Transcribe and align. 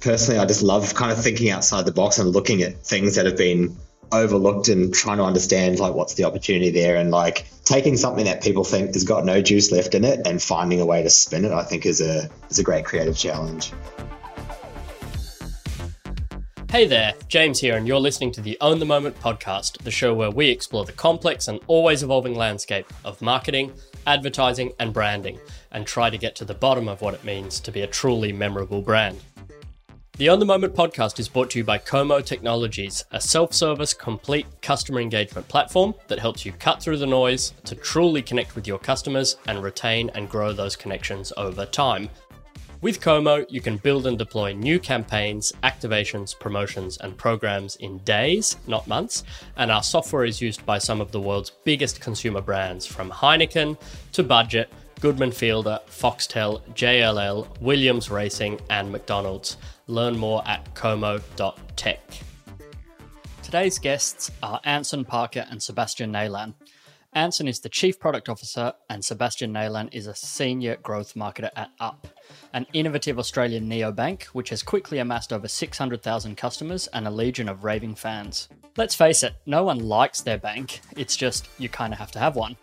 personally, 0.00 0.40
I 0.40 0.46
just 0.46 0.62
love 0.62 0.94
kind 0.94 1.12
of 1.12 1.22
thinking 1.22 1.50
outside 1.50 1.86
the 1.86 1.92
box 1.92 2.18
and 2.18 2.30
looking 2.30 2.62
at 2.62 2.82
things 2.82 3.16
that 3.16 3.26
have 3.26 3.36
been 3.36 3.76
overlooked 4.12 4.68
and 4.68 4.94
trying 4.94 5.18
to 5.18 5.24
understand 5.24 5.78
like 5.78 5.94
what's 5.94 6.14
the 6.14 6.24
opportunity 6.24 6.70
there 6.70 6.96
and 6.96 7.10
like 7.10 7.46
taking 7.64 7.96
something 7.96 8.26
that 8.26 8.42
people 8.42 8.64
think 8.64 8.94
has 8.94 9.04
got 9.04 9.24
no 9.24 9.40
juice 9.40 9.72
left 9.72 9.94
in 9.94 10.04
it 10.04 10.26
and 10.26 10.42
finding 10.42 10.80
a 10.80 10.86
way 10.86 11.02
to 11.02 11.10
spin 11.10 11.44
it 11.44 11.52
i 11.52 11.64
think 11.64 11.84
is 11.84 12.00
a 12.00 12.30
is 12.48 12.58
a 12.58 12.62
great 12.62 12.84
creative 12.84 13.16
challenge 13.16 13.72
Hey 16.70 16.88
there, 16.88 17.12
James 17.28 17.60
here, 17.60 17.76
and 17.76 17.86
you're 17.86 18.00
listening 18.00 18.32
to 18.32 18.40
the 18.40 18.58
Own 18.60 18.80
the 18.80 18.84
Moment 18.84 19.16
podcast, 19.20 19.78
the 19.84 19.92
show 19.92 20.12
where 20.12 20.32
we 20.32 20.50
explore 20.50 20.84
the 20.84 20.90
complex 20.90 21.46
and 21.46 21.60
always 21.68 22.02
evolving 22.02 22.34
landscape 22.34 22.92
of 23.04 23.22
marketing, 23.22 23.72
advertising, 24.08 24.72
and 24.80 24.92
branding, 24.92 25.38
and 25.70 25.86
try 25.86 26.10
to 26.10 26.18
get 26.18 26.34
to 26.34 26.44
the 26.44 26.52
bottom 26.52 26.88
of 26.88 27.00
what 27.00 27.14
it 27.14 27.22
means 27.22 27.60
to 27.60 27.70
be 27.70 27.82
a 27.82 27.86
truly 27.86 28.32
memorable 28.32 28.82
brand. 28.82 29.20
The 30.16 30.28
Own 30.28 30.38
the 30.38 30.46
Moment 30.46 30.76
podcast 30.76 31.18
is 31.18 31.28
brought 31.28 31.50
to 31.50 31.58
you 31.58 31.64
by 31.64 31.76
Komo 31.76 32.24
Technologies, 32.24 33.04
a 33.10 33.20
self 33.20 33.52
service, 33.52 33.92
complete 33.92 34.46
customer 34.62 35.00
engagement 35.00 35.48
platform 35.48 35.92
that 36.06 36.20
helps 36.20 36.46
you 36.46 36.52
cut 36.52 36.80
through 36.80 36.98
the 36.98 37.06
noise 37.06 37.52
to 37.64 37.74
truly 37.74 38.22
connect 38.22 38.54
with 38.54 38.64
your 38.64 38.78
customers 38.78 39.38
and 39.48 39.60
retain 39.60 40.12
and 40.14 40.30
grow 40.30 40.52
those 40.52 40.76
connections 40.76 41.32
over 41.36 41.66
time. 41.66 42.08
With 42.80 43.00
Komo, 43.00 43.44
you 43.48 43.60
can 43.60 43.78
build 43.78 44.06
and 44.06 44.16
deploy 44.16 44.52
new 44.52 44.78
campaigns, 44.78 45.52
activations, 45.64 46.38
promotions, 46.38 46.96
and 46.98 47.16
programs 47.16 47.74
in 47.76 47.98
days, 48.04 48.56
not 48.68 48.86
months, 48.86 49.24
and 49.56 49.72
our 49.72 49.82
software 49.82 50.24
is 50.24 50.40
used 50.40 50.64
by 50.64 50.78
some 50.78 51.00
of 51.00 51.10
the 51.10 51.20
world's 51.20 51.50
biggest 51.64 52.00
consumer 52.00 52.40
brands 52.40 52.86
from 52.86 53.10
Heineken 53.10 53.76
to 54.12 54.22
Budget, 54.22 54.70
Goodman 55.00 55.32
Fielder, 55.32 55.80
Foxtel, 55.88 56.62
JLL, 56.74 57.60
Williams 57.60 58.10
Racing, 58.10 58.60
and 58.70 58.92
McDonald's. 58.92 59.56
Learn 59.86 60.16
more 60.16 60.42
at 60.46 60.74
komo.tech. 60.74 62.00
Today's 63.42 63.78
guests 63.78 64.30
are 64.42 64.60
Anson 64.64 65.04
Parker 65.04 65.46
and 65.50 65.62
Sebastian 65.62 66.12
Neylan. 66.12 66.54
Anson 67.12 67.46
is 67.46 67.60
the 67.60 67.68
Chief 67.68 68.00
Product 68.00 68.28
Officer, 68.28 68.72
and 68.90 69.04
Sebastian 69.04 69.52
Neylan 69.52 69.88
is 69.92 70.08
a 70.08 70.14
Senior 70.16 70.76
Growth 70.76 71.14
Marketer 71.14 71.50
at 71.54 71.70
Up, 71.78 72.08
an 72.52 72.66
innovative 72.72 73.20
Australian 73.20 73.68
neobank 73.70 74.24
which 74.26 74.48
has 74.48 74.64
quickly 74.64 74.98
amassed 74.98 75.32
over 75.32 75.46
600,000 75.46 76.36
customers 76.36 76.88
and 76.88 77.06
a 77.06 77.10
legion 77.10 77.48
of 77.48 77.62
raving 77.62 77.94
fans. 77.94 78.48
Let's 78.76 78.96
face 78.96 79.22
it, 79.22 79.34
no 79.46 79.62
one 79.62 79.78
likes 79.78 80.22
their 80.22 80.38
bank, 80.38 80.80
it's 80.96 81.16
just 81.16 81.48
you 81.58 81.68
kind 81.68 81.92
of 81.92 82.00
have 82.00 82.10
to 82.12 82.18
have 82.18 82.34
one. 82.34 82.56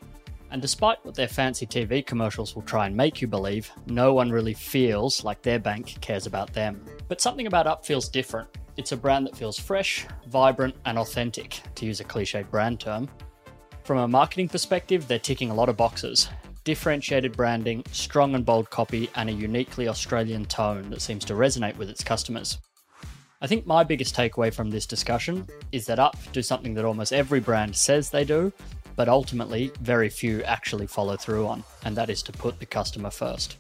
And 0.52 0.62
despite 0.62 1.04
what 1.06 1.16
their 1.16 1.30
fancy 1.30 1.66
TV 1.66 2.06
commercials 2.06 2.56
will 2.56 2.62
try 2.64 2.86
and 2.86 2.96
make 2.96 3.22
you 3.22 3.28
believe, 3.28 3.72
no 3.88 4.14
one 4.14 4.30
really 4.30 4.54
feels 4.54 5.24
like 5.24 5.42
their 5.42 5.60
bank 5.60 5.96
cares 6.02 6.26
about 6.26 6.54
them. 6.54 6.86
But 7.08 7.22
something 7.22 7.48
about 7.48 7.68
Up 7.68 7.86
feels 7.86 8.10
different. 8.10 8.50
It's 8.76 8.92
a 8.92 8.98
brand 8.98 9.26
that 9.26 9.38
feels 9.38 9.58
fresh, 9.58 10.06
vibrant, 10.28 10.76
and 10.86 10.98
authentic, 10.98 11.62
to 11.76 11.86
use 11.86 12.02
a 12.02 12.04
cliched 12.04 12.50
brand 12.50 12.82
term. 12.82 13.10
From 13.86 14.00
a 14.00 14.08
marketing 14.08 14.50
perspective, 14.50 15.08
they're 15.08 15.20
ticking 15.20 15.52
a 15.52 15.56
lot 15.56 15.70
of 15.70 15.78
boxes. 15.78 16.30
Differentiated 16.66 17.32
branding, 17.32 17.84
strong 17.94 18.36
and 18.36 18.46
bold 18.46 18.70
copy, 18.70 19.10
and 19.16 19.30
a 19.30 19.34
uniquely 19.34 19.88
Australian 19.88 20.46
tone 20.46 20.90
that 20.90 21.02
seems 21.02 21.24
to 21.26 21.34
resonate 21.34 21.78
with 21.78 21.90
its 21.90 22.04
customers. 22.04 22.60
I 23.42 23.48
think 23.48 23.66
my 23.66 23.84
biggest 23.84 24.16
takeaway 24.16 24.54
from 24.54 24.70
this 24.70 24.86
discussion 24.86 25.48
is 25.72 25.86
that 25.88 25.98
Up 25.98 26.18
do 26.34 26.42
something 26.42 26.74
that 26.76 26.86
almost 26.86 27.14
every 27.14 27.40
brand 27.40 27.76
says 27.76 28.10
they 28.10 28.26
do, 28.26 28.54
but 28.96 29.10
ultimately 29.10 29.72
very 29.82 30.10
few 30.10 30.44
actually 30.44 30.88
follow 30.88 31.18
through 31.18 31.48
on, 31.48 31.64
and 31.86 31.96
that 31.98 32.10
is 32.10 32.24
to 32.24 32.32
put 32.32 32.60
the 32.60 32.66
customer 32.66 33.10
first. 33.10 33.58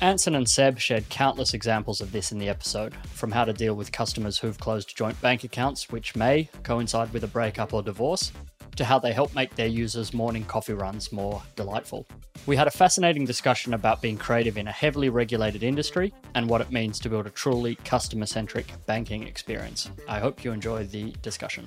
Anson 0.00 0.34
and 0.34 0.48
Seb 0.48 0.78
shared 0.78 1.08
countless 1.08 1.54
examples 1.54 2.00
of 2.00 2.12
this 2.12 2.32
in 2.32 2.38
the 2.38 2.48
episode, 2.48 2.94
from 3.12 3.30
how 3.30 3.44
to 3.44 3.52
deal 3.52 3.74
with 3.74 3.92
customers 3.92 4.38
who've 4.38 4.58
closed 4.58 4.96
joint 4.96 5.20
bank 5.20 5.44
accounts, 5.44 5.90
which 5.90 6.16
may 6.16 6.48
coincide 6.62 7.12
with 7.12 7.24
a 7.24 7.28
breakup 7.28 7.72
or 7.72 7.82
divorce, 7.82 8.32
to 8.76 8.84
how 8.84 8.98
they 8.98 9.12
help 9.12 9.34
make 9.34 9.54
their 9.54 9.68
users' 9.68 10.12
morning 10.12 10.44
coffee 10.44 10.72
runs 10.72 11.12
more 11.12 11.40
delightful. 11.54 12.06
We 12.46 12.56
had 12.56 12.66
a 12.66 12.72
fascinating 12.72 13.24
discussion 13.24 13.72
about 13.72 14.02
being 14.02 14.18
creative 14.18 14.58
in 14.58 14.68
a 14.68 14.72
heavily 14.72 15.08
regulated 15.08 15.62
industry 15.62 16.12
and 16.34 16.48
what 16.48 16.60
it 16.60 16.72
means 16.72 16.98
to 17.00 17.08
build 17.08 17.26
a 17.26 17.30
truly 17.30 17.76
customer 17.76 18.26
centric 18.26 18.66
banking 18.86 19.22
experience. 19.22 19.90
I 20.08 20.18
hope 20.18 20.44
you 20.44 20.52
enjoy 20.52 20.84
the 20.84 21.14
discussion. 21.22 21.64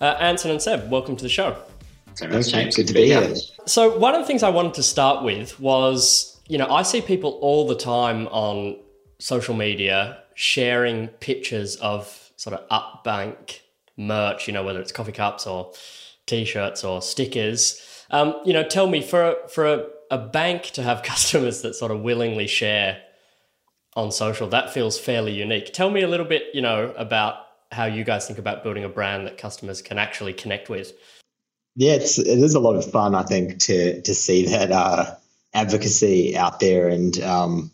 Uh, 0.00 0.16
Anson 0.20 0.50
and 0.50 0.62
Seb, 0.62 0.90
welcome 0.90 1.16
to 1.16 1.22
the 1.22 1.28
show. 1.28 1.56
Thanks, 2.16 2.48
James. 2.48 2.76
Good 2.76 2.88
to 2.88 2.94
be 2.94 3.06
here. 3.06 3.34
So, 3.66 3.96
one 3.96 4.14
of 4.14 4.20
the 4.20 4.26
things 4.26 4.42
I 4.42 4.50
wanted 4.50 4.74
to 4.74 4.82
start 4.82 5.24
with 5.24 5.58
was 5.60 6.38
you 6.48 6.56
know, 6.56 6.66
I 6.66 6.82
see 6.82 7.00
people 7.00 7.38
all 7.42 7.68
the 7.68 7.76
time 7.76 8.26
on 8.28 8.76
social 9.18 9.54
media 9.54 10.22
sharing 10.34 11.08
pictures 11.08 11.76
of 11.76 12.32
sort 12.36 12.58
of 12.58 12.66
up 12.70 13.04
bank 13.04 13.62
merch, 13.96 14.46
you 14.46 14.54
know, 14.54 14.64
whether 14.64 14.80
it's 14.80 14.92
coffee 14.92 15.12
cups 15.12 15.46
or 15.46 15.72
t-shirts 16.26 16.84
or 16.84 17.02
stickers. 17.02 17.82
Um, 18.10 18.34
you 18.44 18.54
know, 18.54 18.64
tell 18.64 18.86
me 18.86 19.02
for 19.02 19.30
a, 19.30 19.48
for 19.48 19.66
a, 19.66 19.86
a 20.10 20.18
bank 20.18 20.64
to 20.70 20.82
have 20.82 21.02
customers 21.02 21.60
that 21.62 21.74
sort 21.74 21.92
of 21.92 22.00
willingly 22.00 22.46
share 22.46 23.02
on 23.94 24.10
social, 24.10 24.48
that 24.48 24.72
feels 24.72 24.98
fairly 24.98 25.32
unique. 25.32 25.72
Tell 25.72 25.90
me 25.90 26.02
a 26.02 26.08
little 26.08 26.26
bit, 26.26 26.44
you 26.54 26.62
know, 26.62 26.94
about 26.96 27.36
how 27.70 27.84
you 27.84 28.04
guys 28.04 28.26
think 28.26 28.38
about 28.38 28.62
building 28.62 28.84
a 28.84 28.88
brand 28.88 29.26
that 29.26 29.38
customers 29.38 29.82
can 29.82 29.98
actually 29.98 30.32
connect 30.32 30.68
with. 30.68 30.92
Yeah, 31.76 31.92
it's 31.92 32.18
it 32.18 32.26
is 32.26 32.54
a 32.54 32.60
lot 32.60 32.76
of 32.76 32.90
fun, 32.90 33.14
I 33.14 33.22
think, 33.22 33.60
to 33.60 34.02
to 34.02 34.14
see 34.14 34.46
that 34.46 34.72
uh, 34.72 35.14
advocacy 35.54 36.36
out 36.36 36.60
there, 36.60 36.88
and 36.88 37.18
um, 37.20 37.70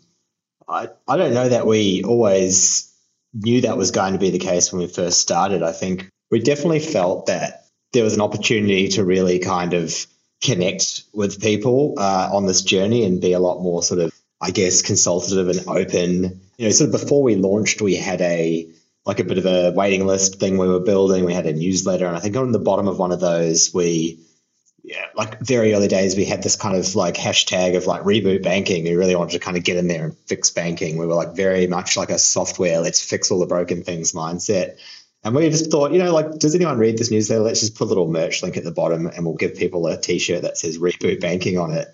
I 0.67 0.89
I 1.07 1.17
don't 1.17 1.33
know 1.33 1.49
that 1.49 1.65
we 1.65 2.03
always 2.03 2.91
knew 3.33 3.61
that 3.61 3.77
was 3.77 3.91
going 3.91 4.13
to 4.13 4.19
be 4.19 4.29
the 4.29 4.39
case 4.39 4.71
when 4.71 4.81
we 4.81 4.87
first 4.87 5.19
started. 5.19 5.63
I 5.63 5.71
think 5.71 6.09
we 6.29 6.39
definitely 6.39 6.79
felt 6.79 7.25
that 7.27 7.65
there 7.93 8.03
was 8.03 8.13
an 8.13 8.21
opportunity 8.21 8.89
to 8.89 9.03
really 9.03 9.39
kind 9.39 9.73
of 9.73 10.05
connect 10.43 11.03
with 11.13 11.41
people 11.41 11.95
uh, 11.97 12.29
on 12.31 12.45
this 12.45 12.61
journey 12.61 13.05
and 13.05 13.21
be 13.21 13.33
a 13.33 13.39
lot 13.39 13.61
more 13.61 13.81
sort 13.81 13.99
of, 13.99 14.13
I 14.41 14.51
guess, 14.51 14.81
consultative 14.81 15.49
and 15.49 15.67
open. 15.67 16.41
You 16.57 16.65
know, 16.65 16.71
sort 16.71 16.93
of 16.93 17.01
before 17.01 17.23
we 17.23 17.35
launched, 17.35 17.81
we 17.81 17.95
had 17.95 18.21
a 18.21 18.69
like 19.05 19.19
a 19.19 19.23
bit 19.23 19.37
of 19.37 19.45
a 19.45 19.71
waiting 19.71 20.05
list 20.05 20.39
thing 20.39 20.57
we 20.57 20.67
were 20.67 20.79
building. 20.79 21.25
We 21.25 21.33
had 21.33 21.45
a 21.45 21.53
newsletter, 21.53 22.05
and 22.05 22.17
I 22.17 22.19
think 22.19 22.35
on 22.35 22.51
the 22.51 22.59
bottom 22.59 22.87
of 22.87 22.97
one 22.97 23.11
of 23.11 23.19
those, 23.19 23.73
we 23.73 24.19
yeah, 24.87 25.07
like 25.15 25.39
very 25.39 25.73
early 25.73 25.87
days, 25.87 26.15
we 26.15 26.25
had 26.25 26.43
this 26.43 26.55
kind 26.55 26.77
of 26.77 26.95
like 26.95 27.15
hashtag 27.15 27.75
of 27.75 27.87
like 27.87 28.03
reboot 28.03 28.43
banking. 28.43 28.83
We 28.83 28.93
really 28.93 29.15
wanted 29.15 29.33
to 29.33 29.39
kind 29.39 29.57
of 29.57 29.63
get 29.63 29.77
in 29.77 29.87
there 29.87 30.05
and 30.05 30.17
fix 30.27 30.51
banking. 30.51 30.97
We 30.97 31.07
were 31.07 31.15
like 31.15 31.35
very 31.35 31.65
much 31.65 31.97
like 31.97 32.11
a 32.11 32.19
software, 32.19 32.79
let's 32.79 33.01
fix 33.01 33.31
all 33.31 33.39
the 33.39 33.47
broken 33.47 33.83
things 33.83 34.11
mindset. 34.11 34.77
And 35.23 35.33
we 35.33 35.49
just 35.49 35.71
thought, 35.71 35.91
you 35.91 35.97
know, 35.97 36.13
like, 36.13 36.37
does 36.37 36.53
anyone 36.53 36.77
read 36.77 36.99
this 36.99 37.09
newsletter? 37.09 37.41
Let's 37.41 37.61
just 37.61 37.73
put 37.73 37.85
a 37.85 37.87
little 37.87 38.07
merch 38.07 38.43
link 38.43 38.57
at 38.57 38.63
the 38.63 38.71
bottom 38.71 39.07
and 39.07 39.25
we'll 39.25 39.35
give 39.35 39.55
people 39.55 39.87
a 39.87 39.99
t 39.99 40.19
shirt 40.19 40.43
that 40.43 40.55
says 40.55 40.77
reboot 40.77 41.19
banking 41.19 41.57
on 41.57 41.71
it. 41.73 41.87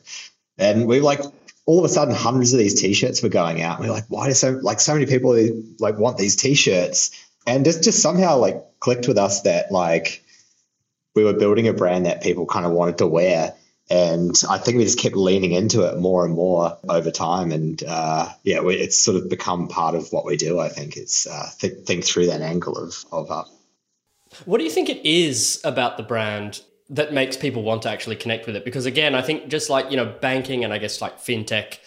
And 0.58 0.86
we 0.86 1.00
like, 1.00 1.22
all 1.66 1.80
of 1.80 1.86
a 1.86 1.90
sudden, 1.90 2.14
hundreds 2.14 2.54
of 2.54 2.60
these 2.60 2.82
t 2.82 2.94
shirts 2.94 3.22
were 3.22 3.30
going 3.30 3.62
out. 3.62 3.78
And 3.78 3.86
we 3.86 3.90
we're 3.90 3.96
like, 3.96 4.06
why 4.08 4.28
do 4.28 4.34
so, 4.34 4.60
like, 4.62 4.80
so 4.80 4.94
many 4.94 5.06
people 5.06 5.38
like 5.80 5.98
want 5.98 6.18
these 6.18 6.36
t 6.36 6.54
shirts? 6.56 7.12
And 7.48 7.66
just, 7.66 7.84
just 7.84 8.02
somehow 8.02 8.38
like 8.38 8.80
clicked 8.80 9.08
with 9.08 9.18
us 9.18 9.42
that 9.42 9.72
like, 9.72 10.24
we 11.16 11.24
were 11.24 11.34
building 11.34 11.68
a 11.68 11.74
brand 11.74 12.06
that 12.06 12.24
people 12.24 12.46
kind 12.46 12.66
of 12.66 12.72
wanted 12.72 12.98
to 13.00 13.08
wear. 13.08 13.54
And 13.90 14.42
I 14.50 14.58
think 14.58 14.78
we 14.78 14.86
just 14.86 15.00
kept 15.00 15.18
leaning 15.18 15.52
into 15.52 15.82
it 15.82 15.98
more 15.98 16.24
and 16.24 16.34
more 16.34 16.78
over 16.88 17.12
time. 17.12 17.52
And 17.52 17.84
uh, 17.86 18.30
yeah, 18.44 18.62
we, 18.62 18.76
it's 18.76 18.98
sort 18.98 19.18
of 19.18 19.30
become 19.30 19.68
part 19.68 19.96
of 19.96 20.14
what 20.14 20.24
we 20.24 20.38
do. 20.38 20.60
I 20.60 20.70
think 20.70 20.96
it's 20.96 21.28
uh, 21.28 21.50
th- 21.60 21.86
think 21.86 22.06
through 22.06 22.28
that 22.28 22.40
angle 22.40 22.78
of 22.78 22.96
of 23.12 23.30
up. 23.30 23.48
What 24.46 24.60
do 24.60 24.64
you 24.64 24.70
think 24.70 24.88
it 24.88 25.06
is 25.06 25.60
about 25.66 25.98
the 25.98 26.04
brand 26.04 26.62
that 26.92 27.14
makes 27.14 27.36
people 27.36 27.64
want 27.64 27.82
to 27.84 27.90
actually 27.90 28.18
connect 28.18 28.46
with 28.46 28.56
it? 28.56 28.64
Because 28.64 28.86
again, 28.86 29.16
I 29.16 29.22
think 29.22 29.48
just 29.48 29.70
like 29.70 29.90
you 29.90 29.98
know 29.98 30.14
banking 30.22 30.64
and 30.64 30.74
I 30.74 30.78
guess 30.78 31.02
like 31.02 31.18
fintech 31.18 31.80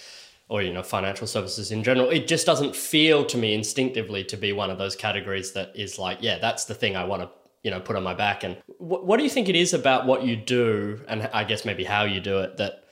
or 0.49 0.63
you 0.63 0.73
know 0.73 0.83
financial 0.83 1.27
services 1.27 1.71
in 1.71 1.85
general, 1.85 2.11
it 2.11 2.27
just 2.27 2.47
doesn't 2.47 2.75
feel 2.75 3.25
to 3.27 3.39
me 3.39 3.55
instinctively 3.55 4.25
to 4.25 4.37
be 4.37 4.53
one 4.53 4.71
of 4.71 4.79
those 4.79 4.97
categories 4.97 5.53
that 5.53 5.73
is 5.75 5.99
like, 5.99 6.19
yeah, 6.21 6.39
that's 6.39 6.65
the 6.65 6.75
thing 6.75 6.97
I 6.97 7.05
want 7.05 7.23
to 7.23 7.31
you 7.65 7.71
know 7.71 7.81
put 7.81 7.97
on 7.97 8.03
my 8.05 8.15
back 8.15 8.45
and 8.45 8.57
what, 8.79 9.05
what 9.05 9.17
do 9.17 9.25
you 9.25 9.31
think 9.31 9.49
it 9.49 9.57
is 9.57 9.75
about 9.75 10.07
what 10.07 10.23
you 10.23 10.37
do 10.37 11.01
and 11.09 11.29
i 11.33 11.43
guess 11.43 11.65
maybe 11.65 11.83
how 11.83 12.05
you 12.05 12.21
do 12.21 12.39
it 12.39 12.59
that 12.59 12.85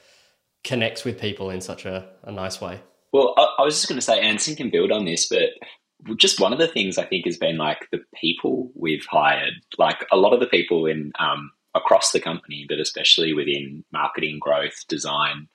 connects 0.64 1.04
with 1.04 1.20
people 1.20 1.50
in 1.50 1.60
such 1.60 1.84
a, 1.84 2.08
a 2.24 2.32
nice 2.32 2.60
way 2.60 2.80
well 3.12 3.34
I, 3.36 3.46
I 3.58 3.62
was 3.62 3.74
just 3.74 3.88
going 3.88 3.98
to 3.98 4.04
say 4.04 4.18
anson 4.18 4.56
can 4.56 4.70
build 4.70 4.90
on 4.90 5.04
this 5.04 5.28
but 5.28 5.50
just 6.16 6.40
one 6.40 6.52
of 6.52 6.58
the 6.58 6.66
things 6.66 6.98
i 6.98 7.04
think 7.04 7.26
has 7.26 7.36
been 7.36 7.58
like 7.58 7.86
the 7.92 8.00
people 8.18 8.72
we've 8.74 9.06
hired 9.08 9.52
like 9.78 10.06
a 10.10 10.16
lot 10.16 10.32
of 10.32 10.40
the 10.40 10.46
people 10.46 10.86
in 10.86 11.12
um, 11.18 11.52
across 11.74 12.12
the 12.12 12.20
company 12.20 12.66
but 12.68 12.78
especially 12.78 13.32
within 13.32 13.84
marketing 13.92 14.38
growth 14.38 14.84
design 14.88 15.48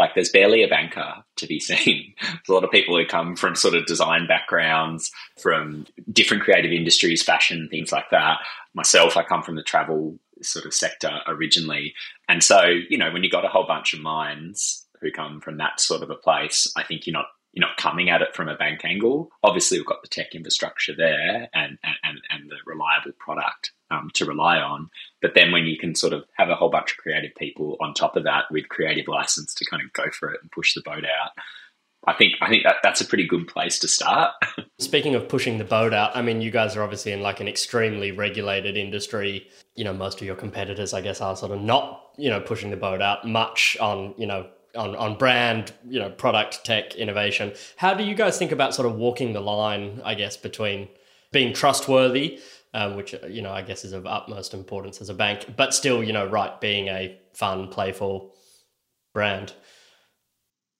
like 0.00 0.14
there's 0.14 0.30
barely 0.30 0.62
a 0.64 0.68
banker 0.68 1.22
to 1.36 1.46
be 1.46 1.60
seen. 1.60 2.14
a 2.48 2.52
lot 2.52 2.64
of 2.64 2.70
people 2.72 2.96
who 2.96 3.06
come 3.06 3.36
from 3.36 3.54
sort 3.54 3.74
of 3.74 3.86
design 3.86 4.26
backgrounds, 4.26 5.12
from 5.38 5.86
different 6.10 6.42
creative 6.42 6.72
industries, 6.72 7.22
fashion, 7.22 7.68
things 7.70 7.92
like 7.92 8.10
that. 8.10 8.38
Myself, 8.74 9.16
I 9.16 9.22
come 9.22 9.42
from 9.42 9.56
the 9.56 9.62
travel 9.62 10.18
sort 10.42 10.64
of 10.64 10.72
sector 10.72 11.20
originally. 11.26 11.92
And 12.28 12.42
so, 12.42 12.64
you 12.88 12.96
know, 12.96 13.12
when 13.12 13.22
you've 13.22 13.32
got 13.32 13.44
a 13.44 13.48
whole 13.48 13.66
bunch 13.66 13.92
of 13.92 14.00
minds 14.00 14.86
who 15.02 15.12
come 15.12 15.40
from 15.40 15.58
that 15.58 15.80
sort 15.80 16.02
of 16.02 16.10
a 16.10 16.14
place, 16.14 16.72
I 16.76 16.82
think 16.82 17.06
you're 17.06 17.12
not 17.12 17.26
you're 17.52 17.66
not 17.66 17.76
coming 17.76 18.10
at 18.10 18.22
it 18.22 18.34
from 18.34 18.48
a 18.48 18.56
bank 18.56 18.84
angle. 18.84 19.30
Obviously, 19.42 19.78
we've 19.78 19.86
got 19.86 20.02
the 20.02 20.08
tech 20.08 20.34
infrastructure 20.34 20.94
there 20.96 21.48
and 21.52 21.78
and, 21.82 22.20
and 22.30 22.50
the 22.50 22.56
reliable 22.66 23.12
product 23.18 23.72
um, 23.90 24.10
to 24.14 24.24
rely 24.24 24.58
on. 24.58 24.88
But 25.20 25.34
then 25.34 25.52
when 25.52 25.66
you 25.66 25.76
can 25.76 25.94
sort 25.94 26.12
of 26.12 26.24
have 26.36 26.48
a 26.48 26.54
whole 26.54 26.70
bunch 26.70 26.92
of 26.92 26.98
creative 26.98 27.34
people 27.36 27.76
on 27.80 27.94
top 27.94 28.16
of 28.16 28.24
that 28.24 28.44
with 28.50 28.68
creative 28.68 29.08
license 29.08 29.54
to 29.54 29.64
kind 29.68 29.82
of 29.82 29.92
go 29.92 30.10
for 30.10 30.32
it 30.32 30.40
and 30.42 30.50
push 30.52 30.74
the 30.74 30.82
boat 30.82 31.04
out, 31.04 31.32
I 32.06 32.14
think 32.14 32.34
I 32.40 32.48
think 32.48 32.62
that 32.64 32.76
that's 32.82 33.00
a 33.00 33.04
pretty 33.04 33.26
good 33.26 33.46
place 33.46 33.78
to 33.80 33.88
start. 33.88 34.32
Speaking 34.78 35.14
of 35.14 35.28
pushing 35.28 35.58
the 35.58 35.64
boat 35.64 35.92
out, 35.92 36.16
I 36.16 36.22
mean, 36.22 36.40
you 36.40 36.50
guys 36.50 36.76
are 36.76 36.82
obviously 36.82 37.12
in 37.12 37.20
like 37.20 37.40
an 37.40 37.48
extremely 37.48 38.12
regulated 38.12 38.76
industry. 38.76 39.48
You 39.74 39.84
know, 39.84 39.92
most 39.92 40.20
of 40.20 40.26
your 40.26 40.36
competitors, 40.36 40.94
I 40.94 41.02
guess, 41.02 41.20
are 41.20 41.36
sort 41.36 41.52
of 41.52 41.60
not 41.60 42.12
you 42.16 42.30
know 42.30 42.40
pushing 42.40 42.70
the 42.70 42.76
boat 42.76 43.02
out 43.02 43.26
much 43.26 43.76
on 43.80 44.14
you 44.16 44.26
know 44.26 44.46
on, 44.74 44.94
on 44.96 45.18
brand, 45.18 45.72
you 45.88 45.98
know, 45.98 46.10
product, 46.10 46.64
tech, 46.64 46.94
innovation. 46.94 47.52
How 47.76 47.94
do 47.94 48.04
you 48.04 48.14
guys 48.14 48.38
think 48.38 48.52
about 48.52 48.74
sort 48.74 48.86
of 48.86 48.96
walking 48.96 49.32
the 49.32 49.40
line, 49.40 50.00
I 50.04 50.14
guess, 50.14 50.36
between 50.36 50.88
being 51.32 51.52
trustworthy, 51.52 52.40
um, 52.74 52.96
which, 52.96 53.14
you 53.28 53.42
know, 53.42 53.52
I 53.52 53.62
guess 53.62 53.84
is 53.84 53.92
of 53.92 54.06
utmost 54.06 54.54
importance 54.54 55.00
as 55.00 55.08
a 55.08 55.14
bank, 55.14 55.54
but 55.56 55.74
still, 55.74 56.02
you 56.02 56.12
know, 56.12 56.26
right, 56.26 56.60
being 56.60 56.88
a 56.88 57.18
fun, 57.34 57.68
playful 57.68 58.34
brand? 59.12 59.52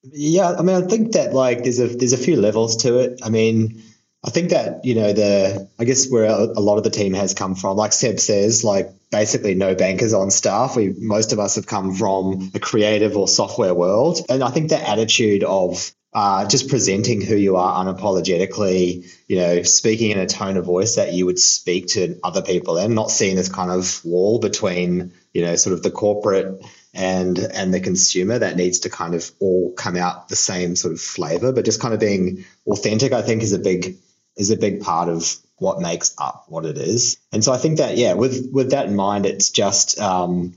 Yeah, 0.03 0.55
I 0.57 0.61
mean, 0.61 0.83
I 0.83 0.87
think 0.87 1.11
that 1.13 1.33
like 1.33 1.63
there's 1.63 1.79
a 1.79 1.87
there's 1.87 2.13
a 2.13 2.17
few 2.17 2.35
levels 2.35 2.77
to 2.77 2.97
it. 2.99 3.21
I 3.23 3.29
mean, 3.29 3.83
I 4.25 4.31
think 4.31 4.49
that 4.49 4.83
you 4.83 4.95
know 4.95 5.13
the 5.13 5.69
I 5.79 5.83
guess 5.83 6.09
where 6.09 6.25
a, 6.25 6.37
a 6.37 6.59
lot 6.59 6.77
of 6.77 6.83
the 6.83 6.89
team 6.89 7.13
has 7.13 7.35
come 7.35 7.53
from, 7.53 7.77
like 7.77 7.93
Seb 7.93 8.19
says, 8.19 8.63
like 8.63 8.89
basically 9.11 9.53
no 9.53 9.75
bankers 9.75 10.13
on 10.13 10.31
staff. 10.31 10.75
We 10.75 10.93
most 10.97 11.33
of 11.33 11.39
us 11.39 11.55
have 11.55 11.67
come 11.67 11.93
from 11.93 12.51
a 12.55 12.59
creative 12.59 13.15
or 13.17 13.27
software 13.27 13.73
world, 13.73 14.25
and 14.29 14.43
I 14.43 14.49
think 14.49 14.69
the 14.69 14.89
attitude 14.89 15.43
of 15.43 15.91
uh, 16.13 16.45
just 16.47 16.69
presenting 16.69 17.21
who 17.21 17.35
you 17.35 17.55
are 17.55 17.85
unapologetically, 17.85 19.09
you 19.27 19.37
know, 19.37 19.63
speaking 19.63 20.11
in 20.11 20.19
a 20.19 20.25
tone 20.25 20.57
of 20.57 20.65
voice 20.65 20.95
that 20.95 21.13
you 21.13 21.25
would 21.25 21.39
speak 21.39 21.87
to 21.87 22.19
other 22.23 22.41
people 22.41 22.77
and 22.77 22.95
not 22.95 23.09
seeing 23.09 23.37
this 23.37 23.47
kind 23.47 23.71
of 23.71 24.03
wall 24.03 24.39
between, 24.39 25.13
you 25.33 25.41
know, 25.41 25.55
sort 25.55 25.73
of 25.73 25.83
the 25.83 25.91
corporate 25.91 26.61
and 26.93 27.39
and 27.39 27.73
the 27.73 27.79
consumer 27.79 28.37
that 28.39 28.57
needs 28.57 28.79
to 28.79 28.89
kind 28.89 29.15
of 29.15 29.31
all 29.39 29.73
come 29.73 29.95
out 29.95 30.27
the 30.27 30.35
same 30.35 30.75
sort 30.75 30.93
of 30.93 30.99
flavor, 30.99 31.53
but 31.53 31.65
just 31.65 31.81
kind 31.81 31.93
of 31.93 31.99
being 31.99 32.43
authentic, 32.67 33.13
I 33.13 33.21
think 33.21 33.43
is 33.43 33.53
a 33.53 33.59
big 33.59 33.95
is 34.35 34.51
a 34.51 34.57
big 34.57 34.81
part 34.81 35.07
of 35.07 35.37
what 35.61 35.79
makes 35.79 36.15
up 36.17 36.45
what 36.47 36.65
it 36.65 36.75
is. 36.79 37.17
And 37.31 37.43
so 37.43 37.53
I 37.53 37.57
think 37.57 37.77
that 37.77 37.95
yeah, 37.95 38.13
with 38.13 38.49
with 38.51 38.71
that 38.71 38.87
in 38.87 38.95
mind, 38.95 39.27
it's 39.27 39.51
just 39.51 39.99
um, 39.99 40.55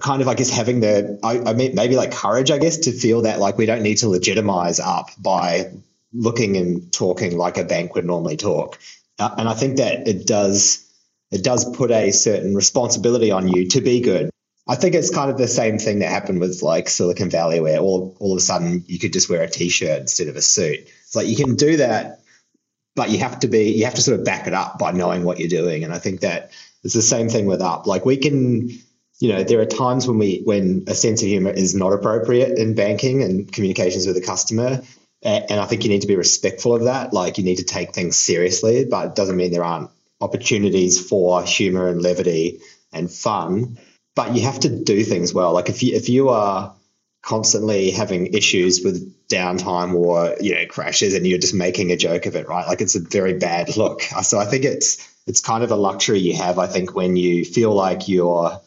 kind 0.00 0.22
of 0.22 0.28
I 0.28 0.34
guess 0.34 0.48
having 0.48 0.78
the 0.78 1.18
I, 1.24 1.40
I 1.40 1.54
mean 1.54 1.74
maybe 1.74 1.96
like 1.96 2.12
courage, 2.12 2.52
I 2.52 2.58
guess, 2.58 2.78
to 2.78 2.92
feel 2.92 3.22
that 3.22 3.40
like 3.40 3.58
we 3.58 3.66
don't 3.66 3.82
need 3.82 3.96
to 3.98 4.08
legitimize 4.08 4.78
up 4.78 5.10
by 5.18 5.72
looking 6.12 6.56
and 6.56 6.92
talking 6.92 7.36
like 7.36 7.58
a 7.58 7.64
bank 7.64 7.96
would 7.96 8.04
normally 8.04 8.36
talk. 8.36 8.78
Uh, 9.18 9.34
and 9.38 9.48
I 9.48 9.54
think 9.54 9.78
that 9.78 10.06
it 10.06 10.24
does 10.24 10.88
it 11.32 11.42
does 11.42 11.76
put 11.76 11.90
a 11.90 12.12
certain 12.12 12.54
responsibility 12.54 13.32
on 13.32 13.48
you 13.48 13.66
to 13.70 13.80
be 13.80 14.00
good. 14.00 14.30
I 14.68 14.76
think 14.76 14.94
it's 14.94 15.10
kind 15.10 15.32
of 15.32 15.36
the 15.36 15.48
same 15.48 15.78
thing 15.78 15.98
that 15.98 16.10
happened 16.10 16.38
with 16.38 16.62
like 16.62 16.88
Silicon 16.88 17.28
Valley, 17.28 17.58
where 17.58 17.78
all 17.80 18.16
all 18.20 18.32
of 18.34 18.38
a 18.38 18.40
sudden 18.40 18.84
you 18.86 19.00
could 19.00 19.12
just 19.12 19.28
wear 19.28 19.42
a 19.42 19.50
t-shirt 19.50 20.02
instead 20.02 20.28
of 20.28 20.36
a 20.36 20.42
suit. 20.42 20.78
It's 20.78 21.16
like 21.16 21.26
you 21.26 21.34
can 21.34 21.56
do 21.56 21.78
that 21.78 22.20
but 22.98 23.10
you 23.10 23.18
have 23.18 23.38
to 23.38 23.46
be 23.46 23.70
you 23.70 23.84
have 23.84 23.94
to 23.94 24.02
sort 24.02 24.18
of 24.18 24.26
back 24.26 24.48
it 24.48 24.52
up 24.52 24.76
by 24.76 24.90
knowing 24.90 25.22
what 25.22 25.38
you're 25.38 25.48
doing. 25.48 25.84
And 25.84 25.94
i 25.94 25.98
think 25.98 26.20
that 26.20 26.50
it's 26.82 26.94
the 26.94 27.00
same 27.02 27.28
thing 27.28 27.46
with 27.46 27.62
up. 27.62 27.86
Like 27.86 28.04
we 28.04 28.16
can 28.16 28.70
you 29.20 29.28
know 29.32 29.44
there 29.44 29.60
are 29.60 29.66
times 29.66 30.08
when 30.08 30.18
we 30.18 30.42
when 30.44 30.84
a 30.88 30.94
sense 30.94 31.22
of 31.22 31.28
humor 31.28 31.50
is 31.50 31.76
not 31.76 31.92
appropriate 31.92 32.58
in 32.58 32.74
banking 32.74 33.22
and 33.22 33.50
communications 33.52 34.06
with 34.06 34.16
a 34.16 34.20
customer 34.20 34.82
and 35.22 35.60
i 35.60 35.66
think 35.66 35.82
you 35.84 35.90
need 35.90 36.02
to 36.02 36.06
be 36.08 36.16
respectful 36.16 36.74
of 36.74 36.84
that. 36.84 37.12
Like 37.12 37.38
you 37.38 37.44
need 37.44 37.58
to 37.58 37.64
take 37.64 37.94
things 37.94 38.18
seriously 38.18 38.84
but 38.84 39.06
it 39.06 39.14
doesn't 39.14 39.36
mean 39.36 39.52
there 39.52 39.64
aren't 39.64 39.90
opportunities 40.20 41.00
for 41.00 41.44
humor 41.44 41.88
and 41.88 42.02
levity 42.02 42.58
and 42.92 43.08
fun. 43.08 43.78
But 44.16 44.34
you 44.34 44.42
have 44.42 44.58
to 44.60 44.68
do 44.68 45.04
things 45.04 45.32
well. 45.32 45.52
Like 45.52 45.68
if 45.68 45.84
you 45.84 45.94
if 45.94 46.08
you 46.08 46.30
are 46.30 46.74
constantly 47.28 47.90
having 47.90 48.28
issues 48.28 48.82
with 48.82 49.28
downtime 49.28 49.92
or 49.92 50.34
you 50.40 50.54
know 50.54 50.64
crashes 50.66 51.12
and 51.12 51.26
you're 51.26 51.38
just 51.38 51.52
making 51.52 51.92
a 51.92 51.96
joke 51.96 52.24
of 52.24 52.34
it 52.34 52.48
right? 52.48 52.66
Like 52.66 52.80
it's 52.80 52.94
a 52.94 53.00
very 53.00 53.34
bad 53.34 53.76
look. 53.76 54.00
Uh, 54.10 54.22
so 54.22 54.38
i 54.38 54.46
think 54.46 54.64
it's 54.64 55.06
it's 55.26 55.42
kind 55.42 55.62
of 55.62 55.70
a 55.70 55.76
luxury 55.76 56.20
you 56.20 56.34
have 56.34 56.58
i 56.58 56.66
think 56.66 56.94
when 56.94 57.16
you 57.16 57.44
feel 57.44 57.74
like 57.74 58.08
you're 58.08 58.58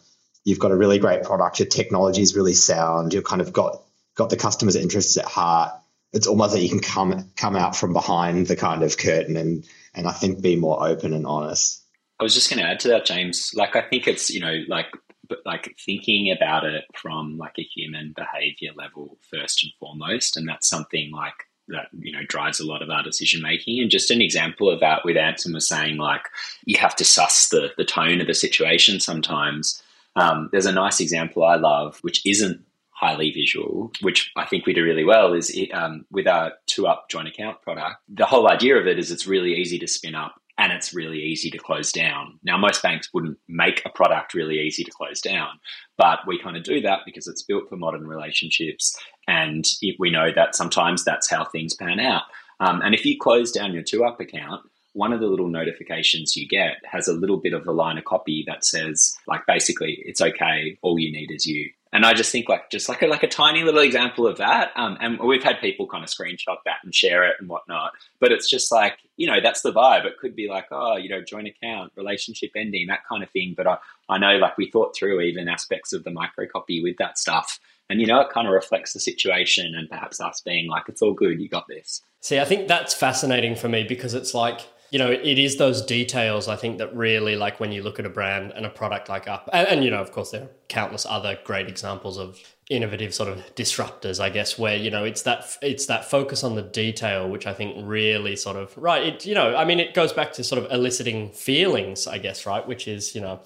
you've 0.46 0.60
got 0.60 0.70
a 0.70 0.76
really 0.76 1.00
great 1.00 1.24
product 1.24 1.58
your 1.58 1.68
technology 1.68 2.22
is 2.22 2.36
really 2.36 2.54
sound 2.54 3.16
you've 3.16 3.24
kind 3.24 3.42
of 3.42 3.52
got 3.52 3.82
got 4.14 4.30
the 4.30 4.38
customer's 4.38 4.76
interests 4.76 5.18
at 5.18 5.26
heart. 5.26 5.74
It's 6.14 6.28
almost 6.28 6.54
like 6.54 6.62
you 6.62 6.70
can 6.70 6.82
come 6.82 7.32
come 7.36 7.56
out 7.56 7.76
from 7.76 7.94
behind 7.94 8.46
the 8.46 8.56
kind 8.56 8.84
of 8.84 8.96
curtain 8.96 9.38
and 9.38 9.66
and 9.96 10.08
i 10.08 10.12
think 10.12 10.40
be 10.40 10.56
more 10.56 10.88
open 10.88 11.14
and 11.14 11.26
honest. 11.26 11.82
I 12.20 12.24
was 12.24 12.36
just 12.36 12.52
going 12.52 12.62
to 12.62 12.70
add 12.70 12.80
to 12.82 12.90
that, 12.90 13.06
James. 13.06 13.52
Like, 13.56 13.76
I 13.76 13.82
think 13.82 14.08
it's, 14.08 14.30
you 14.30 14.42
know, 14.42 14.64
like 14.68 14.86
but 15.32 15.40
like 15.46 15.74
thinking 15.80 16.30
about 16.30 16.66
it 16.66 16.84
from 16.94 17.38
like 17.38 17.58
a 17.58 17.64
human 17.64 18.14
behavior 18.18 18.72
level 18.76 19.18
first 19.32 19.64
and 19.64 19.72
foremost 19.80 20.36
and 20.36 20.46
that's 20.46 20.68
something 20.68 21.10
like 21.12 21.46
that 21.70 21.88
you 21.98 22.12
know 22.12 22.24
drives 22.28 22.60
a 22.60 22.66
lot 22.66 22.82
of 22.82 22.90
our 22.90 23.02
decision 23.02 23.42
making 23.42 23.80
and 23.80 23.90
just 23.90 24.12
an 24.12 24.22
example 24.22 24.70
of 24.70 24.82
that 24.82 25.06
with 25.06 25.16
Anson 25.16 25.54
was 25.54 25.66
saying 25.66 25.96
like 25.96 26.28
you 26.66 26.78
have 26.78 26.96
to 26.98 27.06
suss 27.06 27.48
the 27.48 27.72
the 27.78 27.86
tone 27.86 28.20
of 28.20 28.28
the 28.28 28.34
situation 28.34 29.00
sometimes 29.00 29.82
um, 30.18 30.50
there's 30.52 30.66
a 30.66 30.74
nice 30.74 31.00
example 31.00 31.46
I 31.46 31.56
love 31.56 32.00
which 32.02 32.26
isn't 32.26 32.62
highly 32.90 33.32
visual, 33.32 33.92
which 34.02 34.32
I 34.36 34.46
think 34.46 34.68
we 34.68 34.74
do 34.74 34.84
really 34.84 35.04
well, 35.04 35.34
is 35.34 35.50
it, 35.50 35.72
um, 35.72 36.06
with 36.12 36.28
our 36.28 36.54
two 36.68 36.86
up 36.86 37.10
joint 37.10 37.28
account 37.28 37.60
product. 37.64 37.96
The 38.08 38.28
whole 38.28 38.48
idea 38.48 38.78
of 38.78 38.86
it 38.86 39.00
is 39.00 39.10
it's 39.10 39.26
really 39.26 39.56
easy 39.56 39.80
to 39.80 39.88
spin 39.88 40.14
up 40.14 40.36
and 40.62 40.72
it's 40.72 40.94
really 40.94 41.18
easy 41.18 41.50
to 41.50 41.58
close 41.58 41.92
down. 41.92 42.38
Now, 42.44 42.56
most 42.56 42.84
banks 42.84 43.10
wouldn't 43.12 43.40
make 43.50 43.82
a 43.84 43.90
product 43.90 44.36
really 44.36 44.60
easy 44.60 44.84
to 44.84 44.92
close 44.92 45.20
down, 45.20 45.60
but 45.98 46.20
we 46.28 46.40
kind 46.40 46.56
of 46.56 46.64
do 46.64 46.82
that 46.82 47.00
because 47.04 47.28
it's 47.28 47.42
built 47.42 47.68
for 47.68 47.78
modern 47.78 48.06
relationships, 48.06 48.96
and 49.28 49.66
we 49.98 50.12
know 50.12 50.28
that 50.36 50.56
sometimes 50.56 51.04
that's 51.04 51.28
how 51.32 51.46
things 51.46 51.74
pan 51.74 52.00
out. 52.00 52.24
Um, 52.60 52.82
and 52.84 52.94
if 52.94 53.04
you 53.08 53.18
close 53.20 53.52
down 53.52 53.74
your 53.74 53.82
two 53.82 54.06
up 54.06 54.20
account, 54.20 54.62
one 54.94 55.14
of 55.14 55.20
the 55.20 55.26
little 55.26 55.48
notifications 55.48 56.36
you 56.36 56.48
get 56.48 56.76
has 56.86 57.08
a 57.08 57.14
little 57.14 57.38
bit 57.38 57.54
of 57.54 57.66
a 57.66 57.72
line 57.72 57.98
of 57.98 58.06
copy 58.06 58.44
that 58.46 58.64
says, 58.64 59.16
like, 59.26 59.42
basically, 59.48 60.04
it's 60.06 60.22
okay, 60.22 60.78
all 60.84 61.00
you 61.00 61.12
need 61.12 61.32
is 61.32 61.48
you. 61.48 61.72
And 61.94 62.06
I 62.06 62.14
just 62.14 62.32
think 62.32 62.48
like 62.48 62.70
just 62.70 62.88
like 62.88 63.02
a, 63.02 63.08
like 63.08 63.24
a 63.24 63.28
tiny 63.28 63.64
little 63.64 63.82
example 63.82 64.26
of 64.26 64.38
that. 64.38 64.72
Um, 64.76 64.98
and 65.02 65.20
we've 65.20 65.44
had 65.44 65.60
people 65.60 65.88
kind 65.88 66.04
of 66.04 66.10
screenshot 66.10 66.58
that 66.66 66.78
and 66.84 66.96
share 66.96 67.28
it 67.28 67.36
and 67.40 67.50
whatnot. 67.50 67.92
But 68.20 68.32
it's 68.32 68.50
just 68.50 68.72
like 68.72 68.98
you 69.18 69.28
know 69.28 69.42
that's 69.42 69.62
the 69.62 69.74
vibe. 69.74 70.06
It 70.06 70.18
could 70.20 70.36
be 70.36 70.48
like 70.48 70.68
oh 70.72 70.98
you 70.98 71.10
know 71.10 71.22
joint 71.22 71.48
account, 71.48 71.92
relationship 71.96 72.52
ending, 72.56 72.88
that 72.88 73.06
kind 73.08 73.24
of 73.24 73.30
thing. 73.32 73.54
But 73.56 73.68
I 73.68 73.78
I 74.10 74.18
know 74.18 74.38
like 74.38 74.58
we 74.58 74.70
thought 74.70 74.96
through 74.96 75.22
even 75.22 75.50
aspects 75.50 75.94
of 75.94 76.04
the 76.04 76.12
micro 76.12 76.48
copy 76.48 76.82
with 76.82 76.98
that 76.98 77.18
stuff. 77.18 77.60
And 77.90 78.00
you 78.00 78.08
know 78.08 78.22
it 78.22 78.30
kind 78.30 78.48
of 78.48 78.54
reflects 78.54 78.94
the 78.94 79.02
situation 79.02 79.76
and 79.76 79.90
perhaps 79.90 80.22
us 80.22 80.40
being 80.42 80.70
like 80.70 80.84
it's 80.88 81.02
all 81.02 81.14
good, 81.14 81.42
you 81.42 81.50
got 81.50 81.68
this. 81.68 82.02
See, 82.22 82.40
I 82.40 82.46
think 82.46 82.68
that's 82.68 82.94
fascinating 82.94 83.56
for 83.56 83.68
me 83.68 83.84
because 83.84 84.14
it's 84.14 84.34
like 84.34 84.62
you 84.92 85.00
know, 85.00 85.10
it 85.10 85.40
is 85.40 85.56
those 85.56 85.82
details 85.82 86.50
I 86.50 86.58
think 86.58 86.78
that 86.80 86.94
really 86.94 87.38
like 87.38 87.62
when 87.62 87.72
you 87.72 87.82
look 87.82 87.98
at 87.98 88.06
a 88.06 88.10
brand 88.10 88.52
and 88.54 88.66
a 88.66 88.70
product 88.70 89.08
like 89.08 89.26
Up, 89.26 89.50
and, 89.54 89.68
and, 89.68 89.84
you 89.86 89.90
know, 89.90 90.02
of 90.02 90.12
course, 90.12 90.32
there 90.32 90.44
are 90.44 90.50
countless 90.68 91.06
other 91.06 91.40
great 91.46 91.70
examples 91.70 92.18
of 92.18 92.38
innovative 92.70 93.14
sort 93.14 93.30
of 93.30 93.38
disruptors, 93.56 94.20
I 94.20 94.30
guess, 94.30 94.60
where 94.60 94.76
you 94.76 94.92
know 94.92 95.04
it's 95.06 95.22
that 95.24 95.58
it's 95.62 95.86
that 95.88 96.10
focus 96.10 96.44
on 96.44 96.56
the 96.56 96.62
detail, 96.62 97.30
which 97.30 97.48
I 97.48 97.54
think 97.54 97.76
really 97.88 98.36
sort 98.36 98.58
of 98.58 98.78
right. 98.78 99.04
It 99.04 99.26
you 99.26 99.34
know, 99.34 99.56
I 99.56 99.64
mean, 99.64 99.80
it 99.80 99.94
goes 99.94 100.12
back 100.14 100.34
to 100.34 100.44
sort 100.44 100.64
of 100.64 100.72
eliciting 100.72 101.32
feelings, 101.32 102.06
I 102.06 102.18
guess, 102.18 102.46
right, 102.46 102.66
which 102.68 102.88
is 102.88 103.16
you 103.16 103.22
know. 103.22 103.42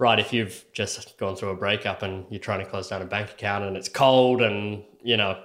Right, 0.00 0.20
if 0.20 0.32
you've 0.32 0.64
just 0.72 1.18
gone 1.18 1.34
through 1.34 1.48
a 1.48 1.56
breakup 1.56 2.04
and 2.04 2.24
you're 2.30 2.38
trying 2.38 2.60
to 2.60 2.70
close 2.70 2.86
down 2.86 3.02
a 3.02 3.04
bank 3.04 3.30
account 3.30 3.64
and 3.64 3.76
it's 3.76 3.88
cold 3.88 4.40
and 4.42 4.84
you 5.02 5.16
know 5.16 5.42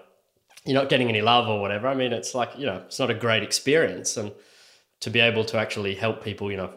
you're 0.63 0.79
not 0.79 0.89
getting 0.89 1.09
any 1.09 1.21
love 1.23 1.47
or 1.47 1.59
whatever, 1.59 1.87
I 1.87 1.95
mean, 1.95 2.13
it's 2.13 2.35
like 2.35 2.51
you 2.55 2.67
know 2.67 2.83
it's 2.85 2.99
not 2.99 3.09
a 3.09 3.15
great 3.15 3.41
experience 3.41 4.15
and 4.15 4.31
to 5.03 5.09
be 5.09 5.19
able 5.19 5.43
to 5.43 5.57
actually 5.57 5.95
help 5.95 6.23
people, 6.23 6.49
you 6.49 6.55
know, 6.55 6.71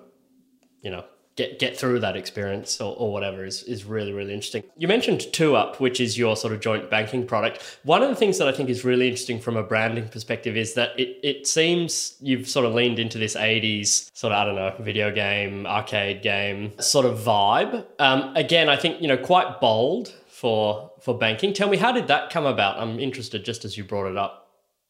you 0.83 0.91
know, 0.91 1.05
get 1.37 1.61
get 1.61 1.79
through 1.79 2.01
that 2.01 2.17
experience 2.17 2.81
or, 2.81 2.97
or 2.97 3.13
whatever 3.13 3.45
is 3.45 3.63
is 3.63 3.85
really 3.85 4.13
really 4.13 4.35
interesting. 4.35 4.65
You 4.77 4.89
mentioned 4.89 5.33
Two 5.33 5.55
Up, 5.55 5.79
which 5.79 6.01
is 6.01 6.19
your 6.19 6.35
sort 6.37 6.53
of 6.53 6.61
joint 6.61 6.91
banking 6.91 7.25
product. 7.25 7.63
One 7.85 8.03
of 8.03 8.09
the 8.09 8.17
things 8.17 8.39
that 8.39 8.49
I 8.49 8.53
think 8.53 8.69
is 8.69 8.85
really 8.85 9.07
interesting 9.07 9.39
from 9.39 9.57
a 9.57 9.63
branding 9.63 10.09
perspective 10.09 10.57
is 10.57 10.75
that 10.75 10.99
it 10.99 11.21
it 11.23 11.47
seems 11.47 12.17
you've 12.21 12.49
sort 12.49 12.67
of 12.67 12.75
leaned 12.75 12.99
into 12.99 13.17
this 13.17 13.37
'80s 13.37 14.11
sort 14.13 14.33
of 14.33 14.39
I 14.39 14.45
don't 14.45 14.57
know 14.57 14.75
video 14.81 15.13
game, 15.13 15.65
arcade 15.67 16.21
game 16.21 16.73
sort 16.81 17.07
of 17.07 17.19
vibe. 17.19 17.87
Um, 18.01 18.35
again, 18.35 18.69
I 18.69 18.77
think 18.77 19.01
you 19.01 19.07
know 19.07 19.19
quite 19.19 19.61
bold 19.61 20.13
for 20.27 20.91
for 21.01 21.17
banking. 21.17 21.53
Tell 21.53 21.69
me 21.69 21.77
how 21.77 21.93
did 21.93 22.09
that 22.09 22.31
come 22.31 22.45
about? 22.45 22.81
I'm 22.81 22.99
interested 22.99 23.45
just 23.45 23.65
as 23.65 23.79
you 23.79 23.85
brought 23.85 24.11
it 24.11 24.17
up 24.17 24.46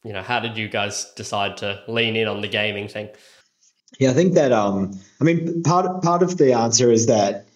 you 0.07 0.13
know, 0.13 0.23
how 0.23 0.39
did 0.39 0.57
you 0.57 0.69
guys 0.69 1.13
decide 1.17 1.57
to 1.59 1.83
lean 1.89 2.15
in 2.15 2.29
on 2.29 2.41
the 2.41 2.49
gaming 2.49 2.87
thing? 2.87 3.09
Yeah, 3.99 4.11
I 4.11 4.13
think 4.13 4.35
that 4.35 4.53
um, 4.53 4.99
I 5.21 5.25
mean, 5.25 5.63
part 5.63 6.03
part 6.03 6.23
of 6.23 6.39
the 6.39 6.53
answer 6.53 6.91
is 6.91 7.07
that 7.07 7.47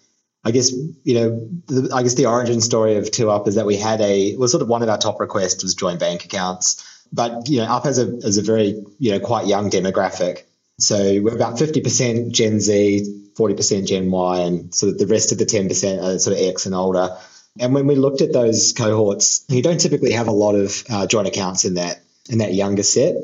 I 0.43 0.51
guess 0.51 0.71
you 0.71 1.13
know, 1.13 1.49
the, 1.67 1.95
I 1.95 2.03
guess 2.03 2.15
the 2.15 2.25
origin 2.25 2.59
story 2.61 2.97
of 2.97 3.09
Two 3.09 3.29
Up 3.29 3.47
is 3.47 3.55
that 3.55 3.65
we 3.65 3.77
had 3.77 4.01
a 4.01 4.35
was 4.35 4.51
sort 4.51 4.61
of 4.61 4.67
one 4.67 4.83
of 4.83 4.89
our 4.89 4.97
top 4.97 5.19
requests 5.19 5.63
was 5.63 5.75
joint 5.75 5.99
bank 5.99 6.25
accounts, 6.25 7.05
but 7.13 7.47
you 7.47 7.59
know, 7.59 7.65
Up 7.65 7.85
has 7.85 7.99
a 7.99 8.19
as 8.25 8.37
a 8.37 8.41
very 8.41 8.83
you 8.99 9.11
know 9.11 9.19
quite 9.19 9.47
young 9.47 9.69
demographic, 9.69 10.43
so 10.77 11.21
we're 11.21 11.35
about 11.35 11.57
fifty 11.57 11.79
percent 11.79 12.33
Gen 12.33 12.59
Z, 12.59 13.31
forty 13.35 13.55
percent 13.55 13.87
Gen 13.87 14.11
Y, 14.11 14.39
and 14.39 14.75
sort 14.75 14.93
of 14.93 14.99
the 14.99 15.07
rest 15.07 15.31
of 15.31 15.37
the 15.37 15.45
ten 15.45 15.69
percent 15.69 16.01
are 16.01 16.19
sort 16.19 16.37
of 16.37 16.43
X 16.43 16.65
and 16.65 16.75
older. 16.75 17.15
And 17.59 17.73
when 17.73 17.85
we 17.85 17.95
looked 17.95 18.21
at 18.21 18.31
those 18.31 18.71
cohorts, 18.71 19.43
you 19.49 19.61
don't 19.61 19.79
typically 19.79 20.13
have 20.13 20.29
a 20.29 20.31
lot 20.31 20.55
of 20.55 20.83
uh, 20.89 21.05
joint 21.05 21.27
accounts 21.27 21.65
in 21.65 21.73
that 21.73 22.01
in 22.29 22.39
that 22.39 22.53
younger 22.53 22.83
set. 22.83 23.15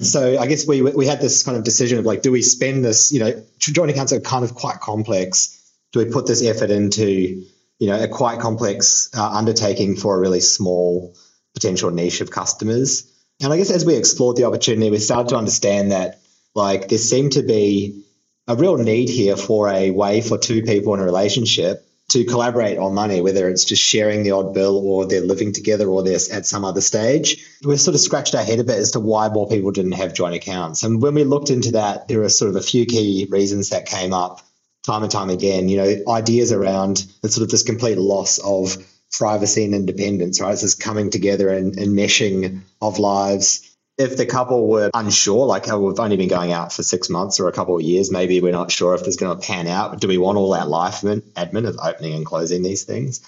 So 0.00 0.38
I 0.38 0.46
guess 0.46 0.66
we 0.66 0.82
we 0.82 1.06
had 1.06 1.20
this 1.20 1.42
kind 1.42 1.56
of 1.56 1.64
decision 1.64 1.98
of 1.98 2.04
like, 2.04 2.22
do 2.22 2.32
we 2.32 2.42
spend 2.42 2.84
this? 2.84 3.12
You 3.12 3.20
know, 3.20 3.42
joint 3.58 3.90
accounts 3.90 4.12
are 4.12 4.20
kind 4.20 4.44
of 4.44 4.54
quite 4.54 4.80
complex 4.80 5.58
do 5.92 5.98
we 5.98 6.06
put 6.06 6.26
this 6.26 6.42
effort 6.42 6.70
into 6.70 7.44
you 7.78 7.86
know 7.86 8.02
a 8.02 8.08
quite 8.08 8.40
complex 8.40 9.10
uh, 9.16 9.30
undertaking 9.30 9.96
for 9.96 10.16
a 10.16 10.20
really 10.20 10.40
small 10.40 11.14
potential 11.54 11.90
niche 11.90 12.20
of 12.20 12.30
customers 12.30 13.10
and 13.42 13.52
i 13.52 13.56
guess 13.56 13.70
as 13.70 13.84
we 13.84 13.94
explored 13.94 14.36
the 14.36 14.44
opportunity 14.44 14.90
we 14.90 14.98
started 14.98 15.28
to 15.28 15.36
understand 15.36 15.92
that 15.92 16.20
like 16.54 16.88
there 16.88 16.98
seemed 16.98 17.32
to 17.32 17.42
be 17.42 18.04
a 18.48 18.56
real 18.56 18.76
need 18.76 19.08
here 19.08 19.36
for 19.36 19.68
a 19.68 19.90
way 19.90 20.20
for 20.20 20.38
two 20.38 20.62
people 20.62 20.94
in 20.94 21.00
a 21.00 21.04
relationship 21.04 21.86
to 22.12 22.24
collaborate 22.24 22.78
on 22.78 22.94
money, 22.94 23.20
whether 23.22 23.48
it's 23.48 23.64
just 23.64 23.82
sharing 23.82 24.22
the 24.22 24.32
odd 24.32 24.52
bill 24.52 24.76
or 24.86 25.06
they're 25.06 25.22
living 25.22 25.52
together 25.52 25.88
or 25.88 26.02
they're 26.02 26.18
at 26.32 26.46
some 26.46 26.64
other 26.64 26.82
stage. 26.82 27.44
We 27.64 27.76
sort 27.78 27.94
of 27.94 28.00
scratched 28.00 28.34
our 28.34 28.44
head 28.44 28.58
a 28.58 28.64
bit 28.64 28.78
as 28.78 28.90
to 28.92 29.00
why 29.00 29.28
more 29.28 29.48
people 29.48 29.70
didn't 29.70 29.92
have 29.92 30.12
joint 30.12 30.34
accounts. 30.34 30.82
And 30.82 31.00
when 31.00 31.14
we 31.14 31.24
looked 31.24 31.48
into 31.48 31.72
that, 31.72 32.08
there 32.08 32.20
were 32.20 32.28
sort 32.28 32.50
of 32.50 32.56
a 32.56 32.62
few 32.62 32.84
key 32.84 33.26
reasons 33.30 33.70
that 33.70 33.86
came 33.86 34.12
up 34.12 34.42
time 34.82 35.02
and 35.02 35.10
time 35.10 35.30
again, 35.30 35.68
you 35.68 35.78
know, 35.78 36.12
ideas 36.12 36.52
around 36.52 37.06
the 37.22 37.28
sort 37.28 37.44
of 37.44 37.50
this 37.50 37.62
complete 37.62 37.98
loss 37.98 38.38
of 38.38 38.76
privacy 39.10 39.64
and 39.64 39.74
independence, 39.74 40.40
right? 40.40 40.52
It's 40.52 40.62
this 40.62 40.74
coming 40.74 41.10
together 41.10 41.48
and, 41.48 41.78
and 41.78 41.96
meshing 41.96 42.62
of 42.80 42.98
lives. 42.98 43.71
If 44.02 44.16
the 44.16 44.26
couple 44.26 44.68
were 44.68 44.90
unsure, 44.92 45.46
like 45.46 45.68
oh, 45.70 45.80
we've 45.80 45.98
only 45.98 46.16
been 46.16 46.28
going 46.28 46.52
out 46.52 46.72
for 46.72 46.82
six 46.82 47.08
months 47.08 47.40
or 47.40 47.48
a 47.48 47.52
couple 47.52 47.76
of 47.76 47.82
years, 47.82 48.10
maybe 48.10 48.40
we're 48.40 48.52
not 48.52 48.70
sure 48.70 48.94
if 48.94 49.00
this 49.00 49.10
is 49.10 49.16
going 49.16 49.38
to 49.38 49.46
pan 49.46 49.66
out. 49.66 50.00
Do 50.00 50.08
we 50.08 50.18
want 50.18 50.38
all 50.38 50.50
that 50.50 50.68
life 50.68 51.02
admin 51.02 51.66
of 51.68 51.78
opening 51.82 52.14
and 52.14 52.26
closing 52.26 52.62
these 52.62 52.84
things? 52.84 53.26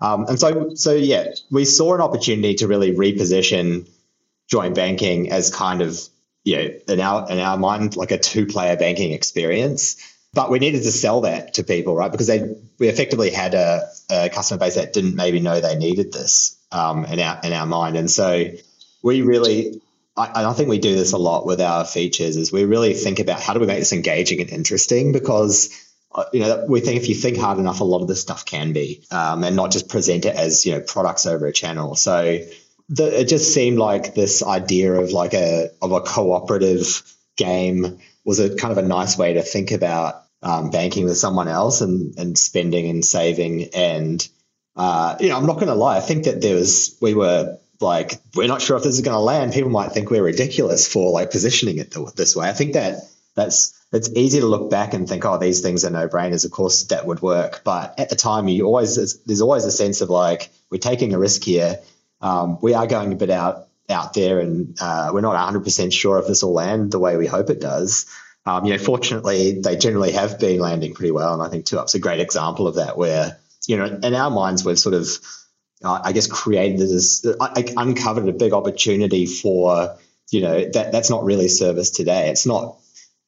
Um, 0.00 0.26
and 0.28 0.38
so, 0.38 0.74
so 0.74 0.92
yeah, 0.92 1.28
we 1.50 1.64
saw 1.64 1.94
an 1.94 2.00
opportunity 2.00 2.56
to 2.56 2.68
really 2.68 2.94
reposition 2.94 3.88
joint 4.48 4.74
banking 4.74 5.30
as 5.30 5.54
kind 5.54 5.80
of, 5.80 5.98
you 6.44 6.56
know, 6.56 6.78
in 6.88 7.00
our 7.00 7.30
in 7.30 7.38
our 7.38 7.56
mind, 7.56 7.96
like 7.96 8.10
a 8.10 8.18
two 8.18 8.46
player 8.46 8.76
banking 8.76 9.12
experience 9.12 9.96
but 10.36 10.50
we 10.50 10.58
needed 10.58 10.82
to 10.82 10.92
sell 10.92 11.22
that 11.22 11.54
to 11.54 11.64
people, 11.64 11.96
right? 11.96 12.12
Because 12.12 12.26
they 12.26 12.54
we 12.78 12.88
effectively 12.88 13.30
had 13.30 13.54
a, 13.54 13.88
a 14.10 14.28
customer 14.28 14.58
base 14.58 14.74
that 14.74 14.92
didn't 14.92 15.16
maybe 15.16 15.40
know 15.40 15.60
they 15.60 15.76
needed 15.76 16.12
this 16.12 16.58
um, 16.70 17.06
in 17.06 17.18
our 17.18 17.40
in 17.42 17.54
our 17.54 17.66
mind, 17.66 17.96
and 17.96 18.10
so 18.10 18.44
we 19.02 19.22
really. 19.22 19.80
I, 20.16 20.44
I 20.44 20.52
think 20.54 20.68
we 20.68 20.78
do 20.78 20.94
this 20.94 21.12
a 21.12 21.18
lot 21.18 21.46
with 21.46 21.60
our 21.60 21.84
features. 21.84 22.36
Is 22.36 22.52
we 22.52 22.64
really 22.64 22.94
think 22.94 23.18
about 23.18 23.40
how 23.40 23.54
do 23.54 23.60
we 23.60 23.66
make 23.66 23.78
this 23.78 23.92
engaging 23.92 24.40
and 24.40 24.50
interesting 24.50 25.12
because 25.12 25.70
uh, 26.12 26.24
you 26.32 26.40
know 26.40 26.64
we 26.68 26.80
think 26.80 27.00
if 27.00 27.08
you 27.08 27.14
think 27.14 27.36
hard 27.36 27.58
enough, 27.58 27.80
a 27.80 27.84
lot 27.84 28.02
of 28.02 28.08
this 28.08 28.20
stuff 28.20 28.44
can 28.44 28.72
be, 28.72 29.04
um, 29.10 29.44
and 29.44 29.56
not 29.56 29.72
just 29.72 29.88
present 29.88 30.24
it 30.24 30.34
as 30.34 30.64
you 30.64 30.72
know 30.72 30.80
products 30.80 31.26
over 31.26 31.46
a 31.46 31.52
channel. 31.52 31.94
So 31.96 32.40
the, 32.88 33.20
it 33.20 33.28
just 33.28 33.52
seemed 33.52 33.78
like 33.78 34.14
this 34.14 34.42
idea 34.42 34.94
of 34.94 35.10
like 35.10 35.34
a 35.34 35.70
of 35.82 35.92
a 35.92 36.00
cooperative 36.00 37.02
game 37.36 37.98
was 38.24 38.40
a 38.40 38.56
kind 38.56 38.72
of 38.72 38.78
a 38.78 38.86
nice 38.86 39.16
way 39.16 39.34
to 39.34 39.42
think 39.42 39.70
about 39.70 40.24
um, 40.42 40.70
banking 40.70 41.04
with 41.04 41.16
someone 41.16 41.48
else 41.48 41.80
and, 41.80 42.16
and 42.18 42.36
spending 42.36 42.88
and 42.88 43.04
saving. 43.04 43.70
And, 43.74 44.26
uh, 44.74 45.16
you 45.20 45.28
know, 45.28 45.36
I'm 45.36 45.46
not 45.46 45.54
going 45.54 45.68
to 45.68 45.74
lie. 45.74 45.96
I 45.96 46.00
think 46.00 46.24
that 46.24 46.40
there 46.40 46.54
was, 46.54 46.96
we 47.00 47.14
were 47.14 47.58
like, 47.80 48.20
we're 48.34 48.48
not 48.48 48.62
sure 48.62 48.76
if 48.76 48.82
this 48.82 48.94
is 48.94 49.02
going 49.02 49.14
to 49.14 49.20
land. 49.20 49.52
People 49.52 49.70
might 49.70 49.92
think 49.92 50.10
we're 50.10 50.22
ridiculous 50.22 50.90
for 50.90 51.12
like 51.12 51.30
positioning 51.30 51.78
it 51.78 51.94
this 52.14 52.36
way. 52.36 52.48
I 52.48 52.52
think 52.52 52.74
that 52.74 53.02
that's, 53.34 53.78
it's 53.92 54.10
easy 54.10 54.40
to 54.40 54.46
look 54.46 54.70
back 54.70 54.94
and 54.94 55.08
think, 55.08 55.24
oh, 55.24 55.38
these 55.38 55.60
things 55.60 55.84
are 55.84 55.90
no 55.90 56.08
brainers. 56.08 56.44
Of 56.44 56.50
course, 56.50 56.84
that 56.84 57.06
would 57.06 57.20
work. 57.20 57.62
But 57.64 57.98
at 58.00 58.08
the 58.08 58.16
time, 58.16 58.48
you 58.48 58.66
always, 58.66 59.22
there's 59.24 59.40
always 59.40 59.64
a 59.64 59.70
sense 59.70 60.00
of 60.00 60.10
like, 60.10 60.50
we're 60.70 60.78
taking 60.78 61.14
a 61.14 61.18
risk 61.18 61.44
here. 61.44 61.78
Um, 62.20 62.58
we 62.62 62.74
are 62.74 62.86
going 62.86 63.12
a 63.12 63.16
bit 63.16 63.30
out, 63.30 63.68
out 63.88 64.14
there 64.14 64.40
and 64.40 64.76
uh, 64.80 65.10
we're 65.12 65.20
not 65.20 65.52
100% 65.52 65.92
sure 65.92 66.18
if 66.18 66.26
this 66.26 66.42
will 66.42 66.54
land 66.54 66.90
the 66.90 66.98
way 66.98 67.16
we 67.16 67.26
hope 67.26 67.50
it 67.50 67.60
does. 67.60 68.06
Um, 68.46 68.64
you 68.64 68.72
know, 68.72 68.78
fortunately, 68.78 69.60
they 69.60 69.76
generally 69.76 70.12
have 70.12 70.38
been 70.38 70.60
landing 70.60 70.94
pretty 70.94 71.10
well, 71.10 71.34
and 71.34 71.42
I 71.42 71.48
think 71.48 71.66
Two 71.66 71.80
Up's 71.80 71.96
a 71.96 71.98
great 71.98 72.20
example 72.20 72.68
of 72.68 72.76
that. 72.76 72.96
Where 72.96 73.36
you 73.66 73.76
know, 73.76 73.84
in 73.86 74.14
our 74.14 74.30
minds, 74.30 74.64
we've 74.64 74.78
sort 74.78 74.94
of, 74.94 75.08
uh, 75.86 76.00
I 76.02 76.12
guess, 76.12 76.26
created 76.26 76.80
this, 76.80 77.24
uh, 77.24 77.62
uncovered 77.76 78.28
a 78.28 78.32
big 78.32 78.52
opportunity 78.52 79.26
for 79.26 79.96
you 80.30 80.40
know 80.40 80.68
that 80.70 80.92
that's 80.92 81.10
not 81.10 81.24
really 81.24 81.48
service 81.48 81.90
today. 81.90 82.30
It's 82.30 82.46
not, 82.46 82.78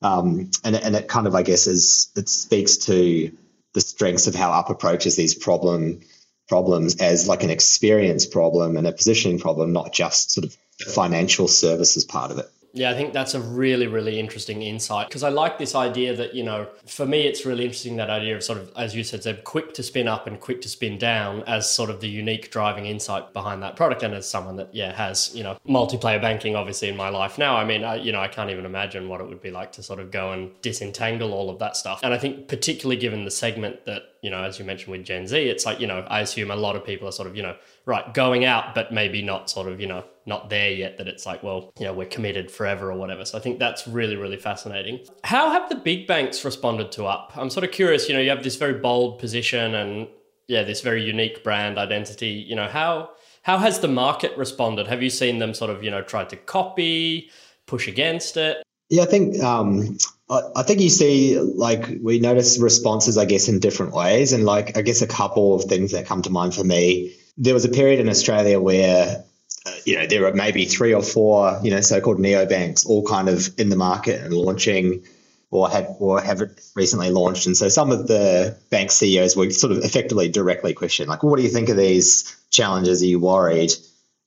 um, 0.03 0.51
and 0.65 0.77
and 0.77 0.97
it 0.97 1.09
kind 1.09 1.27
of, 1.27 1.35
I 1.35 1.43
guess, 1.43 1.67
is 1.67 2.11
it 2.17 2.29
speaks 2.29 2.77
to 2.89 3.33
the 3.75 3.81
strengths 3.81 4.27
of 4.27 4.35
how 4.35 4.51
Up 4.51 4.71
approaches 4.71 5.17
these 5.17 5.35
problem 5.35 6.01
problems 6.49 6.97
as 6.97 7.29
like 7.29 7.43
an 7.43 7.51
experience 7.51 8.27
problem 8.27 8.77
and 8.77 8.87
a 8.87 8.93
positioning 8.93 9.39
problem, 9.39 9.73
not 9.73 9.93
just 9.93 10.33
sort 10.33 10.47
of 10.47 10.57
financial 10.93 11.47
services 11.47 12.05
part 12.05 12.31
of 12.31 12.39
it. 12.39 12.51
Yeah, 12.79 12.91
I 12.93 12.95
think 12.95 13.13
that's 13.13 13.35
a 13.35 13.41
really, 13.41 13.89
really 13.89 14.21
interesting 14.21 14.63
insight 14.63 15.09
because 15.09 15.25
I 15.25 15.31
like 15.31 15.59
this 15.59 15.75
idea 15.75 16.15
that, 16.15 16.33
you 16.33 16.45
know, 16.45 16.69
for 16.87 17.07
me, 17.07 17.23
it's 17.23 17.45
really 17.45 17.65
interesting 17.65 17.97
that 17.97 18.09
idea 18.09 18.37
of 18.37 18.45
sort 18.45 18.59
of, 18.59 18.73
as 18.77 18.95
you 18.95 19.03
said, 19.03 19.25
Seb, 19.25 19.43
quick 19.43 19.75
to 19.75 19.83
spin 19.83 20.07
up 20.07 20.29
and 20.29 20.39
quick 20.39 20.61
to 20.63 20.69
spin 20.69 20.97
down 20.97 21.43
as 21.49 21.69
sort 21.69 21.91
of 21.91 22.01
the 22.01 22.09
unique 22.09 22.53
driving 22.53 22.87
insight 22.87 23.33
behind 23.33 23.65
that 23.65 23.75
product. 23.75 24.05
And 24.05 24.15
as 24.15 24.29
someone 24.29 24.55
that, 24.57 24.73
yeah, 24.73 24.95
has, 24.95 25.35
you 25.35 25.43
know, 25.43 25.59
multiplayer 25.69 26.21
banking 26.21 26.55
obviously 26.55 26.89
in 26.89 26.97
my 26.97 27.09
life 27.09 27.37
now, 27.37 27.57
I 27.57 27.65
mean, 27.65 27.83
I, 27.83 27.97
you 27.97 28.13
know, 28.13 28.21
I 28.21 28.29
can't 28.29 28.51
even 28.51 28.65
imagine 28.65 29.09
what 29.09 29.21
it 29.21 29.27
would 29.27 29.43
be 29.43 29.51
like 29.51 29.73
to 29.73 29.83
sort 29.83 29.99
of 29.99 30.13
go 30.13 30.31
and 30.31 30.51
disentangle 30.63 31.33
all 31.33 31.51
of 31.51 31.59
that 31.59 31.77
stuff. 31.77 31.99
And 32.05 32.15
I 32.15 32.19
think, 32.19 32.47
particularly 32.47 33.01
given 33.01 33.25
the 33.25 33.33
segment 33.33 33.87
that, 33.87 34.03
you 34.23 34.31
know, 34.31 34.43
as 34.43 34.59
you 34.59 34.65
mentioned 34.65 34.93
with 34.93 35.05
Gen 35.05 35.27
Z, 35.27 35.37
it's 35.37 35.67
like, 35.67 35.81
you 35.81 35.87
know, 35.87 36.07
I 36.09 36.21
assume 36.21 36.53
a 36.53 36.57
lot 36.57 36.77
of 36.77 36.85
people 36.85 37.09
are 37.09 37.13
sort 37.13 37.29
of, 37.29 37.37
you 37.37 37.43
know, 37.43 37.57
right, 37.89 38.13
going 38.13 38.45
out, 38.45 38.75
but 38.75 38.93
maybe 38.93 39.23
not 39.23 39.49
sort 39.49 39.67
of, 39.67 39.81
you 39.81 39.87
know, 39.87 40.05
not 40.27 40.51
there 40.51 40.71
yet 40.71 40.99
that 40.99 41.09
it's 41.09 41.25
like, 41.25 41.43
well, 41.43 41.73
you 41.79 41.87
know, 41.87 41.95
we're 41.95 42.07
committed 42.07 42.51
forever 42.51 42.93
or 42.93 42.99
whatever. 42.99 43.25
So 43.25 43.39
I 43.39 43.41
think 43.41 43.59
that's 43.59 43.89
really, 43.89 44.15
really 44.15 44.37
fascinating. 44.37 45.01
How 45.25 45.51
have 45.51 45.71
the 45.71 45.75
big 45.75 46.07
banks 46.07 46.45
responded 46.45 46.93
to 46.93 47.07
Up? 47.07 47.33
I'm 47.35 47.49
sort 47.49 47.65
of 47.65 47.73
curious, 47.73 48.07
you 48.07 48.15
know, 48.15 48.21
you 48.21 48.29
have 48.29 48.45
this 48.45 48.57
very 48.57 48.75
bold 48.75 49.19
position 49.19 49.75
and 49.75 50.07
yeah, 50.49 50.65
this 50.65 50.83
very 50.83 51.03
unique 51.03 51.43
brand 51.43 51.79
identity. 51.79 52.29
You 52.29 52.57
know, 52.57 52.69
how 52.69 53.11
how 53.43 53.57
has 53.57 53.81
the 53.81 53.89
market 53.89 54.37
responded? 54.37 54.87
Have 54.87 55.03
you 55.03 55.09
seen 55.09 55.39
them 55.39 55.55
sort 55.55 55.71
of, 55.71 55.83
you 55.83 55.91
know, 55.91 56.03
try 56.03 56.25
to 56.25 56.37
copy, 56.37 57.31
push 57.67 57.89
against 57.89 58.37
it? 58.37 58.63
Yeah, 58.91 59.05
I 59.05 59.07
think 59.07 59.43
um, 59.43 59.97
I, 60.29 60.63
think 60.63 60.81
you 60.81 60.91
see 60.91 61.39
like 61.39 61.89
we 62.03 62.21
notice 62.21 62.59
responses, 62.59 63.17
I 63.17 63.25
guess, 63.25 63.49
in 63.49 63.61
different 63.61 63.93
ways, 63.93 64.35
and 64.35 64.45
like 64.45 64.77
I 64.77 64.83
guess 64.83 65.01
a 65.01 65.07
couple 65.07 65.55
of 65.55 65.65
things 65.65 65.93
that 65.93 66.05
come 66.05 66.21
to 66.23 66.31
mind 66.31 66.55
for 66.55 66.65
me. 66.65 67.15
There 67.39 67.55
was 67.55 67.65
a 67.65 67.71
period 67.71 68.01
in 68.01 68.09
Australia 68.09 68.61
where 68.61 69.25
uh, 69.67 69.71
you 69.85 69.97
know, 69.97 70.07
there 70.07 70.23
were 70.23 70.33
maybe 70.33 70.65
three 70.65 70.95
or 70.95 71.03
four, 71.03 71.59
you 71.63 71.71
know, 71.71 71.81
so-called 71.81 72.19
neobanks 72.19 72.87
all 72.87 73.05
kind 73.07 73.29
of 73.29 73.49
in 73.59 73.69
the 73.69 73.77
market 73.77 74.21
and 74.21 74.33
launching 74.33 75.05
or 75.51 75.69
have 75.71 75.97
or 75.99 76.21
have 76.21 76.43
recently 76.75 77.11
launched. 77.11 77.47
And 77.47 77.57
so 77.57 77.69
some 77.69 77.91
of 77.91 78.07
the 78.07 78.57
bank 78.71 78.91
CEOs 78.91 79.37
were 79.37 79.51
sort 79.51 79.73
of 79.73 79.79
effectively 79.79 80.29
directly 80.29 80.75
questioned, 80.75 81.09
like, 81.09 81.23
well, 81.23 81.31
what 81.31 81.39
do 81.39 81.43
you 81.43 81.49
think 81.49 81.69
of 81.69 81.77
these 81.77 82.37
challenges? 82.51 83.03
Are 83.03 83.07
you 83.07 83.19
worried? 83.19 83.73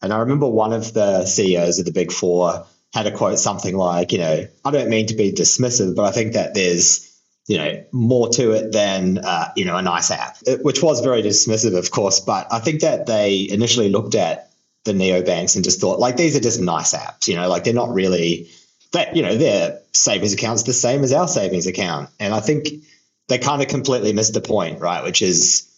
And 0.02 0.12
I 0.12 0.20
remember 0.20 0.48
one 0.48 0.74
of 0.74 0.94
the 0.94 1.26
CEOs 1.26 1.80
of 1.80 1.86
the 1.86 1.92
big 1.92 2.12
four 2.12 2.66
had 2.94 3.08
a 3.08 3.12
quote 3.12 3.40
something 3.40 3.78
like, 3.78 4.12
you 4.12 4.18
know, 4.18 4.48
I 4.66 4.72
don't 4.72 4.90
mean 4.90 5.08
to 5.08 5.16
be 5.16 5.32
dismissive, 5.32 5.96
but 5.96 6.06
I 6.06 6.12
think 6.12 6.34
that 6.34 6.54
there's 6.54 7.11
you 7.52 7.58
know 7.58 7.84
more 7.92 8.30
to 8.30 8.52
it 8.52 8.72
than 8.72 9.18
uh, 9.18 9.52
you 9.58 9.66
know 9.66 9.76
a 9.76 9.82
nice 9.82 10.10
app, 10.10 10.38
which 10.62 10.82
was 10.82 11.02
very 11.02 11.22
dismissive, 11.22 11.78
of 11.78 11.92
course. 11.92 12.22
But 12.22 12.48
I 12.50 12.60
think 12.60 12.80
that 12.82 13.08
they 13.08 13.46
initially 13.50 13.90
looked 13.90 14.16
at 14.16 14.52
the 14.86 14.94
neobanks 14.94 15.56
and 15.56 15.64
just 15.66 15.82
thought 15.82 16.00
like 16.00 16.16
these 16.16 16.38
are 16.38 16.40
just 16.40 16.62
nice 16.62 16.94
apps, 16.94 17.28
you 17.28 17.36
know, 17.36 17.50
like 17.50 17.66
they're 17.66 17.74
not 17.74 17.94
really 17.94 18.50
that 18.94 19.18
you 19.18 19.22
know 19.22 19.36
their 19.36 19.82
savings 19.92 20.32
accounts 20.32 20.64
the 20.64 20.72
same 20.72 21.04
as 21.04 21.12
our 21.12 21.28
savings 21.28 21.68
account, 21.68 22.10
and 22.22 22.34
I 22.34 22.40
think 22.40 22.70
they 23.28 23.38
kind 23.38 23.62
of 23.62 23.68
completely 23.68 24.14
missed 24.14 24.34
the 24.34 24.40
point, 24.40 24.80
right? 24.80 25.04
Which 25.04 25.22
is 25.22 25.70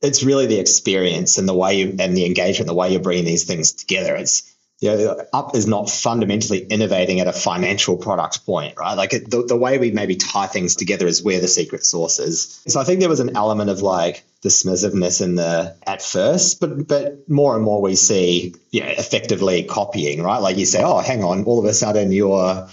it's 0.00 0.22
really 0.22 0.46
the 0.46 0.60
experience 0.60 1.36
and 1.38 1.48
the 1.48 1.54
way 1.54 1.80
you 1.80 1.96
and 1.98 2.16
the 2.16 2.26
engagement, 2.26 2.68
the 2.68 2.74
way 2.74 2.92
you're 2.92 3.00
bringing 3.00 3.24
these 3.24 3.44
things 3.44 3.72
together. 3.72 4.14
It's 4.14 4.54
you 4.80 4.90
know, 4.90 5.24
Up 5.32 5.56
is 5.56 5.66
not 5.66 5.90
fundamentally 5.90 6.60
innovating 6.64 7.18
at 7.20 7.26
a 7.26 7.32
financial 7.32 7.96
product 7.96 8.46
point, 8.46 8.76
right? 8.76 8.94
Like 8.94 9.12
it, 9.12 9.28
the, 9.28 9.42
the 9.42 9.56
way 9.56 9.78
we 9.78 9.90
maybe 9.90 10.14
tie 10.14 10.46
things 10.46 10.76
together 10.76 11.06
is 11.06 11.22
where 11.22 11.40
the 11.40 11.48
secret 11.48 11.84
sauce 11.84 12.20
is. 12.20 12.62
So 12.68 12.80
I 12.80 12.84
think 12.84 13.00
there 13.00 13.08
was 13.08 13.20
an 13.20 13.36
element 13.36 13.70
of 13.70 13.82
like 13.82 14.24
dismissiveness 14.44 15.20
in 15.20 15.34
the 15.34 15.76
at 15.84 16.00
first, 16.00 16.60
but 16.60 16.86
but 16.86 17.28
more 17.28 17.56
and 17.56 17.64
more 17.64 17.82
we 17.82 17.96
see, 17.96 18.54
yeah, 18.70 18.86
effectively 18.86 19.64
copying, 19.64 20.22
right? 20.22 20.38
Like 20.38 20.56
you 20.56 20.66
say, 20.66 20.82
oh, 20.84 20.98
hang 21.00 21.24
on, 21.24 21.44
all 21.44 21.58
of 21.58 21.64
a 21.64 21.74
sudden 21.74 22.12
you're 22.12 22.68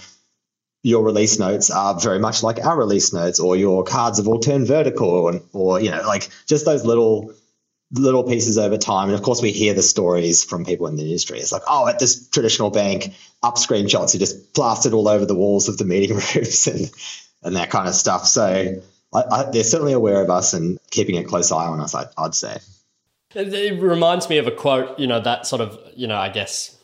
your 0.84 1.04
release 1.04 1.40
notes 1.40 1.72
are 1.72 2.00
very 2.00 2.20
much 2.20 2.44
like 2.44 2.64
our 2.64 2.78
release 2.78 3.12
notes, 3.12 3.40
or 3.40 3.58
your 3.58 3.84
cards 3.84 4.20
have 4.20 4.28
all 4.28 4.40
turned 4.40 4.68
vertical, 4.68 5.10
or, 5.10 5.42
or 5.54 5.82
you 5.82 5.90
know, 5.90 6.04
like 6.06 6.30
just 6.46 6.66
those 6.66 6.86
little 6.86 7.34
little 8.00 8.24
pieces 8.24 8.58
over 8.58 8.78
time. 8.78 9.10
And 9.10 9.18
of 9.18 9.24
course, 9.24 9.42
we 9.42 9.52
hear 9.52 9.74
the 9.74 9.82
stories 9.82 10.44
from 10.44 10.66
people 10.66 10.88
in 10.88 10.96
the 10.96 11.04
industry. 11.04 11.40
It's 11.40 11.52
like, 11.52 11.64
oh, 11.68 11.88
at 11.88 12.00
this 12.00 12.28
traditional 12.30 12.70
bank, 12.70 13.14
up 13.44 13.56
screenshots 13.56 14.16
are 14.16 14.20
just 14.20 14.54
plastered 14.54 14.94
all 14.94 15.08
over 15.08 15.26
the 15.26 15.36
walls 15.36 15.70
of 15.70 15.78
the 15.78 15.86
meeting 15.86 16.16
rooms 16.36 16.68
and 16.68 16.92
and 17.44 17.56
that 17.56 17.70
kind 17.70 17.88
of 17.88 17.94
stuff. 17.94 18.26
So 18.26 18.82
I, 19.14 19.24
I, 19.32 19.44
they're 19.52 19.64
certainly 19.64 19.94
aware 19.94 20.22
of 20.22 20.30
us 20.30 20.54
and 20.54 20.80
keeping 20.90 21.18
a 21.18 21.24
close 21.24 21.52
eye 21.52 21.68
on 21.68 21.80
us. 21.80 21.94
I, 21.96 22.06
I'd 22.18 22.36
say. 22.36 22.58
It 23.36 23.82
reminds 23.82 24.30
me 24.30 24.38
of 24.38 24.48
a 24.48 24.52
quote, 24.52 24.98
you 24.98 25.08
know, 25.08 25.20
that 25.20 25.46
sort 25.46 25.62
of, 25.62 25.78
you 25.94 26.08
know, 26.08 26.16
I 26.16 26.30
guess 26.30 26.75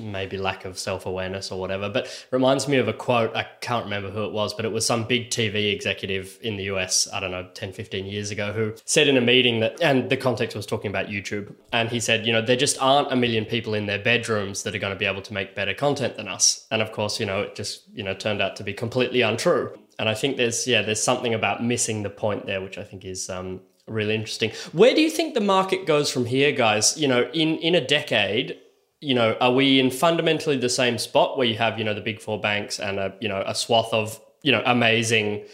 maybe 0.00 0.36
lack 0.38 0.64
of 0.64 0.78
self 0.78 1.06
awareness 1.06 1.50
or 1.50 1.60
whatever. 1.60 1.88
But 1.88 2.26
reminds 2.30 2.66
me 2.68 2.76
of 2.78 2.88
a 2.88 2.92
quote. 2.92 3.34
I 3.34 3.44
can't 3.60 3.84
remember 3.84 4.10
who 4.10 4.24
it 4.24 4.32
was, 4.32 4.54
but 4.54 4.64
it 4.64 4.72
was 4.72 4.86
some 4.86 5.04
big 5.04 5.30
TV 5.30 5.72
executive 5.72 6.38
in 6.42 6.56
the 6.56 6.64
US, 6.64 7.08
I 7.12 7.20
don't 7.20 7.30
know, 7.30 7.48
10, 7.54 7.72
15 7.72 8.06
years 8.06 8.30
ago, 8.30 8.52
who 8.52 8.74
said 8.84 9.08
in 9.08 9.16
a 9.16 9.20
meeting 9.20 9.60
that, 9.60 9.80
and 9.82 10.10
the 10.10 10.16
context 10.16 10.56
was 10.56 10.66
talking 10.66 10.90
about 10.90 11.06
YouTube. 11.06 11.54
And 11.72 11.88
he 11.88 12.00
said, 12.00 12.26
you 12.26 12.32
know, 12.32 12.42
there 12.42 12.56
just 12.56 12.80
aren't 12.80 13.12
a 13.12 13.16
million 13.16 13.44
people 13.44 13.74
in 13.74 13.86
their 13.86 13.98
bedrooms 13.98 14.62
that 14.62 14.74
are 14.74 14.78
going 14.78 14.92
to 14.92 14.98
be 14.98 15.06
able 15.06 15.22
to 15.22 15.32
make 15.32 15.54
better 15.54 15.74
content 15.74 16.16
than 16.16 16.28
us. 16.28 16.66
And 16.70 16.82
of 16.82 16.92
course, 16.92 17.20
you 17.20 17.26
know, 17.26 17.42
it 17.42 17.54
just, 17.54 17.82
you 17.92 18.02
know, 18.02 18.14
turned 18.14 18.42
out 18.42 18.56
to 18.56 18.64
be 18.64 18.72
completely 18.72 19.22
untrue. 19.22 19.78
And 19.98 20.08
I 20.08 20.14
think 20.14 20.36
there's, 20.36 20.66
yeah, 20.66 20.82
there's 20.82 21.02
something 21.02 21.34
about 21.34 21.62
missing 21.62 22.02
the 22.02 22.10
point 22.10 22.46
there, 22.46 22.62
which 22.62 22.78
I 22.78 22.84
think 22.84 23.04
is, 23.04 23.28
um, 23.28 23.60
really 23.86 24.14
interesting. 24.14 24.52
Where 24.72 24.94
do 24.94 25.02
you 25.02 25.10
think 25.10 25.34
the 25.34 25.40
market 25.40 25.86
goes 25.86 26.10
from 26.10 26.26
here, 26.26 26.52
guys? 26.52 26.96
You 26.96 27.08
know, 27.08 27.28
in 27.32 27.58
in 27.58 27.74
a 27.74 27.84
decade, 27.84 28.56
you 29.00 29.14
know, 29.14 29.36
are 29.40 29.52
we 29.52 29.80
in 29.80 29.90
fundamentally 29.90 30.56
the 30.56 30.68
same 30.68 30.98
spot 30.98 31.38
where 31.38 31.46
you 31.46 31.56
have, 31.56 31.78
you 31.78 31.84
know, 31.84 31.94
the 31.94 32.00
big 32.00 32.20
four 32.20 32.38
banks 32.38 32.78
and 32.78 32.98
a, 32.98 33.14
you 33.20 33.28
know, 33.28 33.42
a 33.46 33.54
swath 33.54 33.92
of, 33.92 34.20
you 34.42 34.52
know, 34.52 34.62
amazing 34.66 35.44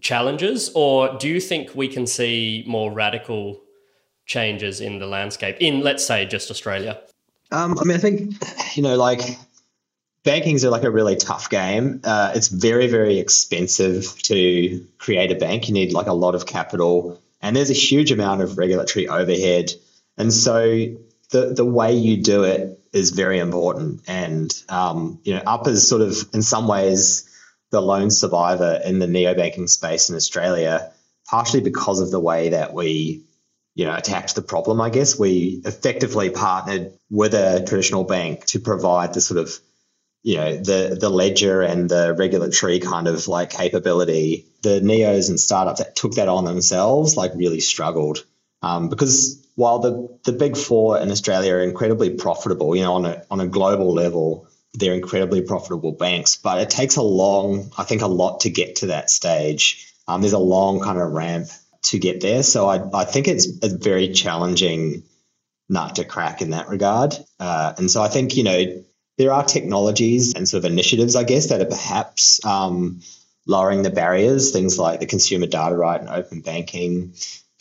challenges? 0.00 0.70
Or 0.74 1.16
do 1.18 1.28
you 1.28 1.40
think 1.40 1.74
we 1.74 1.88
can 1.88 2.06
see 2.06 2.64
more 2.66 2.90
radical 2.92 3.60
changes 4.26 4.80
in 4.80 4.98
the 4.98 5.06
landscape 5.06 5.56
in, 5.60 5.80
let's 5.80 6.04
say, 6.06 6.24
just 6.24 6.50
Australia? 6.50 7.00
Um, 7.52 7.78
I 7.78 7.84
mean, 7.84 7.96
I 7.96 8.00
think, 8.00 8.34
you 8.76 8.82
know, 8.82 8.96
like 8.96 9.20
banking's 10.24 10.64
are 10.64 10.70
like 10.70 10.82
a 10.82 10.90
really 10.90 11.14
tough 11.14 11.50
game. 11.50 12.00
Uh, 12.04 12.32
it's 12.34 12.48
very, 12.48 12.86
very 12.86 13.18
expensive 13.18 14.20
to 14.22 14.84
create 14.98 15.30
a 15.30 15.34
bank. 15.34 15.68
You 15.68 15.74
need 15.74 15.92
like 15.92 16.06
a 16.06 16.14
lot 16.14 16.34
of 16.34 16.46
capital, 16.46 17.20
and 17.42 17.54
there's 17.54 17.70
a 17.70 17.74
huge 17.74 18.10
amount 18.10 18.40
of 18.40 18.56
regulatory 18.56 19.06
overhead. 19.06 19.72
And 20.16 20.32
so 20.32 20.86
the 21.30 21.52
the 21.54 21.64
way 21.64 21.94
you 21.94 22.16
do 22.22 22.44
it 22.44 22.80
is 22.94 23.10
very 23.10 23.40
important. 23.40 24.02
And 24.06 24.50
um, 24.68 25.20
you 25.24 25.34
know, 25.34 25.42
Up 25.46 25.66
is 25.66 25.86
sort 25.86 26.00
of 26.00 26.16
in 26.32 26.42
some 26.42 26.68
ways 26.68 27.28
the 27.70 27.82
lone 27.82 28.10
survivor 28.10 28.80
in 28.84 29.00
the 29.00 29.06
neobanking 29.06 29.68
space 29.68 30.08
in 30.08 30.16
Australia, 30.16 30.92
partially 31.28 31.60
because 31.60 32.00
of 32.00 32.10
the 32.10 32.20
way 32.20 32.50
that 32.50 32.72
we 32.72 33.24
you 33.74 33.84
know 33.84 33.94
attacked 33.94 34.36
the 34.36 34.42
problem. 34.42 34.80
I 34.80 34.90
guess 34.90 35.18
we 35.18 35.60
effectively 35.64 36.30
partnered 36.30 36.92
with 37.10 37.34
a 37.34 37.64
traditional 37.66 38.04
bank 38.04 38.46
to 38.46 38.60
provide 38.60 39.12
the 39.12 39.20
sort 39.20 39.40
of 39.40 39.58
you 40.22 40.36
know 40.36 40.56
the 40.56 40.96
the 40.98 41.10
ledger 41.10 41.62
and 41.62 41.90
the 41.90 42.14
regulatory 42.16 42.78
kind 42.78 43.08
of 43.08 43.26
like 43.26 43.50
capability. 43.50 44.46
The 44.62 44.80
neos 44.80 45.28
and 45.28 45.38
startups 45.38 45.80
that 45.80 45.96
took 45.96 46.14
that 46.14 46.28
on 46.28 46.44
themselves 46.44 47.16
like 47.16 47.32
really 47.34 47.60
struggled 47.60 48.24
um, 48.62 48.88
because 48.88 49.43
while 49.54 49.78
the, 49.78 50.18
the 50.24 50.32
big 50.32 50.56
four 50.56 50.98
in 50.98 51.10
Australia 51.10 51.54
are 51.54 51.60
incredibly 51.60 52.10
profitable, 52.10 52.74
you 52.74 52.82
know, 52.82 52.94
on 52.94 53.06
a, 53.06 53.22
on 53.30 53.40
a 53.40 53.46
global 53.46 53.92
level, 53.92 54.48
they're 54.74 54.94
incredibly 54.94 55.42
profitable 55.42 55.92
banks, 55.92 56.36
but 56.36 56.60
it 56.60 56.70
takes 56.70 56.96
a 56.96 57.02
long, 57.02 57.70
I 57.78 57.84
think, 57.84 58.02
a 58.02 58.08
lot 58.08 58.40
to 58.40 58.50
get 58.50 58.76
to 58.76 58.86
that 58.86 59.10
stage. 59.10 59.92
Um, 60.08 60.20
there's 60.20 60.32
a 60.32 60.38
long 60.38 60.80
kind 60.80 60.98
of 60.98 61.12
ramp 61.12 61.48
to 61.84 61.98
get 61.98 62.20
there. 62.20 62.42
So 62.42 62.68
I, 62.68 62.82
I 62.92 63.04
think 63.04 63.28
it's 63.28 63.46
a 63.62 63.68
very 63.68 64.12
challenging 64.12 65.04
nut 65.68 65.96
to 65.96 66.04
crack 66.04 66.42
in 66.42 66.50
that 66.50 66.68
regard. 66.68 67.14
Uh, 67.38 67.74
and 67.78 67.90
so 67.90 68.02
I 68.02 68.08
think, 68.08 68.36
you 68.36 68.42
know, 68.42 68.82
there 69.16 69.32
are 69.32 69.44
technologies 69.44 70.34
and 70.34 70.48
sort 70.48 70.64
of 70.64 70.70
initiatives, 70.70 71.14
I 71.14 71.22
guess, 71.22 71.48
that 71.48 71.60
are 71.60 71.66
perhaps 71.66 72.44
um, 72.44 73.00
lowering 73.46 73.82
the 73.82 73.90
barriers, 73.90 74.50
things 74.50 74.78
like 74.78 74.98
the 74.98 75.06
consumer 75.06 75.46
data 75.46 75.76
right 75.76 76.00
and 76.00 76.08
open 76.08 76.40
banking, 76.40 77.14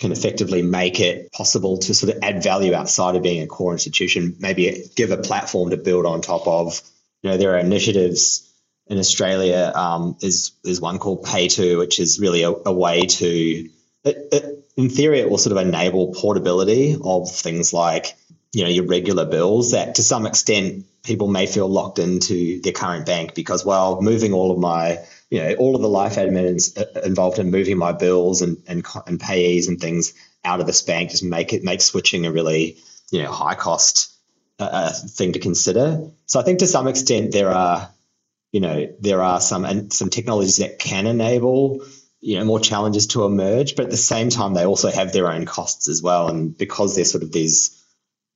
can 0.03 0.11
effectively 0.11 0.61
make 0.61 0.99
it 0.99 1.31
possible 1.31 1.77
to 1.77 1.93
sort 1.93 2.13
of 2.13 2.21
add 2.21 2.43
value 2.43 2.73
outside 2.73 3.15
of 3.15 3.23
being 3.23 3.41
a 3.41 3.47
core 3.47 3.71
institution, 3.71 4.35
maybe 4.37 4.91
give 4.97 5.11
a 5.11 5.17
platform 5.17 5.69
to 5.69 5.77
build 5.77 6.05
on 6.05 6.19
top 6.19 6.45
of. 6.45 6.81
You 7.21 7.29
know, 7.29 7.37
there 7.37 7.55
are 7.55 7.59
initiatives 7.59 8.53
in 8.87 8.97
Australia. 8.97 9.71
Um, 9.73 10.17
is 10.21 10.51
is 10.65 10.81
one 10.81 10.99
called 10.99 11.23
PayTo, 11.23 11.77
which 11.77 12.01
is 12.01 12.19
really 12.19 12.43
a, 12.43 12.51
a 12.51 12.73
way 12.73 13.05
to, 13.05 13.69
it, 14.03 14.27
it, 14.33 14.67
in 14.75 14.89
theory, 14.89 15.21
it 15.21 15.29
will 15.29 15.37
sort 15.37 15.57
of 15.57 15.65
enable 15.65 16.13
portability 16.13 16.97
of 17.01 17.31
things 17.31 17.71
like 17.71 18.17
you 18.51 18.65
know 18.65 18.69
your 18.69 18.85
regular 18.85 19.25
bills 19.25 19.71
that 19.71 19.95
to 19.95 20.03
some 20.03 20.25
extent 20.25 20.85
people 21.03 21.29
may 21.29 21.47
feel 21.47 21.69
locked 21.69 21.97
into 21.97 22.59
their 22.59 22.73
current 22.73 23.05
bank 23.05 23.35
because 23.35 23.65
well 23.65 24.01
moving 24.01 24.33
all 24.33 24.51
of 24.51 24.59
my 24.59 24.99
you 25.33 25.39
know, 25.39 25.55
all 25.55 25.75
of 25.75 25.81
the 25.81 25.89
life 25.89 26.17
admin 26.17 26.77
uh, 26.77 27.01
involved 27.01 27.39
in 27.39 27.49
moving 27.49 27.75
my 27.75 27.91
bills 27.91 28.43
and, 28.43 28.61
and, 28.67 28.85
and 29.07 29.19
payees 29.19 29.67
and 29.67 29.81
things 29.81 30.13
out 30.45 30.59
of 30.59 30.67
this 30.67 30.83
bank 30.83 31.09
just 31.09 31.23
make 31.23 31.53
it 31.53 31.63
make 31.63 31.81
switching 31.81 32.27
a 32.27 32.31
really, 32.31 32.77
you 33.09 33.23
know, 33.23 33.31
high 33.31 33.55
cost 33.55 34.13
uh, 34.59 34.69
uh, 34.71 34.91
thing 34.91 35.33
to 35.33 35.39
consider. 35.39 36.11
So 36.27 36.39
I 36.39 36.43
think 36.43 36.59
to 36.59 36.67
some 36.67 36.87
extent 36.87 37.31
there 37.31 37.49
are, 37.49 37.89
you 38.51 38.59
know, 38.59 38.93
there 38.99 39.23
are 39.23 39.41
some 39.41 39.65
and 39.65 39.91
some 39.91 40.11
technologies 40.11 40.57
that 40.57 40.77
can 40.77 41.07
enable, 41.07 41.83
you 42.19 42.37
know, 42.37 42.45
more 42.45 42.59
challenges 42.59 43.07
to 43.07 43.23
emerge, 43.23 43.75
but 43.75 43.85
at 43.85 43.91
the 43.91 43.97
same 43.97 44.29
time 44.29 44.53
they 44.53 44.67
also 44.67 44.91
have 44.91 45.13
their 45.13 45.31
own 45.31 45.47
costs 45.47 45.89
as 45.89 46.03
well. 46.03 46.27
And 46.27 46.55
because 46.55 46.95
they're 46.95 47.05
sort 47.05 47.23
of 47.23 47.31
these 47.31 47.83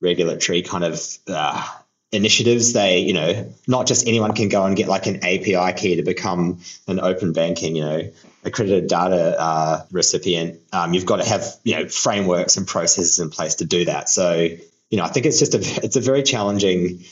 regulatory 0.00 0.62
kind 0.62 0.82
of 0.82 1.00
uh, 1.28 1.64
initiatives 2.10 2.72
they 2.72 3.00
you 3.00 3.12
know 3.12 3.52
not 3.66 3.86
just 3.86 4.08
anyone 4.08 4.34
can 4.34 4.48
go 4.48 4.64
and 4.64 4.76
get 4.76 4.88
like 4.88 5.06
an 5.06 5.16
api 5.16 5.72
key 5.74 5.96
to 5.96 6.02
become 6.02 6.58
an 6.86 6.98
open 7.00 7.34
banking 7.34 7.76
you 7.76 7.84
know 7.84 8.10
accredited 8.44 8.88
data 8.88 9.38
uh, 9.38 9.84
recipient. 9.90 10.60
Um, 10.72 10.94
you've 10.94 11.04
got 11.04 11.16
to 11.16 11.28
have 11.28 11.44
you 11.64 11.74
know 11.74 11.88
frameworks 11.88 12.56
and 12.56 12.66
processes 12.66 13.18
in 13.18 13.28
place 13.28 13.56
to 13.56 13.66
do 13.66 13.84
that. 13.86 14.08
So 14.08 14.48
you 14.90 14.96
know 14.96 15.04
i 15.04 15.08
think 15.08 15.26
it's 15.26 15.38
just 15.38 15.54
a 15.54 15.84
it's 15.84 15.96
a 15.96 16.00
very 16.00 16.22
challenging 16.22 17.04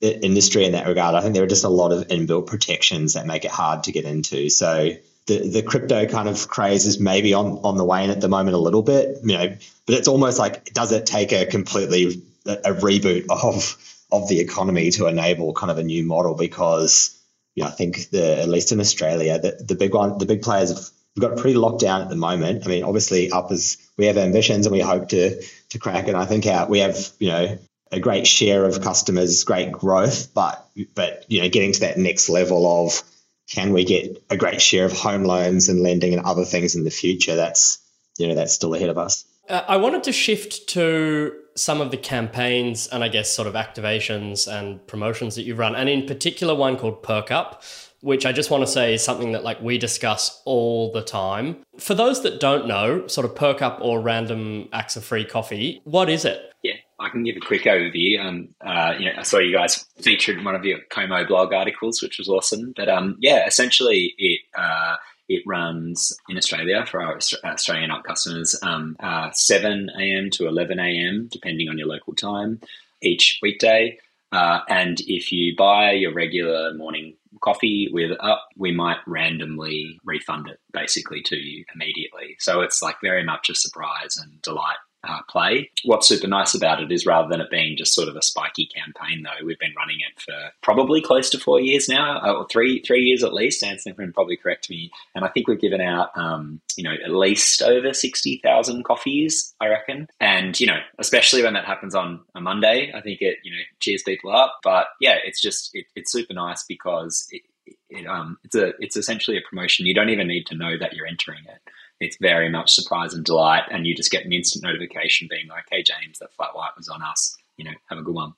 industry 0.00 0.64
in 0.64 0.72
that 0.72 0.86
regard. 0.86 1.14
I 1.14 1.20
think 1.20 1.34
there 1.34 1.44
are 1.44 1.48
just 1.48 1.64
a 1.64 1.68
lot 1.68 1.92
of 1.92 2.08
inbuilt 2.08 2.46
protections 2.46 3.14
that 3.14 3.26
make 3.26 3.44
it 3.44 3.50
hard 3.50 3.84
to 3.84 3.92
get 3.92 4.04
into. 4.04 4.48
So 4.48 4.92
the, 5.26 5.48
the 5.48 5.62
crypto 5.62 6.06
kind 6.06 6.28
of 6.28 6.48
craze 6.48 6.86
is 6.86 6.98
maybe 6.98 7.34
on, 7.34 7.60
on 7.62 7.76
the 7.76 7.84
wane 7.84 8.10
at 8.10 8.20
the 8.20 8.28
moment 8.28 8.54
a 8.54 8.58
little 8.58 8.82
bit, 8.82 9.18
you 9.22 9.36
know, 9.36 9.56
but 9.86 9.94
it's 9.94 10.08
almost 10.08 10.38
like 10.38 10.72
does 10.72 10.92
it 10.92 11.06
take 11.06 11.32
a 11.32 11.46
completely 11.46 12.22
a, 12.46 12.52
a 12.52 12.74
reboot 12.74 13.26
of 13.28 13.76
of 14.12 14.28
the 14.28 14.40
economy 14.40 14.90
to 14.92 15.06
enable 15.06 15.52
kind 15.54 15.70
of 15.70 15.78
a 15.78 15.82
new 15.82 16.04
model 16.04 16.34
because 16.34 17.16
you 17.54 17.64
know, 17.64 17.68
I 17.68 17.72
think 17.72 18.10
the 18.10 18.40
at 18.40 18.48
least 18.48 18.72
in 18.72 18.80
Australia, 18.80 19.38
the, 19.38 19.62
the 19.62 19.74
big 19.74 19.94
one, 19.94 20.18
the 20.18 20.26
big 20.26 20.42
players 20.42 20.70
have 20.70 20.88
got 21.18 21.36
pretty 21.36 21.56
locked 21.56 21.80
down 21.80 22.02
at 22.02 22.08
the 22.08 22.16
moment. 22.16 22.64
I 22.64 22.68
mean, 22.68 22.84
obviously, 22.84 23.30
up 23.30 23.50
as 23.50 23.76
we 23.96 24.06
have 24.06 24.16
ambitions 24.16 24.66
and 24.66 24.72
we 24.72 24.80
hope 24.80 25.08
to 25.08 25.42
to 25.70 25.78
crack 25.78 26.08
it. 26.08 26.14
I 26.14 26.26
think 26.26 26.46
our, 26.46 26.68
we 26.68 26.80
have 26.80 27.10
you 27.18 27.28
know 27.28 27.58
a 27.92 28.00
great 28.00 28.26
share 28.26 28.64
of 28.64 28.80
customers, 28.82 29.44
great 29.44 29.72
growth, 29.72 30.32
but 30.32 30.66
but 30.94 31.24
you 31.28 31.42
know 31.42 31.48
getting 31.48 31.72
to 31.72 31.80
that 31.80 31.98
next 31.98 32.28
level 32.28 32.86
of 32.86 33.02
can 33.48 33.72
we 33.72 33.84
get 33.84 34.22
a 34.30 34.36
great 34.36 34.62
share 34.62 34.84
of 34.84 34.92
home 34.92 35.24
loans 35.24 35.68
and 35.68 35.80
lending 35.80 36.14
and 36.14 36.24
other 36.24 36.44
things 36.44 36.76
in 36.76 36.84
the 36.84 36.90
future? 36.90 37.34
That's 37.34 37.78
you 38.16 38.28
know 38.28 38.34
that's 38.34 38.52
still 38.52 38.74
ahead 38.74 38.90
of 38.90 38.98
us. 38.98 39.24
Uh, 39.48 39.64
I 39.66 39.76
wanted 39.78 40.04
to 40.04 40.12
shift 40.12 40.68
to 40.70 41.34
some 41.56 41.80
of 41.80 41.90
the 41.90 41.96
campaigns 41.96 42.86
and 42.88 43.02
I 43.02 43.08
guess 43.08 43.30
sort 43.30 43.48
of 43.48 43.54
activations 43.54 44.50
and 44.50 44.84
promotions 44.86 45.34
that 45.36 45.42
you've 45.42 45.58
run, 45.58 45.74
and 45.74 45.88
in 45.88 46.06
particular 46.06 46.54
one 46.54 46.76
called 46.76 47.02
Perk 47.02 47.30
Up, 47.30 47.62
which 48.00 48.24
I 48.24 48.32
just 48.32 48.50
want 48.50 48.64
to 48.64 48.66
say 48.66 48.94
is 48.94 49.02
something 49.02 49.32
that 49.32 49.44
like 49.44 49.60
we 49.60 49.78
discuss 49.78 50.40
all 50.44 50.92
the 50.92 51.02
time. 51.02 51.58
For 51.78 51.94
those 51.94 52.22
that 52.22 52.40
don't 52.40 52.66
know, 52.66 53.06
sort 53.06 53.24
of 53.24 53.34
Perk 53.34 53.62
Up 53.62 53.78
or 53.82 54.00
random 54.00 54.68
acts 54.72 54.96
of 54.96 55.04
free 55.04 55.24
coffee, 55.24 55.80
what 55.84 56.08
is 56.08 56.24
it? 56.24 56.52
Yeah, 56.62 56.74
I 56.98 57.08
can 57.08 57.24
give 57.24 57.36
a 57.36 57.40
quick 57.40 57.62
overview. 57.62 58.20
Um, 58.24 58.48
uh, 58.60 58.94
you 58.98 59.06
know, 59.06 59.12
I 59.18 59.22
saw 59.22 59.38
you 59.38 59.52
guys 59.52 59.86
featured 60.00 60.38
in 60.38 60.44
one 60.44 60.54
of 60.54 60.64
your 60.64 60.78
Komo 60.90 61.26
blog 61.26 61.52
articles, 61.52 62.02
which 62.02 62.18
was 62.18 62.28
awesome. 62.28 62.72
But 62.76 62.88
um, 62.88 63.16
yeah, 63.20 63.46
essentially 63.46 64.14
it. 64.18 64.40
Uh, 64.56 64.96
it 65.30 65.44
runs 65.46 66.12
in 66.28 66.36
Australia 66.36 66.84
for 66.84 67.00
our 67.00 67.18
Australian 67.44 67.92
Up 67.92 68.02
customers 68.02 68.58
um, 68.62 68.96
uh, 68.98 69.30
7 69.32 69.88
a.m. 69.96 70.28
to 70.30 70.48
11 70.48 70.80
a.m., 70.80 71.28
depending 71.30 71.68
on 71.68 71.78
your 71.78 71.86
local 71.86 72.14
time, 72.14 72.60
each 73.00 73.38
weekday. 73.40 73.96
Uh, 74.32 74.60
and 74.68 75.00
if 75.02 75.30
you 75.30 75.54
buy 75.56 75.92
your 75.92 76.12
regular 76.12 76.74
morning 76.74 77.14
coffee 77.40 77.88
with 77.92 78.10
Up, 78.20 78.48
we 78.56 78.72
might 78.72 78.98
randomly 79.06 80.00
refund 80.04 80.48
it 80.48 80.58
basically 80.72 81.22
to 81.22 81.36
you 81.36 81.64
immediately. 81.76 82.34
So 82.40 82.62
it's 82.62 82.82
like 82.82 82.96
very 83.00 83.24
much 83.24 83.48
a 83.48 83.54
surprise 83.54 84.16
and 84.16 84.42
delight 84.42 84.78
uh, 85.06 85.20
play. 85.28 85.70
What's 85.84 86.08
super 86.08 86.26
nice 86.26 86.54
about 86.54 86.82
it 86.82 86.92
is 86.92 87.06
rather 87.06 87.28
than 87.28 87.40
it 87.40 87.50
being 87.50 87.76
just 87.76 87.94
sort 87.94 88.08
of 88.08 88.16
a 88.16 88.22
spiky 88.22 88.66
campaign, 88.66 89.22
though, 89.22 89.44
we've 89.44 89.58
been 89.58 89.74
running 89.76 89.98
it 90.00 90.20
for 90.20 90.34
probably 90.62 91.00
close 91.00 91.30
to 91.30 91.38
four 91.38 91.60
years 91.60 91.88
now, 91.88 92.20
uh, 92.22 92.32
or 92.32 92.46
three 92.50 92.82
three 92.82 93.02
years 93.02 93.22
at 93.24 93.32
least. 93.32 93.62
Anson 93.62 93.94
can 93.94 94.12
probably 94.12 94.36
correct 94.36 94.68
me, 94.68 94.90
and 95.14 95.24
I 95.24 95.28
think 95.28 95.48
we've 95.48 95.60
given 95.60 95.80
out 95.80 96.16
um, 96.16 96.60
you 96.76 96.84
know 96.84 96.94
at 97.04 97.10
least 97.10 97.62
over 97.62 97.94
sixty 97.94 98.40
thousand 98.42 98.84
coffees, 98.84 99.54
I 99.60 99.68
reckon. 99.68 100.08
And 100.20 100.58
you 100.58 100.66
know, 100.66 100.78
especially 100.98 101.42
when 101.42 101.54
that 101.54 101.64
happens 101.64 101.94
on 101.94 102.20
a 102.34 102.40
Monday, 102.40 102.92
I 102.94 103.00
think 103.00 103.22
it 103.22 103.38
you 103.42 103.52
know 103.52 103.62
cheers 103.80 104.02
people 104.02 104.34
up. 104.34 104.58
But 104.62 104.88
yeah, 105.00 105.16
it's 105.24 105.40
just 105.40 105.70
it, 105.72 105.86
it's 105.96 106.12
super 106.12 106.34
nice 106.34 106.64
because 106.64 107.26
it, 107.30 107.42
it, 107.88 108.06
um, 108.06 108.38
it's 108.44 108.54
a 108.54 108.72
it's 108.80 108.96
essentially 108.96 109.38
a 109.38 109.48
promotion. 109.48 109.86
You 109.86 109.94
don't 109.94 110.10
even 110.10 110.28
need 110.28 110.46
to 110.46 110.56
know 110.56 110.76
that 110.78 110.92
you're 110.92 111.06
entering 111.06 111.44
it 111.46 111.60
it's 112.00 112.16
very 112.18 112.48
much 112.48 112.72
surprise 112.72 113.14
and 113.14 113.24
delight, 113.24 113.64
and 113.70 113.86
you 113.86 113.94
just 113.94 114.10
get 114.10 114.24
an 114.24 114.32
instant 114.32 114.64
notification 114.64 115.28
being 115.30 115.48
like, 115.48 115.64
"Hey, 115.70 115.82
James, 115.82 116.18
that 116.18 116.32
flat 116.34 116.54
white 116.54 116.76
was 116.76 116.88
on 116.88 117.02
us. 117.02 117.36
You 117.56 117.66
know, 117.66 117.72
have 117.88 117.98
a 117.98 118.02
good 118.02 118.14
one." 118.14 118.34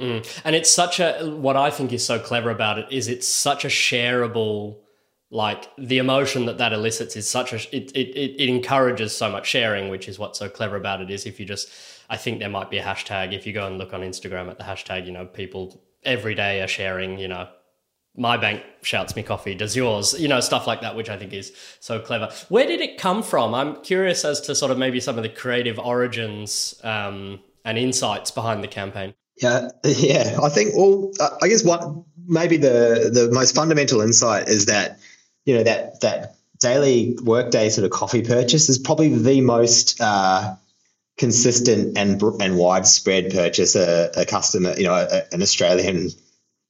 Mm. 0.00 0.40
And 0.44 0.56
it's 0.56 0.70
such 0.70 0.98
a 0.98 1.24
what 1.24 1.56
I 1.56 1.70
think 1.70 1.92
is 1.92 2.04
so 2.04 2.18
clever 2.18 2.50
about 2.50 2.78
it 2.78 2.86
is 2.90 3.08
it's 3.08 3.28
such 3.28 3.64
a 3.64 3.68
shareable 3.68 4.78
like 5.30 5.68
the 5.76 5.98
emotion 5.98 6.46
that 6.46 6.58
that 6.58 6.72
elicits 6.72 7.16
is 7.16 7.28
such 7.28 7.52
a 7.52 7.56
it, 7.76 7.90
it, 7.92 8.16
it 8.40 8.48
encourages 8.48 9.16
so 9.16 9.30
much 9.30 9.46
sharing 9.46 9.88
which 9.88 10.08
is 10.08 10.18
what's 10.18 10.38
so 10.38 10.48
clever 10.48 10.76
about 10.76 11.00
it 11.00 11.10
is 11.10 11.26
if 11.26 11.40
you 11.40 11.46
just 11.46 11.68
i 12.08 12.16
think 12.16 12.38
there 12.38 12.48
might 12.48 12.70
be 12.70 12.78
a 12.78 12.82
hashtag 12.82 13.32
if 13.32 13.46
you 13.46 13.52
go 13.52 13.66
and 13.66 13.76
look 13.76 13.92
on 13.92 14.02
instagram 14.02 14.48
at 14.48 14.58
the 14.58 14.64
hashtag 14.64 15.06
you 15.06 15.12
know 15.12 15.26
people 15.26 15.82
every 16.04 16.34
day 16.36 16.62
are 16.62 16.68
sharing 16.68 17.18
you 17.18 17.26
know 17.26 17.48
my 18.16 18.36
bank 18.36 18.62
shouts 18.82 19.16
me 19.16 19.22
coffee 19.22 19.54
does 19.54 19.74
yours? 19.74 20.18
You 20.18 20.28
know 20.28 20.40
stuff 20.40 20.66
like 20.66 20.80
that 20.82 20.96
which 20.96 21.08
i 21.08 21.16
think 21.16 21.32
is 21.32 21.52
so 21.80 21.98
clever. 22.00 22.30
Where 22.48 22.66
did 22.66 22.80
it 22.80 22.98
come 22.98 23.22
from? 23.22 23.54
I'm 23.54 23.82
curious 23.82 24.24
as 24.24 24.40
to 24.42 24.54
sort 24.54 24.70
of 24.70 24.78
maybe 24.78 25.00
some 25.00 25.16
of 25.16 25.22
the 25.22 25.28
creative 25.28 25.78
origins 25.78 26.80
um, 26.82 27.40
and 27.64 27.78
insights 27.78 28.30
behind 28.30 28.62
the 28.62 28.68
campaign. 28.68 29.14
Yeah 29.36 29.68
yeah. 29.84 30.38
I 30.42 30.48
think 30.48 30.74
well 30.76 31.10
i 31.42 31.48
guess 31.48 31.64
what 31.64 31.82
maybe 32.26 32.56
the 32.56 33.10
the 33.12 33.30
most 33.32 33.54
fundamental 33.54 34.00
insight 34.00 34.48
is 34.48 34.66
that 34.66 34.98
you 35.44 35.56
know 35.56 35.62
that 35.62 36.00
that 36.00 36.36
daily 36.60 37.16
workday 37.22 37.68
sort 37.68 37.84
of 37.84 37.90
coffee 37.90 38.22
purchase 38.22 38.68
is 38.68 38.78
probably 38.78 39.08
the 39.08 39.40
most 39.40 40.00
uh, 40.00 40.54
consistent 41.18 41.98
and 41.98 42.22
and 42.40 42.56
widespread 42.56 43.30
purchase 43.32 43.76
a, 43.76 44.10
a 44.16 44.24
customer 44.24 44.74
you 44.76 44.84
know 44.84 44.94
a, 44.94 45.22
an 45.32 45.42
australian 45.42 46.10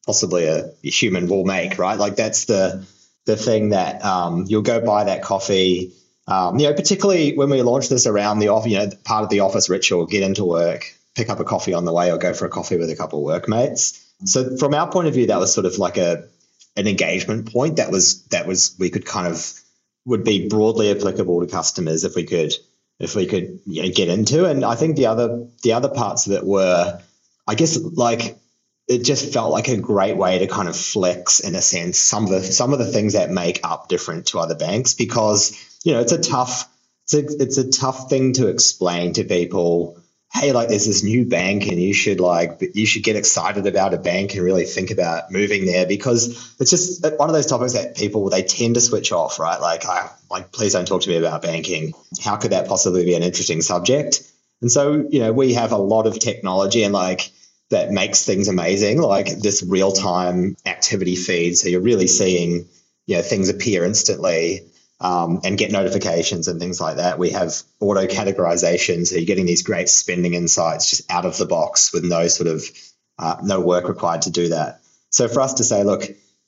possibly 0.07 0.47
a, 0.47 0.71
human 0.83 1.29
will 1.29 1.45
make, 1.45 1.79
right? 1.79 1.99
Like 1.99 2.17
that's 2.17 2.45
the 2.45 2.87
the 3.27 3.37
thing 3.37 3.71
that 3.71 4.05
um, 4.05 4.45
you'll 4.49 4.63
go 4.63 4.85
buy 4.85 5.05
that 5.05 5.23
coffee. 5.23 5.93
Um, 6.27 6.59
you 6.59 6.69
know, 6.69 6.75
particularly 6.75 7.37
when 7.37 7.51
we 7.51 7.63
launch 7.63 7.89
this 7.89 8.07
around 8.07 8.39
the 8.39 8.49
office, 8.49 8.71
you 8.71 8.79
know, 8.79 8.91
part 9.05 9.25
of 9.25 9.31
the 9.31 9.41
office 9.41 9.69
ritual, 9.69 10.07
get 10.07 10.23
into 10.23 10.45
work, 10.45 10.85
pick 11.15 11.29
up 11.31 11.41
a 11.41 11.45
coffee 11.45 11.75
on 11.75 11.85
the 11.85 11.93
way, 11.93 12.11
or 12.11 12.19
go 12.19 12.35
for 12.35 12.47
a 12.47 12.51
coffee 12.51 12.77
with 12.77 12.91
a 12.91 12.97
couple 12.97 13.19
of 13.19 13.25
workmates. 13.25 14.01
So 14.25 14.57
from 14.57 14.75
our 14.75 14.91
point 14.91 15.09
of 15.09 15.15
view, 15.15 15.27
that 15.29 15.39
was 15.39 15.53
sort 15.53 15.67
of 15.67 15.79
like 15.79 15.97
a 15.97 16.29
an 16.77 16.89
engagement 16.89 17.53
point 17.53 17.77
that 17.77 17.91
was 17.91 18.25
that 18.27 18.47
was 18.47 18.75
we 18.79 18.91
could 18.91 19.07
kind 19.07 19.29
of 19.29 19.61
would 20.07 20.25
be 20.25 20.49
broadly 20.49 20.91
applicable 20.91 21.41
to 21.41 21.47
customers 21.47 22.05
if 22.05 22.15
we 22.15 22.25
could 22.25 22.53
if 22.99 23.15
we 23.15 23.27
could 23.27 23.61
you 23.67 23.83
know, 23.83 23.91
get 23.91 24.09
into. 24.09 24.45
And 24.45 24.65
I 24.65 24.75
think 24.75 24.97
the 24.97 25.07
other 25.07 25.47
the 25.63 25.73
other 25.73 25.89
parts 25.89 26.27
of 26.27 26.33
it 26.33 26.45
were, 26.45 27.01
I 27.47 27.55
guess, 27.55 27.79
like 27.79 28.39
it 28.87 29.05
just 29.05 29.33
felt 29.33 29.53
like 29.53 29.69
a 29.69 29.77
great 29.77 30.17
way 30.17 30.39
to 30.39 30.47
kind 30.47 30.69
of 30.69 30.77
flex 30.77 31.41
in 31.41 31.55
a 31.55 31.63
sense 31.63 31.99
some 31.99 32.25
of 32.25 32.31
the 32.31 32.43
some 32.43 32.73
of 32.73 32.79
the 32.79 32.87
things 32.87 33.15
that 33.15 33.31
make 33.31 33.61
up 33.65 33.89
different 33.89 34.27
to 34.27 34.39
other 34.39 34.55
banks 34.55 34.95
because 34.95 35.79
you 35.85 35.93
know 35.93 36.01
it's 36.01 36.13
a 36.13 36.21
tough 36.21 36.71
it's 37.05 37.15
a, 37.15 37.43
it's 37.43 37.59
a 37.59 37.71
tough 37.71 38.09
thing 38.09 38.35
to 38.35 38.49
explain 38.49 39.13
to 39.13 39.25
people 39.25 39.99
hey 40.35 40.53
like 40.53 40.69
there's 40.69 40.87
this 40.87 41.05
new 41.05 41.25
bank 41.25 41.69
and 41.69 41.81
you 41.81 41.95
should 41.95 42.19
like 42.19 42.61
you 42.75 42.85
should 42.85 43.05
get 43.05 43.17
excited 43.17 43.67
about 43.67 43.95
a 43.95 43.99
bank 43.99 44.35
and 44.35 44.43
really 44.43 44.65
think 44.65 44.91
about 44.91 45.31
moving 45.31 45.65
there 45.65 45.87
because 45.87 46.57
it's 46.61 46.71
just 46.71 47.05
uh, 47.05 47.11
one 47.13 47.29
of 47.29 47.35
those 47.35 47.47
topics 47.47 47.75
that 47.75 47.97
people 47.97 48.29
they 48.29 48.43
tend 48.43 48.75
to 48.75 48.81
switch 48.81 49.13
off 49.13 49.39
right? 49.39 49.61
Like 49.61 49.87
I 49.87 50.11
like 50.31 50.51
please 50.51 50.73
don't 50.73 50.87
talk 50.87 51.03
to 51.03 51.09
me 51.09 51.17
about 51.17 51.43
banking. 51.43 51.95
How 52.21 52.37
could 52.37 52.51
that 52.51 52.67
possibly 52.67 53.05
be 53.05 53.15
an 53.15 53.23
interesting 53.23 53.63
subject? 53.63 54.29
And 54.61 54.71
so 54.71 55.07
you 55.09 55.21
know 55.21 55.33
we 55.33 55.55
have 55.55 55.71
a 55.71 55.79
lot 55.79 56.07
of 56.09 56.19
technology 56.19 56.83
and 56.83 56.93
like 56.93 57.31
that 57.71 57.91
makes 57.91 58.25
things 58.25 58.49
amazing, 58.49 59.01
like 59.01 59.29
this 59.39 59.63
real 59.63 59.93
time 59.93 60.57
activity 60.67 61.17
feed. 61.17 61.57
So 61.57 61.69
you're 61.69 61.81
really 61.81 62.07
seeing 62.07 62.69
you 63.07 63.17
know, 63.17 63.23
things 63.23 63.49
appear 63.49 63.85
instantly 63.85 64.71
um, 65.01 65.41
and 65.45 65.59
get 65.59 65.73
notifications 65.73 66.49
and 66.49 66.61
things 66.61 66.81
like 66.81 66.97
that. 66.97 67.19
We 67.19 67.31
have 67.31 67.55
auto 67.81 68.07
categorization. 68.07 69.07
So 69.07 69.17
you're 69.17 69.27
getting 69.27 69.47
these 69.47 69.63
great 69.63 69.89
spending 69.89 70.35
insights 70.35 70.91
just 70.91 71.11
out 71.11 71.27
of 71.27 71.37
the 71.37 71.47
box 71.47 71.93
with 71.93 72.05
no 72.05 72.29
sort 72.29 72.49
of 72.49 72.65
uh, 73.19 73.37
no 73.43 73.61
work 73.61 73.89
required 73.89 74.23
to 74.23 74.31
do 74.31 74.49
that. 74.49 74.81
So 75.11 75.29
for 75.29 75.41
us 75.41 75.55
to 75.55 75.65
say, 75.65 75.85
look, 75.85 76.05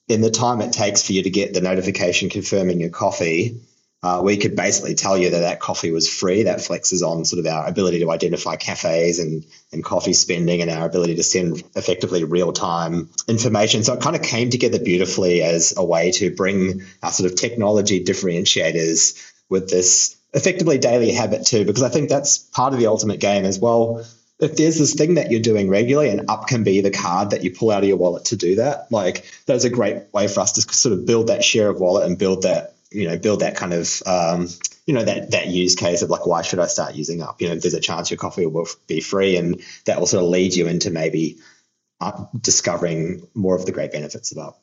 in 0.09 0.21
the 0.21 0.31
time 0.31 0.61
it 0.61 0.73
takes 0.73 1.07
for 1.07 1.13
you 1.13 1.23
to 1.23 1.31
get 1.31 1.55
the 1.55 1.61
notification 1.61 2.31
confirming 2.31 2.81
your 2.81 2.91
coffee, 2.91 3.61
uh, 4.03 4.21
we 4.23 4.37
could 4.37 4.55
basically 4.55 4.95
tell 4.95 5.17
you 5.17 5.31
that 5.31 5.41
that 5.41 5.61
coffee 5.61 5.91
was 5.91 6.09
free. 6.09 6.45
That 6.45 6.59
flexes 6.59 7.03
on 7.03 7.25
sort 7.25 7.41
of 7.41 7.47
our 7.47 7.67
ability 7.67 8.01
to 8.01 8.11
identify 8.11 8.57
cafes 8.57 9.19
and, 9.19 9.45
and 9.73 9.83
coffee 9.83 10.13
spending 10.13 10.63
and 10.63 10.71
our 10.71 10.87
ability 10.87 11.17
to 11.17 11.23
send 11.23 11.63
effectively 11.75 12.23
real 12.23 12.53
time 12.53 13.09
information. 13.27 13.83
So 13.83 13.95
it 13.95 14.03
kind 14.03 14.15
of 14.15 14.23
came 14.23 14.51
together 14.51 14.79
beautifully 14.79 15.43
as 15.43 15.75
a 15.77 15.85
way 15.85 16.13
to 16.13 16.35
bring 16.35 16.83
our 17.03 17.11
sort 17.11 17.31
of 17.31 17.39
technology 17.39 18.05
differentiators 18.05 19.33
with 19.49 19.71
this 19.71 20.17
effectively 20.35 20.79
daily 20.79 21.13
habit 21.13 21.47
too, 21.47 21.65
because 21.65 21.83
I 21.83 21.89
think 21.89 22.09
that's 22.09 22.39
part 22.39 22.75
of 22.75 22.79
the 22.79 22.89
ultimate 22.89 23.21
game 23.21 23.45
as 23.45 23.59
well. 23.59 24.05
If 24.39 24.57
there's 24.57 24.79
this 24.79 24.93
thing 24.93 25.15
that 25.15 25.31
you're 25.31 25.41
doing 25.41 25.71
regularly 25.71 26.11
and 26.11 26.29
up 26.29 26.47
can 26.47 26.63
be 26.63 26.83
the 26.83 26.91
card 26.91 27.31
that 27.31 27.43
you 27.43 27.51
pull 27.51 27.71
out 27.71 27.83
of 27.83 27.89
your 27.89 27.97
wallet 27.97 28.27
to 28.27 28.37
do 28.37 28.57
that, 28.57 28.93
like 28.93 29.25
that's 29.47 29.65
a 29.65 29.71
great 29.71 30.13
way 30.13 30.29
for 30.29 30.41
us 30.41 30.53
to 30.53 30.61
sort 30.61 30.93
of 30.93 31.07
build 31.07 31.29
that 31.29 31.43
share 31.43 31.71
of 31.71 31.81
wallet 31.81 32.07
and 32.07 32.19
build 32.19 32.43
that 32.43 32.76
you 32.91 33.09
know 33.09 33.19
build 33.19 33.41
that 33.41 33.57
kind 33.57 33.73
of 33.73 34.03
um, 34.07 34.49
you 34.87 34.95
know 34.95 35.05
that 35.05 35.33
that 35.33 35.49
use 35.49 35.75
case 35.75 36.03
of 36.03 36.11
like 36.11 36.27
why 36.27 36.43
should 36.43 36.61
I 36.61 36.67
start 36.67 36.95
using 36.95 37.23
up? 37.23 37.41
You 37.41 37.49
know, 37.49 37.57
there's 37.57 37.75
a 37.75 37.81
chance 37.81 38.11
your 38.11 38.19
coffee 38.19 38.47
will 38.47 38.69
be 38.87 39.01
free, 39.01 39.37
and 39.37 39.61
that 39.85 39.99
will 39.99 40.07
sort 40.07 40.25
of 40.25 40.31
lead 40.31 40.55
you 40.55 40.67
into 40.67 40.91
maybe 40.91 41.39
uh, 42.01 42.25
discovering 42.41 43.27
more 43.35 43.57
of 43.57 43.67
the 43.67 43.73
great 43.73 43.93
benefits 43.93 44.33
of 44.33 44.39
up. 44.39 44.63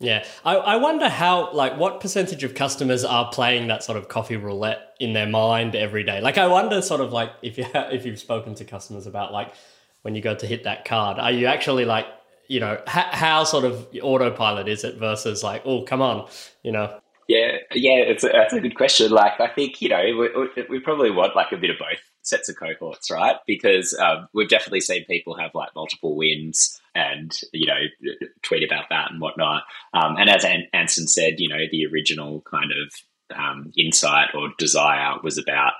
Yeah, 0.00 0.24
I, 0.44 0.56
I 0.56 0.76
wonder 0.76 1.08
how 1.08 1.52
like 1.52 1.78
what 1.78 2.00
percentage 2.00 2.42
of 2.42 2.54
customers 2.54 3.04
are 3.04 3.30
playing 3.30 3.68
that 3.68 3.84
sort 3.84 3.96
of 3.96 4.08
coffee 4.08 4.36
roulette 4.36 4.94
in 4.98 5.12
their 5.12 5.28
mind 5.28 5.76
every 5.76 6.02
day. 6.02 6.20
Like 6.20 6.38
I 6.38 6.48
wonder 6.48 6.82
sort 6.82 7.00
of 7.00 7.12
like 7.12 7.30
if 7.40 7.56
you 7.56 7.66
if 7.74 8.04
you've 8.04 8.18
spoken 8.18 8.54
to 8.56 8.64
customers 8.64 9.06
about 9.06 9.32
like 9.32 9.54
when 10.02 10.14
you 10.14 10.20
go 10.20 10.34
to 10.34 10.46
hit 10.46 10.64
that 10.64 10.84
card, 10.84 11.18
are 11.18 11.30
you 11.30 11.46
actually 11.46 11.84
like 11.84 12.06
you 12.48 12.60
know 12.60 12.80
how, 12.86 13.08
how 13.12 13.44
sort 13.44 13.64
of 13.64 13.86
autopilot 14.02 14.68
is 14.68 14.84
it 14.84 14.96
versus 14.96 15.42
like 15.42 15.62
oh 15.64 15.82
come 15.82 16.02
on 16.02 16.28
you 16.62 16.72
know 16.72 17.00
yeah, 17.32 17.56
yeah, 17.72 17.96
it's 17.96 18.24
a, 18.24 18.28
that's 18.28 18.52
a 18.52 18.60
good 18.60 18.76
question. 18.76 19.10
Like, 19.10 19.40
I 19.40 19.48
think 19.48 19.80
you 19.80 19.88
know 19.88 20.02
we, 20.02 20.64
we 20.68 20.80
probably 20.80 21.10
want 21.10 21.34
like 21.34 21.52
a 21.52 21.56
bit 21.56 21.70
of 21.70 21.78
both 21.78 22.00
sets 22.22 22.48
of 22.50 22.56
cohorts, 22.56 23.10
right? 23.10 23.36
Because 23.46 23.96
um, 23.98 24.28
we've 24.34 24.50
definitely 24.50 24.82
seen 24.82 25.04
people 25.06 25.36
have 25.38 25.52
like 25.54 25.70
multiple 25.74 26.14
wins 26.14 26.78
and 26.94 27.32
you 27.52 27.66
know 27.66 28.10
tweet 28.42 28.64
about 28.64 28.84
that 28.90 29.10
and 29.10 29.20
whatnot. 29.20 29.62
Um, 29.94 30.16
and 30.18 30.28
as 30.28 30.44
An- 30.44 30.68
Anson 30.74 31.08
said, 31.08 31.34
you 31.38 31.48
know, 31.48 31.64
the 31.70 31.86
original 31.86 32.42
kind 32.42 32.70
of 32.70 33.38
um, 33.38 33.72
insight 33.78 34.28
or 34.34 34.50
desire 34.58 35.14
was 35.22 35.38
about 35.38 35.72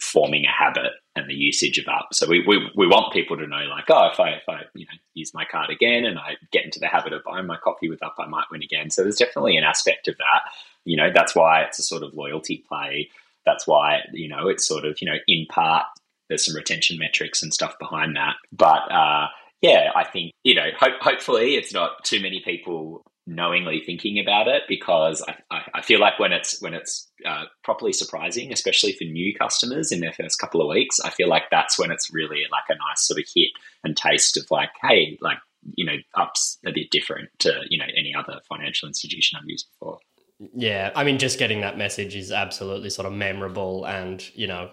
forming 0.00 0.44
a 0.44 0.50
habit 0.50 0.92
and 1.16 1.28
the 1.28 1.34
usage 1.34 1.78
of 1.78 1.86
up. 1.88 2.08
So 2.12 2.28
we, 2.28 2.44
we, 2.46 2.70
we 2.76 2.86
want 2.86 3.12
people 3.12 3.36
to 3.36 3.46
know 3.46 3.64
like, 3.68 3.84
oh, 3.88 4.10
if 4.12 4.20
I 4.20 4.30
if 4.30 4.48
I 4.48 4.62
you 4.74 4.86
know 4.86 4.98
use 5.14 5.34
my 5.34 5.44
card 5.44 5.70
again 5.70 6.04
and 6.04 6.20
I 6.20 6.36
get 6.52 6.64
into 6.64 6.78
the 6.78 6.86
habit 6.86 7.12
of 7.12 7.24
buying 7.24 7.46
my 7.46 7.56
coffee 7.56 7.88
with 7.88 8.02
up, 8.02 8.14
I 8.20 8.26
might 8.26 8.46
win 8.52 8.62
again. 8.62 8.90
So 8.90 9.02
there's 9.02 9.16
definitely 9.16 9.56
an 9.56 9.64
aspect 9.64 10.06
of 10.06 10.16
that 10.18 10.42
you 10.84 10.96
know 10.96 11.10
that's 11.14 11.34
why 11.34 11.62
it's 11.62 11.78
a 11.78 11.82
sort 11.82 12.02
of 12.02 12.14
loyalty 12.14 12.64
play 12.68 13.08
that's 13.44 13.66
why 13.66 14.00
you 14.12 14.28
know 14.28 14.48
it's 14.48 14.66
sort 14.66 14.84
of 14.84 14.96
you 15.00 15.10
know 15.10 15.18
in 15.26 15.46
part 15.46 15.84
there's 16.28 16.44
some 16.44 16.56
retention 16.56 16.98
metrics 16.98 17.42
and 17.42 17.52
stuff 17.52 17.74
behind 17.78 18.16
that 18.16 18.34
but 18.52 18.90
uh, 18.92 19.26
yeah 19.60 19.90
i 19.94 20.04
think 20.04 20.32
you 20.42 20.54
know 20.54 20.68
ho- 20.78 20.98
hopefully 21.00 21.54
it's 21.54 21.72
not 21.72 22.04
too 22.04 22.20
many 22.20 22.40
people 22.44 23.02
knowingly 23.26 23.82
thinking 23.84 24.18
about 24.18 24.48
it 24.48 24.62
because 24.68 25.24
I, 25.50 25.62
I, 25.74 25.82
feel 25.82 25.98
like 25.98 26.18
when 26.18 26.32
it's 26.32 26.60
when 26.60 26.74
it's 26.74 27.10
uh, 27.24 27.44
properly 27.62 27.92
surprising, 27.92 28.52
especially 28.52 28.92
for 28.92 29.04
new 29.04 29.34
customers 29.34 29.92
in 29.92 30.00
their 30.00 30.12
first 30.12 30.38
couple 30.38 30.60
of 30.60 30.68
weeks, 30.68 31.00
I 31.00 31.10
feel 31.10 31.28
like 31.28 31.44
that's 31.50 31.78
when 31.78 31.90
it's 31.90 32.12
really 32.12 32.42
like 32.52 32.64
a 32.68 32.74
nice 32.74 33.06
sort 33.06 33.20
of 33.20 33.26
hit 33.34 33.50
and 33.82 33.96
taste 33.96 34.36
of 34.36 34.50
like, 34.50 34.70
hey, 34.82 35.16
like 35.22 35.38
you 35.74 35.86
know, 35.86 35.96
ups 36.14 36.58
a 36.66 36.72
bit 36.72 36.90
different 36.90 37.30
to 37.40 37.62
you 37.70 37.78
know 37.78 37.86
any 37.96 38.14
other 38.14 38.40
financial 38.48 38.88
institution 38.88 39.38
I've 39.40 39.48
used 39.48 39.68
before. 39.72 39.98
Yeah, 40.38 40.90
I 40.96 41.04
mean, 41.04 41.18
just 41.18 41.38
getting 41.38 41.60
that 41.60 41.78
message 41.78 42.16
is 42.16 42.32
absolutely 42.32 42.90
sort 42.90 43.06
of 43.06 43.12
memorable 43.12 43.84
and 43.84 44.22
you 44.34 44.46
know 44.46 44.70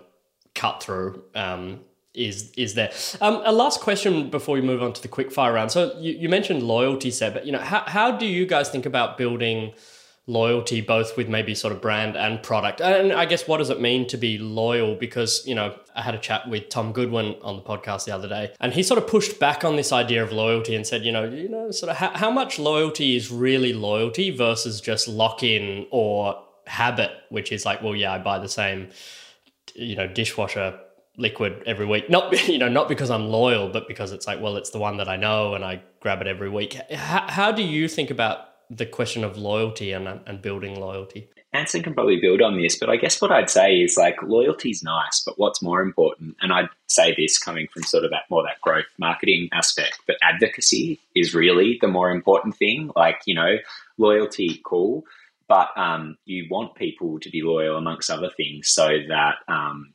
cut 0.56 0.82
through. 0.82 1.24
Um, 1.36 1.82
is 2.13 2.52
is 2.58 2.74
there 2.74 2.91
um, 3.21 3.41
a 3.45 3.52
last 3.52 3.80
question 3.80 4.30
before 4.30 4.56
we 4.56 4.62
move 4.62 4.82
on 4.84 4.91
to 4.93 5.02
the 5.02 5.08
quick 5.08 5.32
fire 5.32 5.54
round? 5.54 5.71
So 5.71 5.97
you, 6.00 6.13
you 6.13 6.30
mentioned 6.30 6.63
loyalty, 6.63 7.12
Seb, 7.12 7.34
but 7.34 7.45
you 7.45 7.52
know 7.52 7.60
how 7.60 7.84
how 7.88 8.12
do 8.12 8.26
you 8.26 8.45
guys 8.45 8.69
think 8.69 8.86
about 8.86 9.17
building 9.17 9.74
loyalty, 10.27 10.81
both 10.81 11.17
with 11.17 11.27
maybe 11.27 11.55
sort 11.55 11.73
of 11.73 11.81
brand 11.81 12.15
and 12.15 12.41
product. 12.43 12.79
And 12.79 13.12
I 13.12 13.25
guess 13.25 13.47
what 13.47 13.57
does 13.57 13.69
it 13.69 13.81
mean 13.81 14.07
to 14.07 14.17
be 14.17 14.38
loyal? 14.38 14.95
Because, 14.95 15.45
you 15.45 15.55
know, 15.55 15.75
I 15.95 16.01
had 16.01 16.13
a 16.13 16.19
chat 16.19 16.47
with 16.47 16.69
Tom 16.69 16.93
Goodwin 16.93 17.36
on 17.41 17.55
the 17.55 17.62
podcast 17.62 18.05
the 18.05 18.13
other 18.13 18.29
day, 18.29 18.53
and 18.60 18.73
he 18.73 18.84
sort 18.84 18.97
of 18.97 19.07
pushed 19.07 19.39
back 19.39 19.63
on 19.63 19.75
this 19.75 19.91
idea 19.91 20.23
of 20.23 20.31
loyalty 20.31 20.75
and 20.75 20.86
said, 20.86 21.03
you 21.03 21.12
know, 21.12 21.25
you 21.25 21.49
know, 21.49 21.71
sort 21.71 21.89
of 21.89 21.97
how, 21.97 22.12
how 22.12 22.31
much 22.31 22.60
loyalty 22.60 23.15
is 23.15 23.31
really 23.31 23.73
loyalty 23.73 24.29
versus 24.29 24.79
just 24.79 25.07
lock 25.07 25.43
in 25.43 25.88
or 25.91 26.41
habit, 26.67 27.12
which 27.29 27.51
is 27.51 27.65
like, 27.65 27.81
well, 27.81 27.95
yeah, 27.95 28.13
I 28.13 28.19
buy 28.19 28.39
the 28.39 28.49
same, 28.49 28.89
you 29.73 29.95
know, 29.95 30.07
dishwasher 30.07 30.79
liquid 31.17 31.63
every 31.65 31.86
week. 31.86 32.10
Not 32.10 32.47
you 32.47 32.60
know, 32.60 32.69
not 32.69 32.88
because 32.88 33.10
I'm 33.10 33.27
loyal, 33.27 33.69
but 33.69 33.88
because 33.88 34.12
it's 34.12 34.27
like, 34.27 34.39
well, 34.39 34.55
it's 34.55 34.69
the 34.69 34.79
one 34.79 34.97
that 34.97 35.10
I 35.10 35.17
know 35.17 35.55
and 35.55 35.65
I 35.65 35.81
grab 35.99 36.21
it 36.21 36.27
every 36.27 36.49
week. 36.49 36.73
How, 36.91 37.25
how 37.27 37.51
do 37.51 37.63
you 37.63 37.88
think 37.88 38.12
about 38.12 38.50
the 38.71 38.86
question 38.86 39.23
of 39.23 39.38
loyalty 39.38 39.91
and, 39.91 40.07
and 40.07 40.41
building 40.41 40.79
loyalty? 40.79 41.29
Anson 41.53 41.84
can 41.84 41.93
probably 41.93 42.19
build 42.19 42.41
on 42.41 42.57
this, 42.57 42.79
but 42.79 42.89
I 42.89 42.95
guess 42.95 43.21
what 43.21 43.31
I'd 43.31 43.49
say 43.49 43.81
is 43.81 43.97
like 43.97 44.23
loyalty 44.23 44.69
is 44.69 44.81
nice, 44.81 45.21
but 45.25 45.38
what's 45.38 45.62
more 45.62 45.81
important, 45.81 46.38
and 46.39 46.53
I'd 46.53 46.69
say 46.88 47.13
this 47.13 47.38
coming 47.38 47.67
from 47.73 47.84
sort 47.84 48.05
of 48.05 48.12
that 48.12 48.23
more 48.29 48.43
that 48.43 48.62
growth 48.62 48.86
marketing 48.97 49.49
aspect, 49.51 49.99
but 50.07 50.15
advocacy 50.23 50.99
is 51.13 51.36
really 51.36 51.77
the 51.81 51.89
more 51.89 52.10
important 52.10 52.55
thing. 52.55 52.91
Like, 52.95 53.19
you 53.25 53.36
know, 53.36 53.57
loyalty, 53.97 54.62
cool, 54.63 55.03
but 55.49 55.77
um, 55.77 56.17
you 56.23 56.47
want 56.49 56.75
people 56.75 57.19
to 57.19 57.29
be 57.29 57.41
loyal 57.41 57.75
amongst 57.75 58.10
other 58.10 58.29
things 58.29 58.69
so 58.69 58.88
that 59.10 59.36
um, 59.49 59.93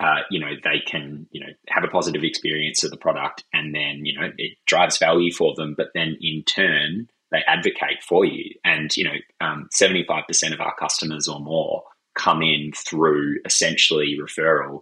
uh, 0.00 0.22
you 0.28 0.40
know 0.40 0.54
they 0.64 0.80
can 0.84 1.28
you 1.30 1.40
know 1.40 1.52
have 1.68 1.84
a 1.84 1.88
positive 1.88 2.24
experience 2.24 2.82
of 2.82 2.90
the 2.90 2.96
product 2.96 3.44
and 3.52 3.74
then 3.74 4.04
you 4.04 4.18
know 4.18 4.30
it 4.36 4.58
drives 4.66 4.98
value 4.98 5.32
for 5.32 5.54
them 5.54 5.74
but 5.76 5.90
then 5.94 6.18
in 6.20 6.42
turn 6.42 7.08
they 7.30 7.42
advocate 7.46 8.02
for 8.06 8.24
you. 8.24 8.54
And, 8.64 8.94
you 8.96 9.04
know, 9.04 9.16
um, 9.40 9.68
75% 9.72 10.52
of 10.52 10.60
our 10.60 10.74
customers 10.74 11.28
or 11.28 11.40
more 11.40 11.84
come 12.16 12.42
in 12.42 12.72
through 12.76 13.38
essentially 13.44 14.18
referral. 14.20 14.80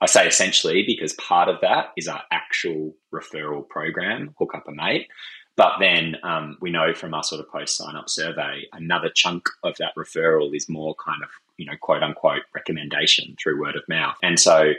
I 0.00 0.06
say 0.06 0.26
essentially 0.26 0.84
because 0.86 1.12
part 1.14 1.48
of 1.48 1.60
that 1.62 1.86
is 1.96 2.08
our 2.08 2.22
actual 2.30 2.94
referral 3.14 3.66
program, 3.68 4.34
Hook 4.38 4.54
Up 4.54 4.68
a 4.68 4.72
Mate. 4.72 5.08
But 5.56 5.74
then 5.78 6.16
um, 6.24 6.58
we 6.60 6.70
know 6.70 6.92
from 6.94 7.14
our 7.14 7.22
sort 7.22 7.40
of 7.40 7.50
post 7.50 7.76
sign 7.76 7.94
up 7.94 8.10
survey, 8.10 8.66
another 8.72 9.08
chunk 9.14 9.48
of 9.62 9.76
that 9.78 9.94
referral 9.96 10.54
is 10.54 10.68
more 10.68 10.96
kind 10.96 11.22
of, 11.22 11.28
you 11.58 11.66
know, 11.66 11.76
quote 11.80 12.02
unquote 12.02 12.42
recommendation 12.54 13.36
through 13.40 13.60
word 13.60 13.76
of 13.76 13.84
mouth. 13.88 14.16
And 14.22 14.40
so 14.40 14.72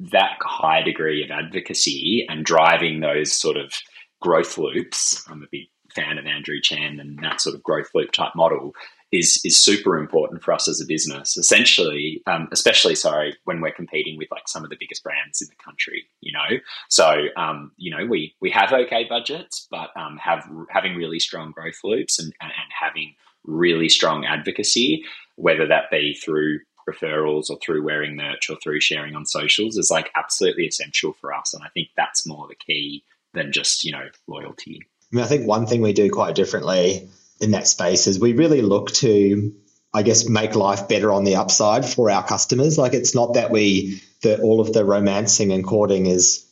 that 0.00 0.36
high 0.42 0.82
degree 0.82 1.24
of 1.24 1.30
advocacy 1.30 2.26
and 2.28 2.44
driving 2.44 3.00
those 3.00 3.32
sort 3.32 3.56
of 3.56 3.72
growth 4.20 4.58
loops, 4.58 5.24
I'm 5.28 5.42
a 5.42 5.46
big 5.50 5.68
fan 5.90 6.18
of 6.18 6.26
Andrew 6.26 6.60
Chen 6.60 7.00
and 7.00 7.18
that 7.20 7.40
sort 7.40 7.54
of 7.54 7.62
growth 7.62 7.90
loop 7.94 8.12
type 8.12 8.34
model 8.34 8.74
is 9.12 9.40
is 9.44 9.60
super 9.60 9.98
important 9.98 10.42
for 10.42 10.52
us 10.52 10.68
as 10.68 10.80
a 10.80 10.86
business. 10.86 11.36
Essentially, 11.36 12.22
um, 12.26 12.48
especially 12.52 12.94
sorry 12.94 13.36
when 13.44 13.60
we're 13.60 13.72
competing 13.72 14.16
with 14.16 14.30
like 14.30 14.48
some 14.48 14.64
of 14.64 14.70
the 14.70 14.76
biggest 14.78 15.02
brands 15.02 15.42
in 15.42 15.48
the 15.48 15.62
country. 15.62 16.06
You 16.20 16.32
know, 16.32 16.58
so 16.88 17.26
um, 17.36 17.72
you 17.76 17.90
know 17.90 18.06
we 18.06 18.34
we 18.40 18.50
have 18.50 18.72
okay 18.72 19.06
budgets, 19.08 19.66
but 19.70 19.90
um, 19.96 20.16
have 20.18 20.48
having 20.68 20.94
really 20.94 21.18
strong 21.18 21.50
growth 21.50 21.80
loops 21.82 22.18
and, 22.18 22.32
and, 22.40 22.50
and 22.50 22.72
having 22.78 23.14
really 23.44 23.88
strong 23.88 24.24
advocacy, 24.24 25.04
whether 25.36 25.66
that 25.66 25.90
be 25.90 26.14
through 26.14 26.60
referrals 26.88 27.50
or 27.50 27.58
through 27.64 27.82
wearing 27.82 28.16
merch 28.16 28.48
or 28.48 28.56
through 28.62 28.80
sharing 28.80 29.14
on 29.14 29.26
socials, 29.26 29.76
is 29.76 29.90
like 29.90 30.10
absolutely 30.16 30.66
essential 30.66 31.12
for 31.14 31.32
us. 31.34 31.52
And 31.52 31.62
I 31.64 31.68
think 31.68 31.88
that's 31.96 32.26
more 32.26 32.46
the 32.48 32.54
key 32.54 33.02
than 33.34 33.52
just 33.52 33.84
you 33.84 33.92
know 33.92 34.08
loyalty. 34.28 34.82
I 35.12 35.16
mean, 35.16 35.24
I 35.24 35.28
think 35.28 35.46
one 35.46 35.66
thing 35.66 35.82
we 35.82 35.92
do 35.92 36.10
quite 36.10 36.34
differently 36.34 37.08
in 37.40 37.52
that 37.52 37.66
space 37.66 38.06
is 38.06 38.20
we 38.20 38.32
really 38.34 38.62
look 38.62 38.92
to, 38.92 39.52
I 39.92 40.02
guess, 40.02 40.28
make 40.28 40.54
life 40.54 40.88
better 40.88 41.12
on 41.12 41.24
the 41.24 41.36
upside 41.36 41.84
for 41.84 42.10
our 42.10 42.24
customers. 42.24 42.78
Like 42.78 42.94
it's 42.94 43.14
not 43.14 43.34
that 43.34 43.50
we 43.50 44.02
that 44.22 44.40
all 44.40 44.60
of 44.60 44.72
the 44.72 44.84
romancing 44.84 45.52
and 45.52 45.64
courting 45.64 46.06
is 46.06 46.46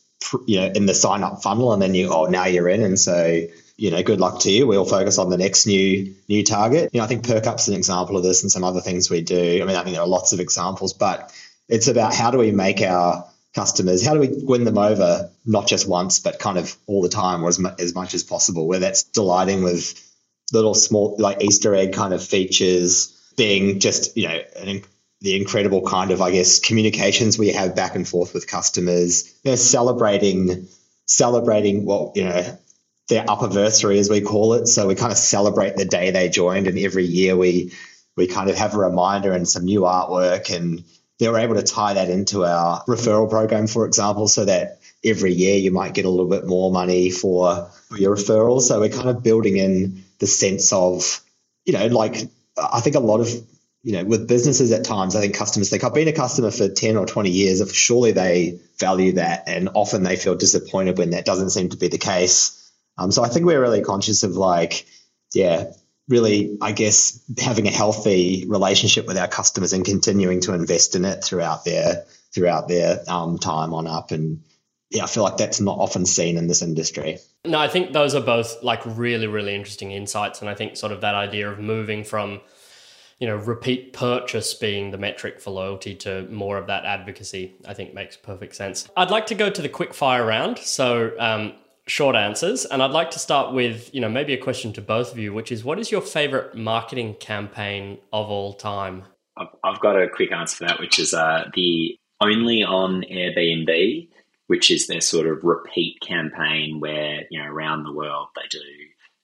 you 0.47 0.59
know 0.59 0.67
in 0.67 0.87
the 0.87 0.95
sign 0.95 1.23
up 1.23 1.43
funnel 1.43 1.73
and 1.73 1.81
then 1.81 1.95
you 1.95 2.13
oh 2.13 2.27
now 2.27 2.47
you're 2.47 2.69
in. 2.69 2.83
And 2.83 2.99
so 2.99 3.43
you 3.77 3.91
know 3.93 4.03
good 4.03 4.19
luck 4.19 4.41
to 4.41 4.51
you. 4.51 4.67
We'll 4.67 4.85
focus 4.85 5.19
on 5.19 5.31
the 5.31 5.39
next 5.39 5.67
new 5.67 6.15
new 6.29 6.43
target. 6.43 6.91
You 6.93 6.99
know 6.99 7.05
i 7.05 7.07
think 7.07 7.25
perkup's 7.25 7.69
an 7.69 7.75
example 7.75 8.17
of 8.17 8.25
this 8.25 8.43
and 8.43 8.51
some 8.51 8.65
other 8.65 8.81
things 8.81 9.09
we 9.09 9.21
do. 9.21 9.61
I 9.63 9.65
mean 9.67 9.77
i 9.77 9.85
think 9.85 9.95
there 9.95 10.03
are 10.03 10.09
lots 10.09 10.33
of 10.33 10.41
examples 10.41 10.95
but 10.95 11.33
it's 11.69 11.87
about 11.87 12.15
how 12.15 12.31
do 12.33 12.39
we 12.39 12.51
make 12.51 12.81
our 12.81 13.25
customers? 13.59 14.07
How 14.07 14.15
do 14.15 14.21
we 14.21 14.31
win 14.33 14.63
them 14.63 14.79
over, 14.79 15.31
not 15.45 15.67
just 15.67 15.89
once, 15.89 16.21
but 16.21 16.39
kind 16.39 16.59
of 16.59 16.77
all 16.87 17.03
the 17.03 17.09
time 17.09 17.43
or 17.43 17.49
as, 17.49 17.59
mu- 17.59 17.75
as 17.79 17.93
much 17.93 18.15
as 18.15 18.23
possible, 18.23 18.69
where 18.69 18.79
that's 18.79 19.03
delighting 19.03 19.65
with 19.65 19.83
little 20.53 20.75
small, 20.75 21.17
like 21.19 21.43
Easter 21.43 21.75
egg 21.75 21.93
kind 21.93 22.15
of 22.15 22.23
features, 22.25 23.33
being 23.37 23.81
just, 23.81 24.17
you 24.17 24.29
know, 24.29 24.41
an, 24.57 24.83
the 25.23 25.37
incredible 25.37 25.83
kind 25.83 26.13
of, 26.13 26.23
I 26.23 26.31
guess, 26.31 26.61
communications 26.61 27.37
we 27.37 27.49
have 27.49 27.75
back 27.75 27.97
and 27.97 28.07
forth 28.07 28.33
with 28.33 28.47
customers, 28.47 29.35
you 29.43 29.51
know, 29.51 29.57
celebrating, 29.57 30.69
celebrating 31.07 31.85
what, 31.85 32.17
you 32.17 32.25
know, 32.25 32.59
their 33.09 33.25
upperversary, 33.25 33.99
as 33.99 34.09
we 34.09 34.21
call 34.21 34.55
it. 34.55 34.69
So 34.69 34.87
we 34.87 34.95
kind 34.95 35.11
of 35.11 35.19
celebrate 35.19 35.77
the 35.77 35.85
day 35.85 36.13
they 36.13 36.29
joined, 36.29 36.69
and 36.69 36.79
every 36.79 37.07
year 37.07 37.37
we 37.37 37.73
we 38.17 38.27
kind 38.29 38.51
of 38.51 38.57
have 38.57 38.75
a 38.75 38.79
reminder 38.79 39.33
and 39.33 39.49
some 39.49 39.65
new 39.65 39.81
artwork 39.81 40.55
and 40.55 40.85
they 41.19 41.29
were 41.29 41.39
able 41.39 41.57
to 41.57 41.63
tie 41.63 41.95
that 41.95 42.11
into 42.11 42.45
our 42.45 42.85
referral 42.85 43.29
program, 43.29 43.67
for 43.67 43.87
example, 43.87 44.29
so 44.29 44.45
that 44.45 44.81
every 45.05 45.33
year 45.33 45.57
you 45.57 45.71
might 45.71 45.95
get 45.95 46.05
a 46.05 46.11
little 46.11 46.29
bit 46.29 46.47
more 46.47 46.71
money 46.71 47.11
for, 47.11 47.71
your 47.97 48.17
referrals. 48.17 48.63
So 48.63 48.81
we're 48.81 48.91
kind 48.91 49.09
of 49.09 49.23
building 49.23 49.57
in 49.57 50.05
the 50.19 50.27
sense 50.27 50.75
of, 50.75 51.23
you 51.65 51.73
know, 51.73 51.87
like 51.87 52.29
I 52.57 52.81
think 52.81 52.97
a 52.97 53.01
lot 53.01 53.21
of, 53.21 53.29
you 53.83 53.93
know, 53.93 54.05
with 54.05 54.29
businesses 54.29 54.73
at 54.73 54.85
times, 54.85 55.17
I 55.17 55.23
think 55.23 55.35
customers 55.35 55.71
think 55.71 55.85
I've 55.85 55.95
been 55.95 56.07
a 56.07 56.13
customer 56.13 56.51
for 56.51 56.69
10 56.69 56.99
or 56.99 57.07
20 57.07 57.31
years. 57.31 57.63
If 57.63 57.73
surely 57.73 58.13
they 58.13 58.61
value 58.79 59.13
that. 59.13 59.45
And 59.47 59.71
often 59.75 60.03
they 60.03 60.17
feel 60.17 60.35
disappointed 60.35 60.99
when 60.99 61.11
that 61.11 61.25
doesn't 61.25 61.49
seem 61.49 61.71
to 61.71 61.79
be 61.79 61.89
the 61.89 61.97
case. 61.97 62.71
Um, 62.99 63.11
so 63.11 63.23
I 63.25 63.29
think 63.29 63.47
we're 63.47 63.61
really 63.61 63.83
conscious 63.83 64.23
of 64.23 64.37
like, 64.37 64.87
yeah, 65.33 65.73
really, 66.09 66.57
I 66.61 66.73
guess, 66.73 67.23
having 67.39 67.69
a 67.69 67.71
healthy 67.71 68.45
relationship 68.49 69.07
with 69.07 69.19
our 69.19 69.29
customers 69.29 69.73
and 69.73 69.85
continuing 69.85 70.41
to 70.43 70.55
invest 70.55 70.97
in 70.97 71.05
it 71.05 71.23
throughout 71.23 71.65
their 71.65 72.05
throughout 72.35 72.69
their 72.69 73.01
um, 73.09 73.39
time 73.39 73.73
on 73.73 73.87
up. 73.87 74.11
And 74.11 74.43
yeah, 74.91 75.05
I 75.05 75.07
feel 75.07 75.23
like 75.23 75.37
that's 75.37 75.61
not 75.61 75.79
often 75.79 76.07
seen 76.07 76.37
in 76.37 76.47
this 76.47 76.63
industry. 76.63 77.19
No, 77.45 77.59
I 77.59 77.69
think 77.69 77.93
those 77.93 78.15
are 78.15 78.21
both 78.21 78.63
like 78.63 78.81
really, 78.85 79.27
really 79.27 79.55
interesting 79.55 79.93
insights. 79.93 80.41
And 80.41 80.49
I 80.49 80.55
think 80.55 80.77
sort 80.77 80.93
of 80.93 81.03
that 81.03 81.15
idea 81.15 81.51
of 81.51 81.59
moving 81.59 82.05
from, 82.05 82.41
you 83.19 83.27
know, 83.27 83.37
repeat 83.37 83.93
purchase 83.93 84.55
being 84.55 84.91
the 84.91 84.99
metric 84.99 85.41
for 85.41 85.51
loyalty 85.51 85.95
to 85.97 86.23
more 86.29 86.57
of 86.57 86.67
that 86.69 86.85
advocacy, 86.85 87.57
I 87.67 87.75
think 87.75 87.93
makes 87.93 88.17
perfect 88.17 88.55
sense. 88.55 88.89
I'd 88.97 89.11
like 89.11 89.27
to 89.27 89.35
go 89.35 89.51
to 89.51 89.63
the 89.63 89.69
quick 89.69 89.93
fire 89.93 90.25
round. 90.25 90.59
So, 90.59 91.13
um, 91.19 91.55
short 91.89 92.17
answers. 92.17 92.65
And 92.65 92.83
I'd 92.83 92.91
like 92.91 93.11
to 93.13 93.19
start 93.19 93.53
with, 93.53 93.93
you 93.95 94.01
know, 94.01 94.09
maybe 94.09 94.35
a 94.35 94.39
question 94.39 94.73
to 94.75 94.81
both 94.81 95.13
of 95.13 95.19
you, 95.19 95.33
which 95.33 95.51
is 95.51 95.65
what 95.65 95.79
is 95.79 95.91
your 95.91 96.01
favorite 96.01 96.55
marketing 96.55 97.15
campaign 97.15 97.99
of 98.13 98.29
all 98.29 98.55
time? 98.55 99.05
I've 99.65 99.81
got 99.81 100.01
a 100.01 100.09
quick 100.09 100.33
answer 100.33 100.57
for 100.57 100.65
that, 100.67 100.81
which 100.81 100.99
is 100.99 101.15
uh, 101.15 101.49
the 101.55 101.99
only 102.21 102.63
on 102.63 103.03
Airbnb, 103.03 104.09
which 104.49 104.71
is 104.71 104.87
their 104.87 105.01
sort 105.01 105.27
of 105.27 105.45
repeat 105.45 106.01
campaign 106.01 106.81
where, 106.81 107.23
you 107.31 107.39
know, 107.41 107.47
around 107.47 107.85
the 107.85 107.93
world 107.93 108.29
they 108.35 108.47
do 108.51 108.59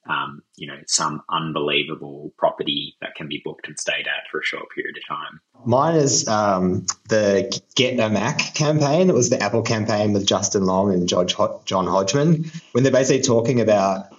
um, 0.06 0.42
you 0.56 0.66
know, 0.66 0.78
some 0.86 1.22
unbelievable 1.30 2.32
property 2.36 2.96
that 3.00 3.14
can 3.14 3.28
be 3.28 3.40
booked 3.44 3.68
and 3.68 3.78
stayed 3.78 4.06
at 4.06 4.30
for 4.30 4.40
a 4.40 4.44
short 4.44 4.66
period 4.74 4.96
of 4.96 5.06
time. 5.06 5.40
Mine 5.64 5.96
is 5.96 6.28
um, 6.28 6.86
the 7.08 7.60
Get 7.74 7.98
a 7.98 8.10
Mac 8.10 8.54
campaign. 8.54 9.08
It 9.08 9.14
was 9.14 9.30
the 9.30 9.42
Apple 9.42 9.62
campaign 9.62 10.12
with 10.12 10.26
Justin 10.26 10.64
Long 10.64 10.92
and 10.92 11.08
John 11.08 11.86
Hodgman, 11.86 12.50
when 12.72 12.84
they're 12.84 12.92
basically 12.92 13.22
talking 13.22 13.60
about 13.60 14.14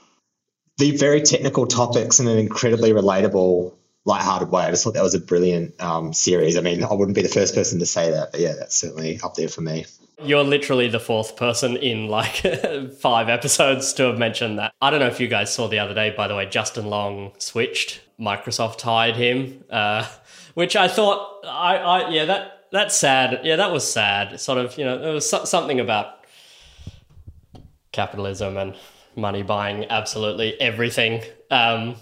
the 0.78 0.98
very 0.98 1.22
technical 1.22 1.68
topics 1.68 2.20
in 2.20 2.28
an 2.28 2.38
incredibly 2.38 2.92
relatable, 2.92 3.74
light-hearted 4.04 4.50
way. 4.50 4.64
I 4.64 4.72
just 4.72 4.84
thought 4.84 4.96
that 4.96 5.04
was 5.04 5.16
a 5.16 5.22
brilliant 5.22 5.82
um, 5.82 6.14
series. 6.14 6.58
I 6.58 6.62
mean, 6.62 6.84
I 6.84 6.94
wouldn't 6.94 7.16
be 7.16 7.22
the 7.22 7.30
first 7.30 7.56
person 7.56 7.80
to 7.80 7.86
say 7.86 8.12
that, 8.12 8.32
but 8.32 8.42
yeah, 8.42 8.54
that's 8.60 8.76
certainly 8.76 9.20
up 9.24 9.36
there 9.36 9.48
for 9.48 9.62
me. 9.62 9.86
You're 10.24 10.44
literally 10.44 10.88
the 10.88 11.00
fourth 11.00 11.36
person 11.36 11.76
in 11.78 12.08
like 12.08 12.36
five 13.00 13.30
episodes 13.30 13.94
to 13.94 14.04
have 14.04 14.18
mentioned 14.18 14.60
that. 14.60 14.74
I 14.82 14.90
don't 14.90 15.00
know 15.00 15.08
if 15.08 15.20
you 15.20 15.28
guys 15.28 15.54
saw 15.54 15.68
the 15.68 15.80
other 15.80 15.94
day, 15.94 16.14
by 16.16 16.28
the 16.28 16.36
way, 16.36 16.46
Justin 16.46 16.88
Long 16.88 17.34
switched. 17.38 18.02
Microsoft 18.20 18.80
hired 18.82 19.16
him, 19.16 19.64
uh, 19.70 20.08
which 20.54 20.76
I 20.76 20.88
thought, 20.88 21.46
I, 21.46 21.78
I, 21.78 22.10
yeah, 22.10 22.26
that 22.26 22.68
that's 22.72 22.96
sad. 22.96 23.42
Yeah, 23.44 23.58
that 23.58 23.72
was 23.72 23.90
sad. 23.90 24.40
Sort 24.40 24.58
of, 24.58 24.78
you 24.78 24.86
know, 24.86 24.98
there 24.98 25.14
was 25.14 25.30
so- 25.30 25.46
something 25.46 25.80
about 25.80 26.26
capitalism 27.92 28.58
and 28.58 28.76
money 29.16 29.44
buying 29.44 29.86
absolutely 29.86 30.60
everything. 30.60 31.24
Um, 31.52 31.96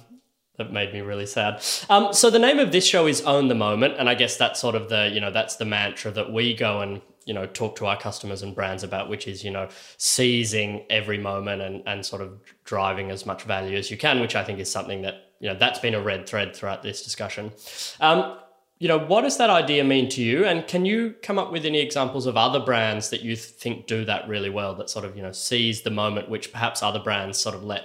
that 0.58 0.72
made 0.72 0.94
me 0.94 1.02
really 1.02 1.26
sad. 1.26 1.64
Um, 1.90 2.14
so 2.14 2.30
the 2.30 2.40
name 2.40 2.60
of 2.60 2.72
this 2.72 2.86
show 2.86 3.08
is 3.08 3.22
Own 3.22 3.48
the 3.48 3.56
Moment, 3.56 3.96
and 3.98 4.08
I 4.08 4.14
guess 4.14 4.38
that's 4.38 4.60
sort 4.60 4.76
of 4.76 4.88
the 4.90 5.10
you 5.12 5.20
know 5.20 5.32
that's 5.32 5.56
the 5.56 5.66
mantra 5.66 6.12
that 6.12 6.32
we 6.32 6.54
go 6.54 6.82
and 6.82 7.02
you 7.26 7.34
know 7.34 7.46
talk 7.46 7.76
to 7.76 7.86
our 7.86 7.98
customers 7.98 8.42
and 8.42 8.56
brands 8.56 8.84
about 8.84 9.10
which 9.10 9.28
is 9.28 9.44
you 9.44 9.52
know 9.52 9.68
seizing 9.98 10.86
every 10.90 11.18
moment 11.18 11.62
and 11.62 11.84
and 11.86 12.06
sort 12.06 12.22
of 12.22 12.40
driving 12.64 13.12
as 13.12 13.26
much 13.26 13.44
value 13.44 13.78
as 13.78 13.90
you 13.90 13.98
can 13.98 14.20
which 14.20 14.36
i 14.36 14.44
think 14.44 14.60
is 14.60 14.70
something 14.70 15.02
that 15.02 15.34
you 15.44 15.50
know 15.50 15.56
that's 15.60 15.80
been 15.80 15.94
a 15.94 16.02
red 16.02 16.26
thread 16.26 16.56
throughout 16.56 16.82
this 16.84 17.04
discussion. 17.04 17.52
Um, 18.00 18.38
you 18.80 18.88
know, 18.88 18.98
what 18.98 19.22
does 19.22 19.38
that 19.38 19.50
idea 19.50 19.84
mean 19.84 20.08
to 20.10 20.22
you? 20.22 20.46
And 20.46 20.66
can 20.66 20.86
you 20.86 21.16
come 21.22 21.38
up 21.38 21.52
with 21.52 21.66
any 21.66 21.80
examples 21.80 22.26
of 22.26 22.38
other 22.38 22.62
brands 22.62 23.10
that 23.10 23.22
you 23.22 23.36
think 23.36 23.86
do 23.86 24.06
that 24.06 24.28
really 24.28 24.50
well? 24.50 24.74
That 24.74 24.90
sort 24.90 25.04
of 25.04 25.18
you 25.18 25.22
know 25.22 25.34
seize 25.34 25.82
the 25.82 25.92
moment, 25.92 26.30
which 26.30 26.54
perhaps 26.54 26.82
other 26.82 27.00
brands 27.00 27.38
sort 27.38 27.56
of 27.56 27.64
let 27.64 27.84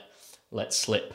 let 0.53 0.73
slip. 0.73 1.15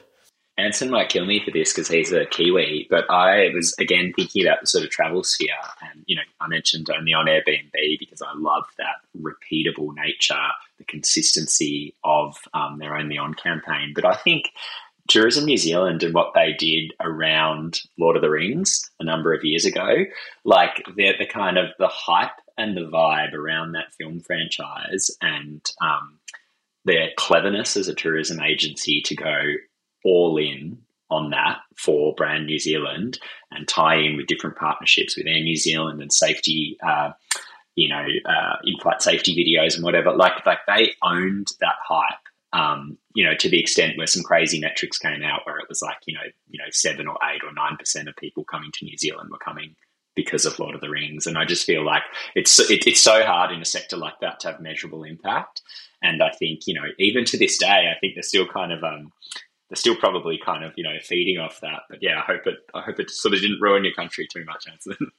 Anson 0.58 0.92
might 0.92 1.10
kill 1.10 1.26
me 1.26 1.42
for 1.44 1.50
this 1.50 1.74
because 1.74 1.88
he's 1.88 2.12
a 2.12 2.26
Kiwi, 2.28 2.88
but 2.90 3.10
I 3.10 3.50
was 3.54 3.74
again 3.80 4.14
thinking 4.16 4.46
about 4.46 4.62
the 4.62 4.68
sort 4.68 4.84
of 4.84 4.92
travel 4.92 5.24
sphere, 5.24 5.50
and 5.82 6.04
you 6.06 6.16
know, 6.16 6.22
I 6.40 6.48
mentioned 6.48 6.90
only 6.92 7.14
on 7.14 7.26
Airbnb 7.26 8.00
because 8.00 8.22
I 8.22 8.34
love 8.36 8.66
that 8.78 8.98
repeatable 9.20 9.96
nature, 9.96 10.36
the 10.78 10.84
consistency 10.84 11.96
of 12.04 12.38
um, 12.54 12.78
their 12.78 12.96
only 12.96 13.18
on 13.18 13.34
campaign. 13.34 13.94
But 13.96 14.06
I 14.06 14.16
think 14.16 14.52
Tourism 15.08 15.46
New 15.46 15.58
Zealand 15.58 16.04
and 16.04 16.14
what 16.14 16.34
they 16.36 16.54
did 16.54 16.94
around 17.02 17.82
Lord 17.98 18.16
of 18.16 18.22
the 18.22 18.30
Rings 18.30 18.90
a 19.00 19.04
number 19.04 19.34
of 19.34 19.44
years 19.44 19.66
ago, 19.66 20.06
like 20.46 20.86
the 20.96 21.14
the 21.18 21.26
kind 21.26 21.58
of 21.58 21.70
the 21.80 21.88
hype 21.88 22.30
and 22.60 22.78
the 22.78 22.82
vibe 22.82 23.34
around 23.34 23.72
that 23.72 23.94
film 23.98 24.20
franchise, 24.20 25.10
and 25.20 25.66
um, 25.82 26.20
their 26.86 27.10
cleverness 27.18 27.76
as 27.76 27.88
a 27.88 27.96
tourism 27.96 28.40
agency 28.40 29.02
to 29.02 29.16
go 29.16 29.54
all 30.04 30.38
in 30.38 30.78
on 31.10 31.30
that 31.30 31.60
for 31.76 32.14
Brand 32.16 32.46
New 32.46 32.60
Zealand 32.60 33.20
and 33.52 33.68
tie 33.68 33.98
in 33.98 34.18
with 34.18 34.28
different 34.28 34.58
partnerships 34.58 35.16
with 35.16 35.28
Air 35.28 35.42
New 35.42 35.56
Zealand 35.56 36.02
and 36.02 36.12
safety, 36.12 36.78
uh, 36.86 37.12
you 37.76 37.90
know, 37.90 38.06
uh, 38.26 38.56
in-flight 38.64 39.02
safety 39.02 39.36
videos 39.36 39.76
and 39.76 39.84
whatever. 39.84 40.12
Like, 40.16 40.46
like 40.46 40.60
they 40.68 40.94
owned 41.04 41.50
that 41.60 41.76
hype. 41.88 42.20
Um, 42.52 43.00
you 43.16 43.26
know, 43.26 43.34
to 43.36 43.50
the 43.50 43.60
extent 43.60 43.98
where 43.98 44.06
some 44.06 44.22
crazy 44.22 44.60
metrics 44.60 45.00
came 45.00 45.24
out, 45.24 45.42
where 45.46 45.58
it 45.58 45.68
was 45.68 45.82
like, 45.82 45.98
you 46.06 46.14
know, 46.14 46.22
you 46.50 46.60
know, 46.60 46.70
seven 46.70 47.08
or 47.08 47.18
eight 47.24 47.44
or 47.44 47.52
nine 47.52 47.78
percent 47.78 48.08
of 48.08 48.16
people 48.16 48.44
coming 48.44 48.70
to 48.74 48.86
New 48.86 48.96
Zealand 48.96 49.32
were 49.32 49.40
coming 49.40 49.76
because 50.16 50.46
of 50.46 50.60
Lord 50.60 50.76
of 50.76 50.82
the 50.82 50.90
Rings, 50.90 51.26
and 51.26 51.38
I 51.38 51.46
just 51.46 51.66
feel 51.66 51.84
like 51.84 52.04
it's 52.36 52.60
it, 52.70 52.86
it's 52.86 53.02
so 53.02 53.24
hard 53.24 53.52
in 53.52 53.62
a 53.62 53.66
sector 53.66 53.98
like 53.98 54.20
that 54.22 54.40
to 54.42 54.52
have 54.52 54.62
measurable 54.62 55.04
impact. 55.04 55.64
And 56.04 56.22
I 56.22 56.30
think 56.30 56.68
you 56.68 56.76
know, 56.76 56.86
even 57.00 57.26
to 57.26 57.38
this 57.38 57.58
day, 57.58 57.92
I 57.92 57.98
think 58.00 58.14
they're 58.14 58.24
still 58.24 58.48
kind 58.48 58.72
of 58.72 58.84
um, 58.84 59.12
they're 59.74 59.80
still 59.80 59.96
probably 59.96 60.38
kind 60.38 60.64
of 60.64 60.72
you 60.76 60.84
know 60.84 60.94
feeding 61.02 61.40
off 61.40 61.60
that. 61.62 61.82
But 61.90 62.00
yeah, 62.02 62.20
I 62.20 62.22
hope 62.22 62.46
it 62.46 62.58
I 62.76 62.82
hope 62.82 63.00
it 63.00 63.10
sort 63.10 63.34
of 63.34 63.42
didn't 63.42 63.60
ruin 63.60 63.84
your 63.84 63.94
country 63.94 64.28
too 64.32 64.46
much, 64.46 64.68
Anson. 64.72 64.96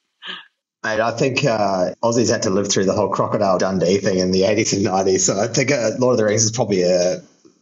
I 0.85 1.11
think 1.13 1.45
uh, 1.45 1.95
Aussies 2.05 2.31
had 2.31 2.43
to 2.43 2.51
live 2.51 2.69
through 2.71 2.85
the 2.85 2.93
whole 2.93 3.09
Crocodile 3.09 3.57
Dundee 3.57 3.97
thing 3.97 4.19
in 4.19 4.33
the 4.33 4.43
80s 4.43 4.77
and 4.77 4.85
90s. 4.85 5.21
So 5.21 5.41
I 5.41 5.47
think 5.47 5.73
uh, 5.73 5.93
Lord 5.99 6.13
of 6.13 6.19
the 6.19 6.27
Rings 6.27 6.45
is 6.45 6.51
probably 6.51 6.85
uh, 6.85 7.21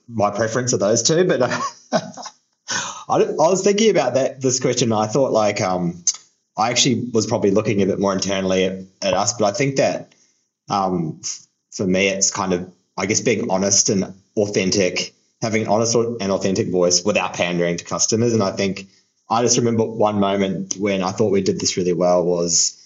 my 0.08 0.32
preference 0.32 0.72
of 0.72 0.80
those 0.80 1.04
two. 1.04 1.24
But 1.24 1.40
uh, 1.40 1.60
I, 3.08 3.22
I, 3.22 3.48
was 3.48 3.62
thinking 3.62 3.90
about 3.90 4.14
that 4.14 4.40
this 4.40 4.58
question. 4.58 4.92
I 4.92 5.06
thought 5.06 5.30
like 5.30 5.60
um, 5.60 6.04
I 6.58 6.70
actually 6.70 7.10
was 7.14 7.28
probably 7.28 7.52
looking 7.52 7.80
a 7.80 7.86
bit 7.86 8.00
more 8.00 8.12
internally 8.12 8.64
at, 8.64 8.78
at 9.00 9.14
us, 9.14 9.34
but 9.34 9.44
I 9.44 9.56
think 9.56 9.76
that 9.76 10.12
um, 10.68 11.22
for 11.70 11.86
me, 11.86 12.08
it's 12.08 12.32
kind 12.32 12.52
of 12.52 12.70
I 12.98 13.06
guess 13.06 13.20
being 13.20 13.50
honest 13.50 13.88
and 13.88 14.14
authentic 14.36 15.14
having 15.42 15.62
an 15.62 15.68
honest 15.68 15.94
and 15.94 16.32
authentic 16.32 16.70
voice 16.70 17.04
without 17.04 17.34
pandering 17.34 17.76
to 17.76 17.84
customers. 17.84 18.32
And 18.32 18.42
I 18.42 18.52
think 18.52 18.86
I 19.28 19.42
just 19.42 19.58
remember 19.58 19.84
one 19.84 20.20
moment 20.20 20.76
when 20.78 21.02
I 21.02 21.10
thought 21.10 21.32
we 21.32 21.42
did 21.42 21.60
this 21.60 21.76
really 21.76 21.92
well 21.92 22.24
was 22.24 22.78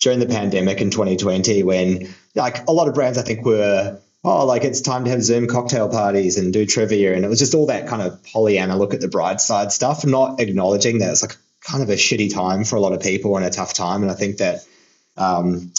during 0.00 0.20
the 0.20 0.26
pandemic 0.26 0.80
in 0.80 0.90
2020 0.90 1.62
when 1.64 2.14
like 2.34 2.68
a 2.68 2.72
lot 2.72 2.88
of 2.88 2.94
brands 2.94 3.18
I 3.18 3.22
think 3.22 3.44
were 3.44 4.00
oh 4.22 4.46
like 4.46 4.64
it's 4.64 4.80
time 4.80 5.04
to 5.04 5.10
have 5.10 5.22
Zoom 5.22 5.48
cocktail 5.48 5.88
parties 5.88 6.38
and 6.38 6.52
do 6.52 6.64
trivia 6.66 7.14
and 7.14 7.24
it 7.24 7.28
was 7.28 7.38
just 7.40 7.54
all 7.54 7.66
that 7.66 7.88
kind 7.88 8.02
of 8.02 8.22
Pollyanna 8.24 8.76
look 8.76 8.94
at 8.94 9.00
the 9.00 9.08
bright 9.08 9.40
side 9.40 9.72
stuff, 9.72 10.06
not 10.06 10.40
acknowledging 10.40 10.98
that 10.98 11.10
it's 11.10 11.22
like 11.22 11.36
kind 11.62 11.82
of 11.82 11.90
a 11.90 11.94
shitty 11.94 12.32
time 12.32 12.64
for 12.64 12.76
a 12.76 12.80
lot 12.80 12.92
of 12.92 13.00
people 13.00 13.36
and 13.36 13.44
a 13.44 13.50
tough 13.50 13.72
time. 13.74 14.02
And 14.02 14.10
I 14.10 14.14
think 14.14 14.36
that 14.36 14.66
um, 15.16 15.72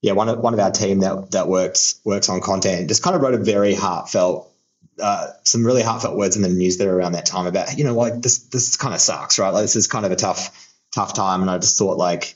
yeah, 0.00 0.12
one 0.12 0.28
of 0.28 0.38
one 0.38 0.54
of 0.54 0.60
our 0.60 0.70
team 0.70 1.00
that 1.00 1.32
that 1.32 1.48
works 1.48 2.00
works 2.04 2.28
on 2.28 2.40
content 2.40 2.88
just 2.88 3.02
kind 3.02 3.16
of 3.16 3.22
wrote 3.22 3.34
a 3.34 3.38
very 3.38 3.74
heartfelt 3.74 4.53
uh, 5.00 5.28
some 5.44 5.64
really 5.66 5.82
heartfelt 5.82 6.16
words 6.16 6.36
in 6.36 6.42
the 6.42 6.48
news 6.48 6.76
there 6.76 6.94
around 6.94 7.12
that 7.12 7.26
time 7.26 7.46
about 7.46 7.76
you 7.76 7.84
know 7.84 7.94
like 7.94 8.20
this 8.22 8.38
this 8.44 8.76
kind 8.76 8.94
of 8.94 9.00
sucks 9.00 9.38
right? 9.38 9.50
Like 9.50 9.62
this 9.62 9.76
is 9.76 9.86
kind 9.86 10.06
of 10.06 10.12
a 10.12 10.16
tough 10.16 10.72
tough 10.92 11.14
time. 11.14 11.42
And 11.42 11.50
I 11.50 11.58
just 11.58 11.78
thought 11.78 11.98
like 11.98 12.34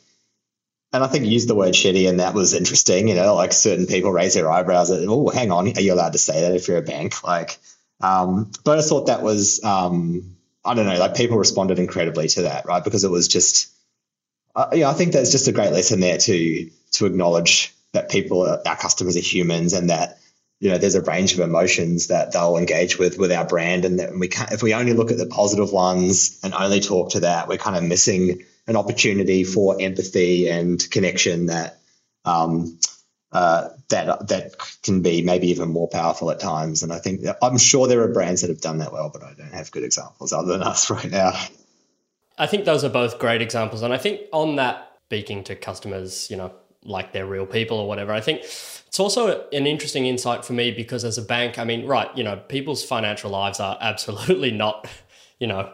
and 0.92 1.04
I 1.04 1.06
think 1.06 1.24
you 1.24 1.32
used 1.32 1.48
the 1.48 1.54
word 1.54 1.74
shitty 1.74 2.08
and 2.08 2.20
that 2.20 2.34
was 2.34 2.54
interesting 2.54 3.08
you 3.08 3.14
know 3.14 3.34
like 3.34 3.52
certain 3.52 3.86
people 3.86 4.10
raise 4.10 4.34
their 4.34 4.50
eyebrows 4.50 4.90
at 4.90 5.06
oh 5.06 5.28
hang 5.28 5.52
on 5.52 5.68
are 5.68 5.80
you 5.80 5.92
allowed 5.92 6.12
to 6.12 6.18
say 6.18 6.42
that 6.42 6.54
if 6.54 6.68
you're 6.68 6.78
a 6.78 6.82
bank? 6.82 7.22
Like 7.22 7.58
um, 8.00 8.50
but 8.64 8.78
I 8.78 8.82
thought 8.82 9.06
that 9.06 9.22
was 9.22 9.62
um, 9.64 10.36
I 10.64 10.74
don't 10.74 10.86
know 10.86 10.98
like 10.98 11.14
people 11.16 11.38
responded 11.38 11.78
incredibly 11.78 12.28
to 12.28 12.42
that 12.42 12.66
right? 12.66 12.82
Because 12.82 13.04
it 13.04 13.10
was 13.10 13.28
just 13.28 13.72
uh, 14.56 14.68
yeah 14.72 14.90
I 14.90 14.94
think 14.94 15.12
there's 15.12 15.32
just 15.32 15.48
a 15.48 15.52
great 15.52 15.72
lesson 15.72 16.00
there 16.00 16.18
to 16.18 16.70
to 16.92 17.06
acknowledge 17.06 17.74
that 17.92 18.10
people 18.10 18.42
our 18.42 18.76
customers 18.76 19.16
are 19.16 19.20
humans 19.20 19.72
and 19.72 19.90
that 19.90 20.17
you 20.60 20.70
know, 20.70 20.78
there's 20.78 20.96
a 20.96 21.02
range 21.02 21.34
of 21.34 21.40
emotions 21.40 22.08
that 22.08 22.32
they'll 22.32 22.56
engage 22.56 22.98
with 22.98 23.18
with 23.18 23.30
our 23.30 23.44
brand, 23.44 23.84
and 23.84 24.00
that 24.00 24.12
we 24.12 24.28
can't. 24.28 24.50
If 24.50 24.62
we 24.62 24.74
only 24.74 24.92
look 24.92 25.10
at 25.10 25.18
the 25.18 25.26
positive 25.26 25.72
ones 25.72 26.40
and 26.42 26.52
only 26.52 26.80
talk 26.80 27.10
to 27.10 27.20
that, 27.20 27.48
we're 27.48 27.58
kind 27.58 27.76
of 27.76 27.84
missing 27.84 28.44
an 28.66 28.76
opportunity 28.76 29.44
for 29.44 29.80
empathy 29.80 30.48
and 30.48 30.84
connection 30.90 31.46
that 31.46 31.78
um, 32.24 32.78
uh, 33.30 33.68
that 33.88 34.28
that 34.28 34.54
can 34.82 35.02
be 35.02 35.22
maybe 35.22 35.48
even 35.48 35.68
more 35.68 35.88
powerful 35.88 36.30
at 36.30 36.40
times. 36.40 36.82
And 36.82 36.92
I 36.92 36.98
think 36.98 37.20
I'm 37.40 37.58
sure 37.58 37.86
there 37.86 38.02
are 38.02 38.12
brands 38.12 38.40
that 38.40 38.50
have 38.50 38.60
done 38.60 38.78
that 38.78 38.92
well, 38.92 39.10
but 39.12 39.22
I 39.22 39.34
don't 39.34 39.54
have 39.54 39.70
good 39.70 39.84
examples 39.84 40.32
other 40.32 40.52
than 40.52 40.62
us 40.62 40.90
right 40.90 41.10
now. 41.10 41.32
I 42.36 42.46
think 42.46 42.64
those 42.64 42.84
are 42.84 42.88
both 42.88 43.18
great 43.18 43.42
examples, 43.42 43.82
and 43.82 43.92
I 43.92 43.98
think 43.98 44.22
on 44.32 44.56
that 44.56 44.96
speaking 45.06 45.44
to 45.44 45.56
customers, 45.56 46.30
you 46.30 46.36
know, 46.36 46.52
like 46.84 47.12
they're 47.12 47.26
real 47.26 47.46
people 47.46 47.78
or 47.78 47.88
whatever. 47.88 48.12
I 48.12 48.20
think 48.20 48.40
it's 48.40 49.00
also 49.00 49.46
an 49.52 49.66
interesting 49.66 50.06
insight 50.06 50.44
for 50.44 50.52
me 50.52 50.70
because 50.70 51.04
as 51.04 51.18
a 51.18 51.22
bank, 51.22 51.58
I 51.58 51.64
mean, 51.64 51.86
right, 51.86 52.08
you 52.16 52.24
know, 52.24 52.36
people's 52.48 52.84
financial 52.84 53.30
lives 53.30 53.60
are 53.60 53.76
absolutely 53.82 54.50
not, 54.50 54.88
you 55.38 55.46
know, 55.46 55.72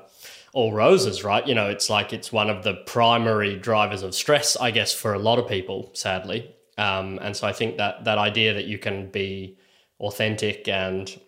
all 0.53 0.73
roses, 0.73 1.25
right? 1.25 1.47
You 1.47 1.55
know, 1.55 1.69
it's 1.69 1.91
like 1.91 2.13
it's 2.13 2.33
one 2.33 2.49
of 2.49 2.63
the 2.63 2.75
primary 2.87 3.57
drivers 3.57 4.03
of 4.03 4.15
stress, 4.15 4.57
I 4.57 4.71
guess, 4.71 4.95
for 4.95 5.13
a 5.13 5.19
lot 5.19 5.39
of 5.39 5.49
people, 5.49 5.91
sadly. 5.95 6.55
Um, 6.79 7.19
and 7.23 7.37
so 7.37 7.47
I 7.47 7.53
think 7.53 7.77
that 7.79 8.05
that 8.05 8.19
idea 8.19 8.55
that 8.55 8.67
you 8.67 8.79
can 8.79 9.11
be 9.11 9.59
authentic 10.01 10.67
and 10.69 11.21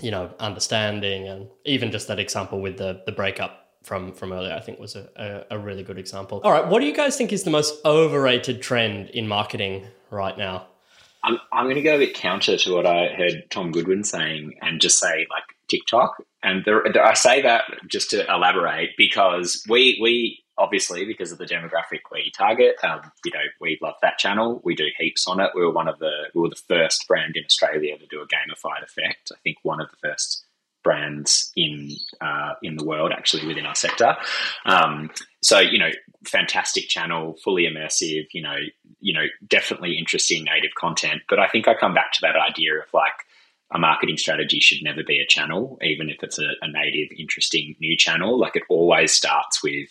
you 0.00 0.10
know 0.10 0.32
understanding 0.40 1.28
and 1.28 1.48
even 1.64 1.90
just 1.90 2.08
that 2.08 2.18
example 2.18 2.60
with 2.60 2.78
the 2.78 3.02
the 3.04 3.12
breakup 3.12 3.69
from 3.82 4.12
from 4.12 4.32
earlier, 4.32 4.52
I 4.52 4.60
think 4.60 4.78
was 4.78 4.96
a, 4.96 5.08
a, 5.50 5.56
a, 5.56 5.58
really 5.58 5.82
good 5.82 5.98
example. 5.98 6.40
All 6.44 6.52
right, 6.52 6.66
what 6.66 6.80
do 6.80 6.86
you 6.86 6.94
guys 6.94 7.16
think 7.16 7.32
is 7.32 7.44
the 7.44 7.50
most 7.50 7.74
overrated 7.84 8.60
trend 8.60 9.10
in 9.10 9.26
marketing 9.26 9.86
right 10.10 10.36
now? 10.36 10.66
I'm, 11.22 11.38
I'm 11.52 11.64
going 11.66 11.76
to 11.76 11.82
go 11.82 11.96
a 11.96 11.98
bit 11.98 12.14
counter 12.14 12.56
to 12.56 12.74
what 12.74 12.86
I 12.86 13.08
heard 13.08 13.50
Tom 13.50 13.72
Goodwin 13.72 14.04
saying 14.04 14.54
and 14.62 14.80
just 14.80 14.98
say 14.98 15.26
like 15.30 15.44
TikTok. 15.68 16.22
And 16.42 16.64
there, 16.64 16.82
I 17.04 17.14
say 17.14 17.42
that 17.42 17.64
just 17.86 18.10
to 18.10 18.24
elaborate 18.32 18.90
because 18.96 19.64
we 19.68 19.98
we 20.00 20.42
obviously 20.56 21.04
because 21.04 21.32
of 21.32 21.38
the 21.38 21.46
demographic 21.46 22.00
we 22.12 22.30
target, 22.36 22.76
um, 22.82 23.00
you 23.24 23.32
know, 23.32 23.40
we 23.60 23.78
love 23.82 23.94
that 24.02 24.18
channel. 24.18 24.60
We 24.64 24.74
do 24.74 24.86
heaps 24.98 25.26
on 25.26 25.40
it. 25.40 25.50
We 25.54 25.62
were 25.62 25.72
one 25.72 25.88
of 25.88 25.98
the 25.98 26.28
we 26.34 26.42
were 26.42 26.50
the 26.50 26.62
first 26.68 27.06
brand 27.08 27.36
in 27.36 27.44
Australia 27.44 27.98
to 27.98 28.06
do 28.06 28.20
a 28.20 28.26
gamified 28.26 28.82
effect. 28.82 29.32
I 29.32 29.38
think 29.42 29.58
one 29.62 29.80
of 29.80 29.88
the 29.90 30.08
first 30.08 30.44
brands 30.82 31.52
in 31.56 31.90
uh, 32.20 32.54
in 32.62 32.76
the 32.76 32.84
world 32.84 33.12
actually 33.12 33.46
within 33.46 33.66
our 33.66 33.74
sector. 33.74 34.16
Um, 34.64 35.10
so 35.42 35.58
you 35.58 35.78
know, 35.78 35.90
fantastic 36.24 36.88
channel, 36.88 37.36
fully 37.42 37.64
immersive. 37.64 38.26
You 38.32 38.42
know, 38.42 38.56
you 39.00 39.14
know, 39.14 39.26
definitely 39.46 39.96
interesting 39.98 40.44
native 40.44 40.74
content. 40.78 41.22
But 41.28 41.38
I 41.38 41.48
think 41.48 41.68
I 41.68 41.74
come 41.74 41.94
back 41.94 42.12
to 42.12 42.20
that 42.22 42.36
idea 42.36 42.74
of 42.74 42.92
like 42.92 43.24
a 43.72 43.78
marketing 43.78 44.16
strategy 44.16 44.60
should 44.60 44.82
never 44.82 45.02
be 45.06 45.20
a 45.20 45.26
channel, 45.26 45.78
even 45.82 46.10
if 46.10 46.22
it's 46.22 46.38
a, 46.38 46.48
a 46.62 46.70
native, 46.70 47.16
interesting 47.16 47.76
new 47.80 47.96
channel. 47.96 48.38
Like 48.38 48.56
it 48.56 48.64
always 48.68 49.12
starts 49.12 49.62
with 49.62 49.88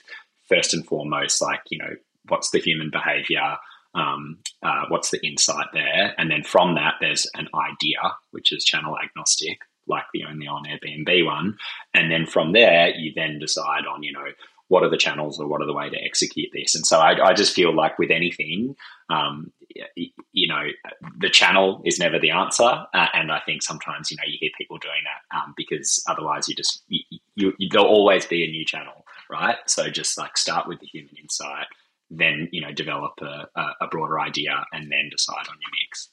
first 0.47 0.73
and 0.73 0.86
foremost, 0.86 1.41
like 1.41 1.62
you 1.69 1.78
know, 1.78 1.95
what's 2.28 2.52
the 2.52 2.60
human 2.60 2.89
behavior. 2.89 3.58
Um, 3.95 4.38
uh, 4.62 4.86
what's 4.89 5.10
the 5.10 5.25
insight 5.25 5.65
there? 5.73 6.13
And 6.19 6.30
then 6.30 6.43
from 6.43 6.75
that, 6.75 6.95
there's 7.02 7.25
an 7.34 7.47
idea, 7.56 7.97
which 8.30 8.52
is 8.54 8.63
channel 8.63 8.95
agnostic 9.04 9.62
like 9.89 10.06
the 10.13 10.23
only 10.25 10.47
on 10.47 10.63
Airbnb 10.65 11.25
one. 11.25 11.58
And 11.93 12.12
then 12.12 12.25
from 12.25 12.54
there, 12.54 12.89
you 12.89 13.12
then 13.15 13.39
decide 13.39 13.86
on, 13.86 14.04
you 14.04 14.13
know, 14.13 14.25
what 14.69 14.84
are 14.84 14.89
the 14.89 14.97
channels 14.97 15.39
or 15.39 15.47
what 15.47 15.62
are 15.62 15.65
the 15.65 15.73
way 15.73 15.89
to 15.89 15.97
execute 16.04 16.49
this? 16.54 16.75
And 16.75 16.86
so 16.86 16.99
I, 16.99 17.30
I 17.30 17.34
just 17.34 17.56
feel 17.56 17.75
like 17.75 17.97
with 17.97 18.12
anything, 18.12 18.75
um, 19.09 19.51
you 20.32 20.47
know, 20.47 20.64
the 21.18 21.30
channel 21.30 21.82
is 21.86 21.99
never 21.99 22.20
the 22.20 22.30
answer. 22.30 22.86
Uh, 22.93 23.07
and 23.14 23.32
I 23.32 23.41
think 23.45 23.64
sometimes, 23.64 24.11
you 24.11 24.18
know, 24.18 24.24
you 24.28 24.38
hear 24.39 24.51
people 24.57 24.78
doing 24.78 25.01
that 25.05 25.38
um, 25.38 25.55
because 25.57 26.03
otherwise 26.07 26.47
you 26.47 26.55
just, 26.55 26.84
you, 26.88 27.01
you, 27.36 27.70
there'll 27.72 27.88
always 27.88 28.28
be 28.28 28.43
a 28.43 28.47
new 28.47 28.64
channel, 28.64 29.05
right? 29.30 29.57
So 29.66 29.89
just 29.89 30.18
like 30.20 30.38
start 30.38 30.68
with 30.68 30.80
the 30.80 30.86
human 30.86 31.16
insight, 31.20 31.66
then, 32.11 32.47
you 32.51 32.61
know, 32.61 32.72
develop 32.72 33.14
a, 33.22 33.47
a 33.82 33.88
broader 33.88 34.20
idea 34.20 34.66
and 34.72 34.91
then 34.91 35.09
decide 35.09 35.47
on 35.49 35.57
your 35.61 35.72
mix. 35.82 36.09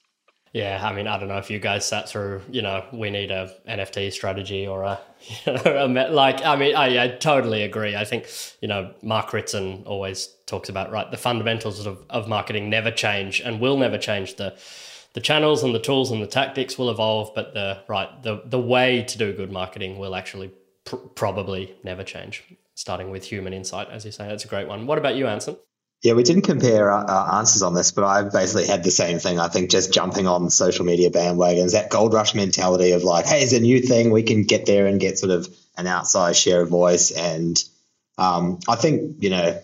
Yeah, 0.56 0.80
I 0.82 0.94
mean, 0.94 1.06
I 1.06 1.18
don't 1.18 1.28
know 1.28 1.36
if 1.36 1.50
you 1.50 1.58
guys 1.58 1.86
sat 1.86 2.08
through, 2.08 2.40
you 2.50 2.62
know, 2.62 2.82
we 2.90 3.10
need 3.10 3.30
a 3.30 3.54
NFT 3.68 4.10
strategy 4.10 4.66
or 4.66 4.84
a, 4.84 4.98
you 5.44 5.52
know, 5.52 6.08
like, 6.10 6.42
I 6.46 6.56
mean, 6.56 6.74
I, 6.74 7.04
I 7.04 7.08
totally 7.08 7.62
agree. 7.62 7.94
I 7.94 8.06
think, 8.06 8.26
you 8.62 8.68
know, 8.68 8.94
Mark 9.02 9.34
Ritson 9.34 9.82
always 9.84 10.34
talks 10.46 10.70
about, 10.70 10.90
right, 10.90 11.10
the 11.10 11.18
fundamentals 11.18 11.84
of, 11.84 12.02
of 12.08 12.26
marketing 12.26 12.70
never 12.70 12.90
change 12.90 13.40
and 13.40 13.60
will 13.60 13.76
never 13.76 13.98
change. 13.98 14.36
The, 14.36 14.56
the 15.12 15.20
channels 15.20 15.62
and 15.62 15.74
the 15.74 15.78
tools 15.78 16.10
and 16.10 16.22
the 16.22 16.26
tactics 16.26 16.78
will 16.78 16.88
evolve, 16.88 17.34
but 17.34 17.52
the, 17.52 17.82
right, 17.86 18.08
the, 18.22 18.40
the 18.46 18.58
way 18.58 19.02
to 19.02 19.18
do 19.18 19.34
good 19.34 19.52
marketing 19.52 19.98
will 19.98 20.14
actually 20.14 20.52
pr- 20.86 20.96
probably 20.96 21.76
never 21.84 22.02
change, 22.02 22.44
starting 22.74 23.10
with 23.10 23.24
human 23.24 23.52
insight, 23.52 23.90
as 23.90 24.06
you 24.06 24.10
say. 24.10 24.26
That's 24.26 24.46
a 24.46 24.48
great 24.48 24.68
one. 24.68 24.86
What 24.86 24.96
about 24.96 25.16
you, 25.16 25.26
Anson? 25.26 25.58
Yeah, 26.02 26.12
we 26.12 26.22
didn't 26.22 26.42
compare 26.42 26.90
our, 26.90 27.04
our, 27.10 27.38
answers 27.38 27.62
on 27.62 27.74
this, 27.74 27.90
but 27.90 28.04
I've 28.04 28.30
basically 28.30 28.66
had 28.66 28.84
the 28.84 28.90
same 28.90 29.18
thing. 29.18 29.40
I 29.40 29.48
think 29.48 29.70
just 29.70 29.92
jumping 29.92 30.26
on 30.26 30.50
social 30.50 30.84
media 30.84 31.10
bandwagons, 31.10 31.72
that 31.72 31.90
gold 31.90 32.12
rush 32.12 32.34
mentality 32.34 32.92
of 32.92 33.02
like, 33.02 33.26
hey, 33.26 33.42
it's 33.42 33.52
a 33.52 33.60
new 33.60 33.80
thing. 33.80 34.10
We 34.10 34.22
can 34.22 34.42
get 34.42 34.66
there 34.66 34.86
and 34.86 35.00
get 35.00 35.18
sort 35.18 35.32
of 35.32 35.48
an 35.76 35.86
outsized 35.86 36.40
share 36.40 36.62
of 36.62 36.68
voice. 36.68 37.10
And 37.10 37.62
um, 38.18 38.60
I 38.68 38.76
think, 38.76 39.22
you 39.22 39.30
know, 39.30 39.60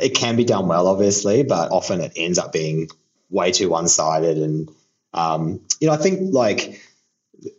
it 0.00 0.14
can 0.14 0.36
be 0.36 0.44
done 0.44 0.68
well, 0.68 0.86
obviously, 0.86 1.42
but 1.42 1.72
often 1.72 2.00
it 2.00 2.12
ends 2.16 2.38
up 2.38 2.52
being 2.52 2.88
way 3.28 3.50
too 3.50 3.68
one 3.68 3.88
sided. 3.88 4.38
And, 4.38 4.70
um, 5.12 5.60
you 5.80 5.88
know, 5.88 5.94
I 5.94 5.98
think 5.98 6.32
like 6.32 6.80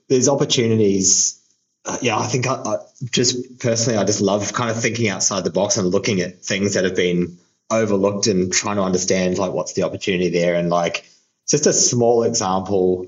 there's 0.07 0.29
opportunities. 0.29 1.39
Uh, 1.85 1.97
yeah, 2.01 2.17
I 2.17 2.27
think 2.27 2.47
I, 2.47 2.53
I 2.53 2.77
just 3.11 3.59
personally, 3.59 3.99
I 3.99 4.05
just 4.05 4.21
love 4.21 4.53
kind 4.53 4.71
of 4.71 4.81
thinking 4.81 5.09
outside 5.09 5.43
the 5.43 5.51
box 5.51 5.77
and 5.77 5.89
looking 5.89 6.21
at 6.21 6.41
things 6.41 6.75
that 6.75 6.85
have 6.85 6.95
been 6.95 7.37
overlooked 7.69 8.27
and 8.27 8.51
trying 8.51 8.75
to 8.75 8.83
understand 8.83 9.37
like 9.37 9.53
what's 9.53 9.73
the 9.73 9.83
opportunity 9.83 10.29
there. 10.29 10.55
And 10.55 10.69
like 10.69 11.05
just 11.47 11.67
a 11.67 11.73
small 11.73 12.23
example 12.23 13.07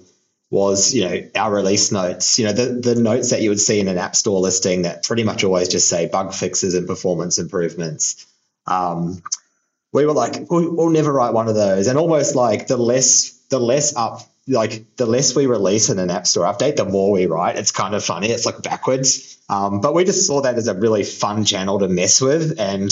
was 0.51 0.93
you 0.93 1.03
know 1.03 1.29
our 1.35 1.53
release 1.53 1.91
notes. 1.91 2.39
You 2.39 2.45
know 2.45 2.53
the, 2.53 2.93
the 2.93 2.95
notes 2.95 3.31
that 3.31 3.41
you 3.41 3.49
would 3.49 3.59
see 3.59 3.79
in 3.79 3.87
an 3.87 3.97
app 3.97 4.15
store 4.15 4.39
listing 4.39 4.83
that 4.83 5.03
pretty 5.03 5.23
much 5.23 5.43
always 5.43 5.67
just 5.67 5.89
say 5.89 6.07
bug 6.07 6.33
fixes 6.33 6.75
and 6.75 6.87
performance 6.87 7.39
improvements. 7.39 8.25
Um, 8.67 9.21
we 9.91 10.05
were 10.05 10.13
like 10.13 10.49
we'll, 10.49 10.75
we'll 10.75 10.89
never 10.89 11.11
write 11.11 11.33
one 11.33 11.47
of 11.47 11.55
those. 11.55 11.87
And 11.87 11.97
almost 11.97 12.35
like 12.35 12.67
the 12.67 12.77
less 12.77 13.31
the 13.49 13.59
less 13.59 13.95
up 13.95 14.21
like 14.47 14.95
the 14.97 15.05
less 15.05 15.35
we 15.35 15.47
release 15.47 15.89
in 15.89 15.97
an 15.97 16.11
app 16.11 16.27
store 16.27 16.45
update 16.45 16.75
the 16.75 16.85
more 16.85 17.11
we 17.11 17.25
write. 17.25 17.55
It's 17.55 17.71
kind 17.71 17.95
of 17.95 18.03
funny. 18.03 18.27
It's 18.29 18.45
like 18.45 18.61
backwards. 18.61 19.37
Um, 19.49 19.81
but 19.81 19.93
we 19.93 20.03
just 20.03 20.27
saw 20.27 20.41
that 20.41 20.55
as 20.55 20.67
a 20.67 20.75
really 20.75 21.03
fun 21.03 21.45
channel 21.45 21.79
to 21.79 21.87
mess 21.87 22.21
with. 22.21 22.59
And 22.59 22.91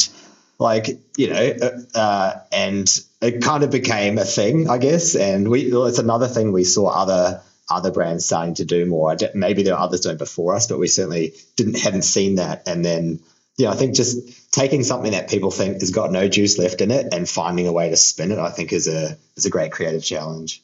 like 0.60 0.88
you 1.18 1.30
know 1.30 1.54
uh, 1.62 1.98
uh, 1.98 2.40
and 2.52 3.00
it 3.22 3.42
kind 3.42 3.64
of 3.64 3.72
became 3.72 4.18
a 4.18 4.26
thing 4.26 4.70
i 4.70 4.78
guess 4.78 5.16
and 5.16 5.50
we 5.50 5.62
it's 5.62 6.00
another 6.00 6.28
thing 6.28 6.52
we 6.52 6.64
saw 6.64 6.88
other 6.88 7.42
other 7.70 7.92
brands 7.92 8.26
starting 8.26 8.54
to 8.54 8.66
do 8.66 8.86
more 8.86 9.16
maybe 9.34 9.64
there 9.64 9.76
are 9.76 9.84
others 9.84 10.02
doing 10.02 10.18
before 10.18 10.56
us 10.56 10.68
but 10.68 10.80
we 10.80 10.88
certainly 10.88 11.34
didn't 11.56 11.78
hadn't 11.78 12.04
seen 12.04 12.36
that 12.36 12.68
and 12.68 12.84
then 12.84 13.20
yeah 13.58 13.72
i 13.72 13.76
think 13.76 13.96
just 13.96 14.52
taking 14.52 14.84
something 14.84 15.12
that 15.12 15.30
people 15.30 15.52
think 15.52 15.80
has 15.80 15.92
got 15.92 16.12
no 16.12 16.28
juice 16.28 16.58
left 16.58 16.82
in 16.82 16.92
it 16.92 17.14
and 17.14 17.28
finding 17.28 17.68
a 17.68 17.72
way 17.72 17.90
to 17.90 17.96
spin 17.96 18.32
it 18.32 18.40
i 18.40 18.50
think 18.50 18.74
is 18.74 18.88
a 18.88 19.18
is 19.36 19.46
a 19.46 19.50
great 19.50 19.72
creative 19.72 20.04
challenge 20.04 20.62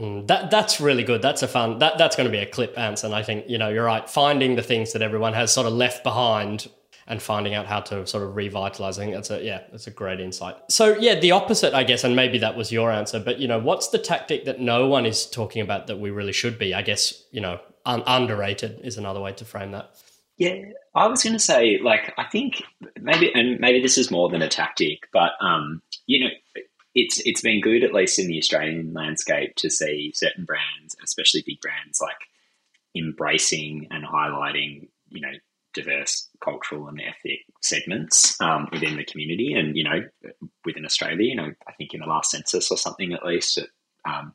Mm, 0.00 0.26
that 0.26 0.50
that's 0.50 0.80
really 0.80 1.04
good. 1.04 1.20
That's 1.20 1.42
a 1.42 1.48
fun. 1.48 1.78
That 1.78 1.98
that's 1.98 2.16
going 2.16 2.24
to 2.24 2.30
be 2.30 2.38
a 2.38 2.46
clip. 2.46 2.74
And 2.78 2.98
I 3.12 3.22
think 3.22 3.44
you 3.48 3.58
know 3.58 3.68
you're 3.68 3.84
right. 3.84 4.08
Finding 4.08 4.56
the 4.56 4.62
things 4.62 4.94
that 4.94 5.02
everyone 5.02 5.34
has 5.34 5.52
sort 5.52 5.66
of 5.66 5.74
left 5.74 6.02
behind 6.02 6.68
and 7.06 7.20
finding 7.22 7.54
out 7.54 7.66
how 7.66 7.80
to 7.80 8.06
sort 8.06 8.24
of 8.24 8.36
revitalize. 8.36 8.98
I 8.98 9.02
think 9.02 9.14
that's 9.14 9.30
a 9.30 9.42
yeah, 9.42 9.62
that's 9.70 9.86
a 9.86 9.90
great 9.90 10.20
insight. 10.20 10.56
So 10.68 10.96
yeah, 10.98 11.18
the 11.18 11.32
opposite, 11.32 11.74
I 11.74 11.84
guess, 11.84 12.04
and 12.04 12.16
maybe 12.16 12.38
that 12.38 12.56
was 12.56 12.72
your 12.72 12.90
answer. 12.90 13.20
But 13.20 13.38
you 13.38 13.48
know, 13.48 13.58
what's 13.58 13.88
the 13.88 13.98
tactic 13.98 14.44
that 14.44 14.60
no 14.60 14.86
one 14.86 15.06
is 15.06 15.26
talking 15.26 15.62
about 15.62 15.86
that 15.88 15.98
we 15.98 16.10
really 16.10 16.32
should 16.32 16.58
be? 16.58 16.74
I 16.74 16.82
guess 16.82 17.24
you 17.30 17.40
know, 17.40 17.60
un- 17.84 18.04
underrated 18.06 18.80
is 18.82 18.98
another 18.98 19.20
way 19.20 19.32
to 19.32 19.44
frame 19.44 19.72
that. 19.72 19.94
Yeah, 20.38 20.56
I 20.94 21.06
was 21.06 21.22
going 21.22 21.34
to 21.34 21.38
say, 21.38 21.78
like, 21.82 22.12
I 22.16 22.24
think 22.24 22.64
maybe, 23.00 23.30
and 23.34 23.60
maybe 23.60 23.80
this 23.80 23.98
is 23.98 24.10
more 24.10 24.28
than 24.28 24.42
a 24.42 24.48
tactic, 24.48 25.08
but 25.12 25.32
um, 25.40 25.82
you 26.06 26.24
know, 26.24 26.30
it's 26.94 27.20
it's 27.24 27.40
been 27.40 27.60
good 27.60 27.84
at 27.84 27.94
least 27.94 28.18
in 28.18 28.28
the 28.28 28.38
Australian 28.38 28.92
landscape 28.92 29.56
to 29.56 29.70
see 29.70 30.12
certain 30.14 30.44
brands, 30.44 30.96
especially 31.02 31.42
big 31.46 31.60
brands, 31.60 32.00
like 32.00 32.16
embracing 32.94 33.88
and 33.90 34.04
highlighting, 34.04 34.88
you 35.10 35.20
know, 35.20 35.32
diverse 35.74 36.28
cultural 36.42 36.88
and 36.88 37.00
ethnic 37.00 37.40
segments 37.60 38.40
um, 38.40 38.68
within 38.72 38.96
the 38.96 39.04
community. 39.04 39.54
And, 39.54 39.76
you 39.76 39.84
know, 39.84 40.02
within 40.64 40.84
Australia, 40.84 41.24
you 41.24 41.36
know, 41.36 41.52
I 41.66 41.72
think 41.72 41.94
in 41.94 42.00
the 42.00 42.06
last 42.06 42.30
census 42.30 42.70
or 42.70 42.76
something 42.76 43.12
at 43.12 43.24
least, 43.24 43.58
um, 44.04 44.34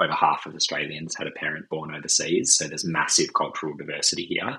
over 0.00 0.12
half 0.12 0.46
of 0.46 0.54
Australians 0.54 1.14
had 1.16 1.26
a 1.26 1.32
parent 1.32 1.68
born 1.68 1.94
overseas. 1.94 2.56
So 2.56 2.66
there's 2.66 2.84
massive 2.84 3.34
cultural 3.34 3.76
diversity 3.76 4.24
here. 4.24 4.58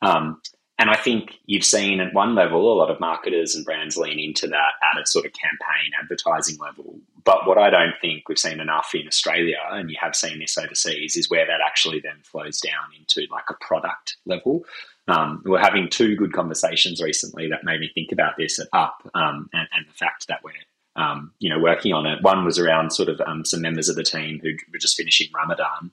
Um, 0.00 0.40
and 0.78 0.90
I 0.90 0.96
think 0.96 1.38
you've 1.46 1.64
seen 1.64 2.00
at 2.00 2.14
one 2.14 2.34
level 2.34 2.72
a 2.72 2.78
lot 2.78 2.90
of 2.90 2.98
marketers 2.98 3.54
and 3.54 3.64
brands 3.64 3.96
lean 3.96 4.18
into 4.18 4.48
that 4.48 4.72
at 4.82 5.00
a 5.00 5.06
sort 5.06 5.24
of 5.24 5.32
campaign 5.32 5.92
advertising 6.00 6.58
level. 6.58 6.98
But 7.22 7.46
what 7.46 7.58
I 7.58 7.70
don't 7.70 7.94
think 8.00 8.28
we've 8.28 8.38
seen 8.38 8.58
enough 8.58 8.90
in 8.92 9.06
Australia, 9.06 9.58
and 9.70 9.88
you 9.88 9.96
have 10.00 10.16
seen 10.16 10.40
this 10.40 10.58
overseas, 10.58 11.16
is 11.16 11.30
where 11.30 11.46
that 11.46 11.60
actually 11.64 12.00
then 12.00 12.18
flows 12.24 12.60
down 12.60 12.88
into 12.98 13.30
like 13.32 13.44
a 13.50 13.64
product 13.64 14.16
level. 14.26 14.64
Um, 15.06 15.42
we 15.44 15.54
are 15.56 15.60
having 15.60 15.88
two 15.90 16.16
good 16.16 16.32
conversations 16.32 17.02
recently 17.02 17.48
that 17.48 17.64
made 17.64 17.80
me 17.80 17.90
think 17.94 18.10
about 18.10 18.36
this 18.38 18.58
at 18.58 18.68
Up 18.72 19.02
um, 19.14 19.50
and, 19.52 19.68
and, 19.74 19.86
the 19.86 19.92
fact 19.92 20.28
that 20.28 20.42
we're 20.42 20.52
um, 20.96 21.32
you 21.40 21.50
know 21.50 21.58
working 21.58 21.92
on 21.92 22.06
it. 22.06 22.22
One 22.22 22.44
was 22.44 22.58
around 22.58 22.92
sort 22.92 23.10
of 23.10 23.20
um, 23.26 23.44
some 23.44 23.60
members 23.60 23.88
of 23.88 23.96
the 23.96 24.02
team 24.02 24.40
who 24.42 24.52
were 24.72 24.78
just 24.78 24.96
finishing 24.96 25.28
Ramadan, 25.34 25.90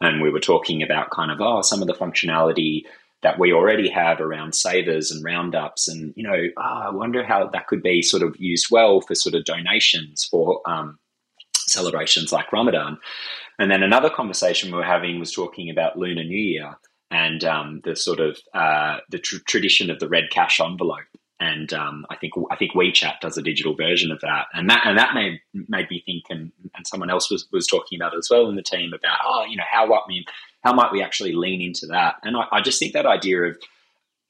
and 0.00 0.20
we 0.20 0.30
were 0.30 0.40
talking 0.40 0.82
about 0.82 1.10
kind 1.10 1.30
of 1.30 1.40
oh 1.40 1.62
some 1.62 1.80
of 1.80 1.88
the 1.88 1.94
functionality 1.94 2.82
that 3.22 3.38
we 3.38 3.52
already 3.52 3.88
have 3.88 4.20
around 4.20 4.54
savers 4.54 5.10
and 5.10 5.24
roundups, 5.24 5.88
and 5.88 6.12
you 6.14 6.22
know 6.22 6.48
oh, 6.58 6.82
I 6.88 6.90
wonder 6.90 7.24
how 7.24 7.46
that 7.46 7.68
could 7.68 7.82
be 7.82 8.02
sort 8.02 8.22
of 8.22 8.36
used 8.36 8.66
well 8.70 9.00
for 9.00 9.14
sort 9.14 9.34
of 9.34 9.46
donations 9.46 10.24
for 10.30 10.60
um, 10.66 10.98
celebrations 11.54 12.32
like 12.32 12.52
Ramadan. 12.52 12.98
And 13.58 13.70
then 13.70 13.82
another 13.82 14.10
conversation 14.10 14.70
we 14.70 14.78
were 14.78 14.84
having 14.84 15.20
was 15.20 15.32
talking 15.32 15.70
about 15.70 15.96
Lunar 15.98 16.24
New 16.24 16.36
Year 16.36 16.76
and 17.12 17.44
um, 17.44 17.80
the 17.84 17.94
sort 17.94 18.20
of 18.20 18.38
uh, 18.54 18.96
the 19.10 19.18
tr- 19.18 19.44
tradition 19.46 19.90
of 19.90 20.00
the 20.00 20.08
red 20.08 20.24
cash 20.30 20.60
envelope. 20.60 21.04
And 21.38 21.72
um, 21.72 22.06
I 22.08 22.16
think 22.16 22.32
I 22.50 22.56
think 22.56 22.72
WeChat 22.72 23.20
does 23.20 23.36
a 23.36 23.42
digital 23.42 23.74
version 23.74 24.12
of 24.12 24.20
that, 24.20 24.46
and 24.54 24.70
that 24.70 24.82
and 24.86 24.96
that 24.96 25.14
made 25.14 25.40
made 25.68 25.90
me 25.90 26.02
think, 26.06 26.24
and, 26.30 26.52
and 26.74 26.86
someone 26.86 27.10
else 27.10 27.30
was, 27.30 27.48
was 27.52 27.66
talking 27.66 27.98
about 27.98 28.14
it 28.14 28.18
as 28.18 28.28
well 28.30 28.48
in 28.48 28.54
the 28.54 28.62
team 28.62 28.92
about 28.92 29.18
oh 29.26 29.44
you 29.48 29.56
know 29.56 29.64
how 29.68 29.88
what 29.88 30.08
mean 30.08 30.24
how 30.62 30.72
might 30.72 30.92
we 30.92 31.02
actually 31.02 31.32
lean 31.32 31.60
into 31.60 31.86
that, 31.88 32.14
and 32.22 32.36
I, 32.36 32.44
I 32.52 32.60
just 32.60 32.78
think 32.78 32.92
that 32.92 33.06
idea 33.06 33.42
of 33.42 33.56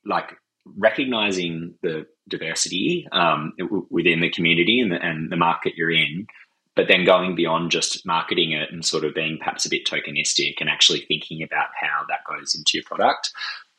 like 0.06 0.38
recognizing 0.78 1.74
the 1.82 2.06
diversity 2.28 3.06
um, 3.12 3.52
within 3.90 4.20
the 4.20 4.30
community 4.30 4.80
and 4.80 4.92
the, 4.92 4.96
and 4.96 5.30
the 5.30 5.36
market 5.36 5.74
you're 5.76 5.90
in, 5.90 6.26
but 6.74 6.88
then 6.88 7.04
going 7.04 7.34
beyond 7.34 7.70
just 7.70 8.04
marketing 8.06 8.52
it 8.52 8.72
and 8.72 8.84
sort 8.84 9.04
of 9.04 9.14
being 9.14 9.38
perhaps 9.38 9.66
a 9.66 9.68
bit 9.68 9.84
tokenistic 9.84 10.54
and 10.60 10.70
actually 10.70 11.00
thinking 11.00 11.42
about 11.42 11.68
how 11.78 12.04
that 12.08 12.24
goes 12.28 12.54
into 12.54 12.72
your 12.74 12.84
product. 12.84 13.32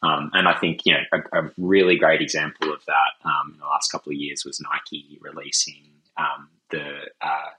Um, 0.04 0.30
and 0.34 0.48
I 0.48 0.54
think 0.54 0.86
you 0.86 0.94
know 0.94 1.00
a, 1.14 1.46
a, 1.46 1.52
really 1.58 1.96
great 1.96 2.22
example 2.22 2.74
of 2.74 2.84
that 2.86 3.28
um, 3.28 3.54
in 3.54 3.60
the 3.60 3.66
last 3.66 3.90
couple 3.90 4.12
of 4.12 4.18
years 4.18 4.44
was 4.44 4.62
Nike 4.62 5.18
releasing 5.22 5.86
um, 6.18 6.50
the 6.72 7.06
uh, 7.22 7.50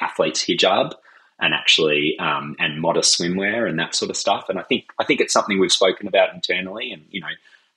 athlete's 0.00 0.44
hijab 0.44 0.94
and 1.38 1.54
actually 1.54 2.16
um, 2.18 2.56
and 2.58 2.80
modest 2.80 3.18
swimwear 3.18 3.68
and 3.68 3.78
that 3.78 3.94
sort 3.94 4.10
of 4.10 4.16
stuff. 4.16 4.48
And 4.48 4.58
I 4.58 4.62
think 4.62 4.86
I 4.98 5.04
think 5.04 5.20
it's 5.20 5.32
something 5.32 5.60
we've 5.60 5.70
spoken 5.70 6.08
about 6.08 6.34
internally, 6.34 6.90
and 6.90 7.04
you 7.10 7.20
know 7.20 7.28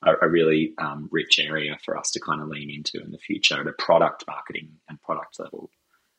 a, 0.02 0.26
a 0.26 0.28
really 0.28 0.74
um, 0.78 1.08
rich 1.12 1.38
area 1.38 1.78
for 1.84 1.96
us 1.96 2.10
to 2.12 2.20
kind 2.20 2.40
of 2.40 2.48
lean 2.48 2.70
into 2.70 3.00
in 3.00 3.12
the 3.12 3.18
future 3.18 3.60
at 3.60 3.66
a 3.66 3.72
product 3.72 4.24
marketing 4.26 4.70
and 4.88 5.00
product 5.02 5.38
level. 5.38 5.70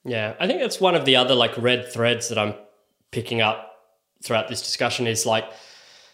Yeah, 0.03 0.35
I 0.39 0.47
think 0.47 0.59
that's 0.59 0.79
one 0.79 0.95
of 0.95 1.05
the 1.05 1.15
other 1.15 1.35
like 1.35 1.57
red 1.57 1.91
threads 1.91 2.29
that 2.29 2.37
I'm 2.37 2.55
picking 3.11 3.41
up 3.41 3.67
throughout 4.23 4.47
this 4.47 4.61
discussion 4.61 5.07
is 5.07 5.25
like 5.25 5.45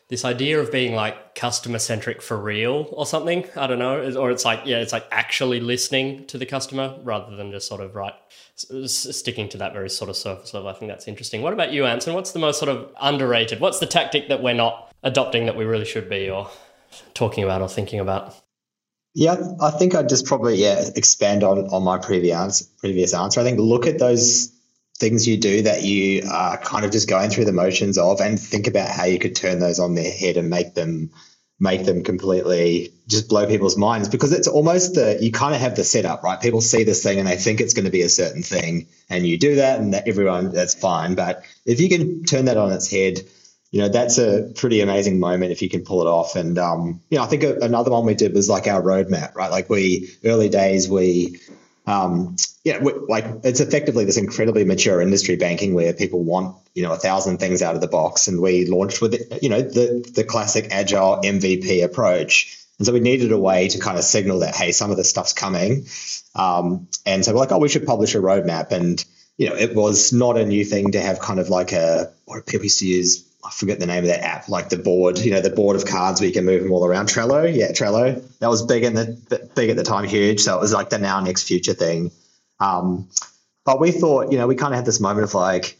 this 0.09 0.23
idea 0.23 0.59
of 0.59 0.71
being 0.71 0.95
like 0.95 1.35
customer 1.35 1.79
centric 1.79 2.21
for 2.21 2.37
real 2.37 2.87
or 2.91 3.05
something. 3.05 3.45
I 3.55 3.67
don't 3.67 3.79
know, 3.79 3.99
or 4.17 4.31
it's 4.31 4.45
like 4.45 4.61
yeah, 4.65 4.77
it's 4.77 4.93
like 4.93 5.05
actually 5.11 5.59
listening 5.59 6.25
to 6.27 6.37
the 6.37 6.45
customer 6.45 6.97
rather 7.03 7.35
than 7.35 7.51
just 7.51 7.67
sort 7.67 7.81
of 7.81 7.95
right 7.95 8.13
sticking 8.55 9.49
to 9.49 9.57
that 9.57 9.73
very 9.73 9.89
sort 9.89 10.09
of 10.09 10.15
surface 10.15 10.53
level. 10.53 10.69
I 10.69 10.73
think 10.73 10.89
that's 10.89 11.07
interesting. 11.07 11.41
What 11.41 11.53
about 11.53 11.71
you, 11.71 11.85
Anson? 11.85 12.13
What's 12.13 12.31
the 12.31 12.39
most 12.39 12.59
sort 12.59 12.69
of 12.69 12.89
underrated? 13.01 13.59
What's 13.59 13.79
the 13.79 13.85
tactic 13.85 14.29
that 14.29 14.41
we're 14.41 14.53
not 14.53 14.91
adopting 15.03 15.45
that 15.45 15.55
we 15.55 15.65
really 15.65 15.85
should 15.85 16.09
be 16.09 16.29
or 16.29 16.49
talking 17.13 17.43
about 17.43 17.61
or 17.61 17.69
thinking 17.69 17.99
about? 17.99 18.35
Yeah, 19.19 19.35
I 19.59 19.71
think 19.71 19.95
I'd 19.95 20.09
just 20.09 20.27
probably 20.27 20.57
yeah 20.57 20.89
expand 20.95 21.43
on 21.43 21.69
on 21.69 21.83
my 21.83 21.97
previous 21.97 22.61
previous 22.61 23.15
answer. 23.15 23.39
I 23.39 23.43
think 23.43 23.59
look 23.59 23.87
at 23.87 23.97
those 23.97 24.55
things 24.99 25.27
you 25.27 25.37
do 25.37 25.63
that 25.63 25.81
you 25.81 26.21
are 26.31 26.59
kind 26.59 26.85
of 26.85 26.91
just 26.91 27.09
going 27.09 27.31
through 27.31 27.45
the 27.45 27.51
motions 27.51 27.97
of, 27.97 28.21
and 28.21 28.39
think 28.39 28.67
about 28.67 28.91
how 28.91 29.05
you 29.05 29.17
could 29.17 29.35
turn 29.35 29.57
those 29.57 29.79
on 29.79 29.95
their 29.95 30.11
head 30.11 30.37
and 30.37 30.51
make 30.51 30.75
them 30.75 31.09
make 31.59 31.83
them 31.83 32.03
completely 32.03 32.93
just 33.07 33.27
blow 33.27 33.47
people's 33.47 33.75
minds 33.75 34.07
because 34.07 34.33
it's 34.33 34.47
almost 34.47 34.93
the 34.93 35.17
you 35.19 35.31
kind 35.31 35.55
of 35.55 35.61
have 35.61 35.75
the 35.75 35.83
setup 35.83 36.21
right 36.21 36.39
people 36.39 36.61
see 36.61 36.83
this 36.83 37.01
thing 37.01 37.17
and 37.17 37.27
they 37.27 37.37
think 37.37 37.59
it's 37.59 37.73
going 37.73 37.85
to 37.85 37.91
be 37.91 38.03
a 38.03 38.09
certain 38.09 38.43
thing 38.43 38.87
and 39.09 39.25
you 39.25 39.39
do 39.39 39.55
that 39.55 39.79
and 39.79 39.95
that 39.95 40.07
everyone 40.07 40.51
that's 40.51 40.75
fine 40.75 41.15
but 41.15 41.41
if 41.65 41.79
you 41.79 41.89
can 41.89 42.23
turn 42.25 42.45
that 42.45 42.57
on 42.57 42.71
its 42.71 42.91
head 42.91 43.21
you 43.77 43.83
know 43.83 43.89
that's 43.89 44.17
a 44.17 44.51
pretty 44.55 44.81
amazing 44.81 45.19
moment 45.19 45.51
if 45.51 45.61
you 45.61 45.69
can 45.69 45.83
pull 45.83 46.01
it 46.01 46.07
off 46.07 46.35
and 46.35 46.57
um, 46.57 46.99
you 47.11 47.17
know 47.19 47.23
i 47.23 47.27
think 47.27 47.43
another 47.43 47.91
one 47.91 48.07
we 48.07 48.15
did 48.15 48.33
was 48.33 48.49
like 48.49 48.65
our 48.65 48.81
roadmap 48.81 49.35
right 49.35 49.51
like 49.51 49.69
we 49.69 50.09
early 50.25 50.49
days 50.49 50.89
we 50.89 51.39
um, 51.85 52.35
yeah, 52.65 52.79
like 53.07 53.23
it's 53.43 53.61
effectively 53.61 54.03
this 54.03 54.17
incredibly 54.17 54.65
mature 54.65 54.99
industry 54.99 55.37
banking 55.37 55.73
where 55.73 55.93
people 55.93 56.23
want 56.23 56.57
you 56.73 56.83
know 56.83 56.91
a 56.91 56.97
thousand 56.97 57.37
things 57.37 57.61
out 57.61 57.75
of 57.75 57.81
the 57.81 57.87
box, 57.87 58.27
and 58.27 58.41
we 58.41 58.65
launched 58.65 59.01
with 59.01 59.15
you 59.41 59.47
know 59.47 59.61
the 59.61 60.05
the 60.13 60.25
classic 60.25 60.67
agile 60.71 61.21
MVP 61.21 61.85
approach. 61.85 62.57
And 62.77 62.85
so 62.85 62.91
we 62.91 62.99
needed 62.99 63.31
a 63.31 63.39
way 63.39 63.69
to 63.69 63.79
kind 63.79 63.97
of 63.97 64.03
signal 64.03 64.39
that 64.39 64.53
hey, 64.53 64.73
some 64.73 64.91
of 64.91 64.97
this 64.97 65.09
stuff's 65.09 65.31
coming. 65.31 65.87
Um, 66.35 66.89
and 67.05 67.23
so 67.23 67.31
we're 67.31 67.39
like, 67.39 67.53
oh, 67.53 67.57
we 67.57 67.69
should 67.69 67.87
publish 67.87 68.15
a 68.15 68.19
roadmap. 68.19 68.71
And 68.71 69.03
you 69.37 69.49
know, 69.49 69.55
it 69.55 69.73
was 69.73 70.11
not 70.11 70.37
a 70.37 70.45
new 70.45 70.65
thing 70.65 70.91
to 70.91 70.99
have 70.99 71.19
kind 71.19 71.39
of 71.39 71.47
like 71.47 71.71
a 71.71 72.11
what 72.25 72.45
people 72.45 72.65
used 72.65 72.79
to 72.79 72.87
use 72.87 73.26
I 73.43 73.51
forget 73.51 73.79
the 73.79 73.85
name 73.85 74.03
of 74.03 74.07
that 74.07 74.23
app, 74.23 74.49
like 74.49 74.69
the 74.69 74.77
board, 74.77 75.19
you 75.19 75.31
know, 75.31 75.41
the 75.41 75.49
board 75.49 75.75
of 75.75 75.85
cards 75.85 76.19
where 76.19 76.27
you 76.27 76.33
can 76.33 76.45
move 76.45 76.63
them 76.63 76.71
all 76.71 76.85
around. 76.85 77.07
Trello, 77.07 77.53
yeah, 77.53 77.71
Trello. 77.71 78.21
That 78.39 78.49
was 78.49 78.63
big 78.63 78.83
in 78.83 78.93
the 78.93 79.49
big 79.55 79.69
at 79.69 79.75
the 79.75 79.83
time, 79.83 80.05
huge. 80.05 80.41
So 80.41 80.57
it 80.57 80.61
was 80.61 80.73
like 80.73 80.89
the 80.89 80.97
now 80.97 81.19
next 81.19 81.43
future 81.43 81.73
thing. 81.73 82.11
Um, 82.59 83.07
but 83.63 83.79
we 83.79 83.91
thought, 83.91 84.31
you 84.31 84.37
know, 84.37 84.47
we 84.47 84.55
kind 84.55 84.73
of 84.73 84.77
had 84.77 84.85
this 84.85 84.99
moment 84.99 85.25
of 85.25 85.33
like 85.33 85.77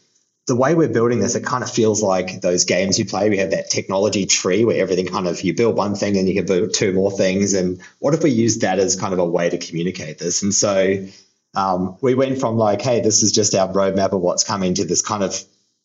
the 0.47 0.55
way 0.55 0.75
we're 0.75 0.87
building 0.87 1.19
this, 1.19 1.35
it 1.35 1.43
kind 1.43 1.63
of 1.63 1.69
feels 1.69 2.01
like 2.01 2.39
those 2.41 2.63
games 2.63 2.97
you 2.97 3.05
play. 3.05 3.29
We 3.29 3.37
have 3.37 3.51
that 3.51 3.69
technology 3.69 4.25
tree 4.25 4.63
where 4.63 4.81
everything 4.81 5.07
kind 5.07 5.27
of 5.27 5.41
you 5.41 5.53
build 5.53 5.75
one 5.75 5.95
thing 5.95 6.17
and 6.17 6.27
you 6.27 6.35
can 6.35 6.45
build 6.45 6.73
two 6.73 6.93
more 6.93 7.11
things. 7.11 7.53
And 7.53 7.81
what 7.99 8.13
if 8.13 8.23
we 8.23 8.29
use 8.29 8.59
that 8.59 8.79
as 8.79 8.95
kind 8.95 9.13
of 9.13 9.19
a 9.19 9.25
way 9.25 9.49
to 9.49 9.57
communicate 9.57 10.19
this? 10.19 10.43
And 10.43 10.53
so 10.53 11.05
um, 11.53 11.97
we 12.01 12.15
went 12.15 12.39
from 12.39 12.57
like, 12.57 12.81
hey, 12.81 13.01
this 13.01 13.23
is 13.23 13.33
just 13.33 13.55
our 13.55 13.67
roadmap 13.67 14.13
of 14.13 14.21
what's 14.21 14.45
coming 14.45 14.75
to 14.75 14.85
this 14.85 15.01
kind 15.01 15.21
of 15.21 15.35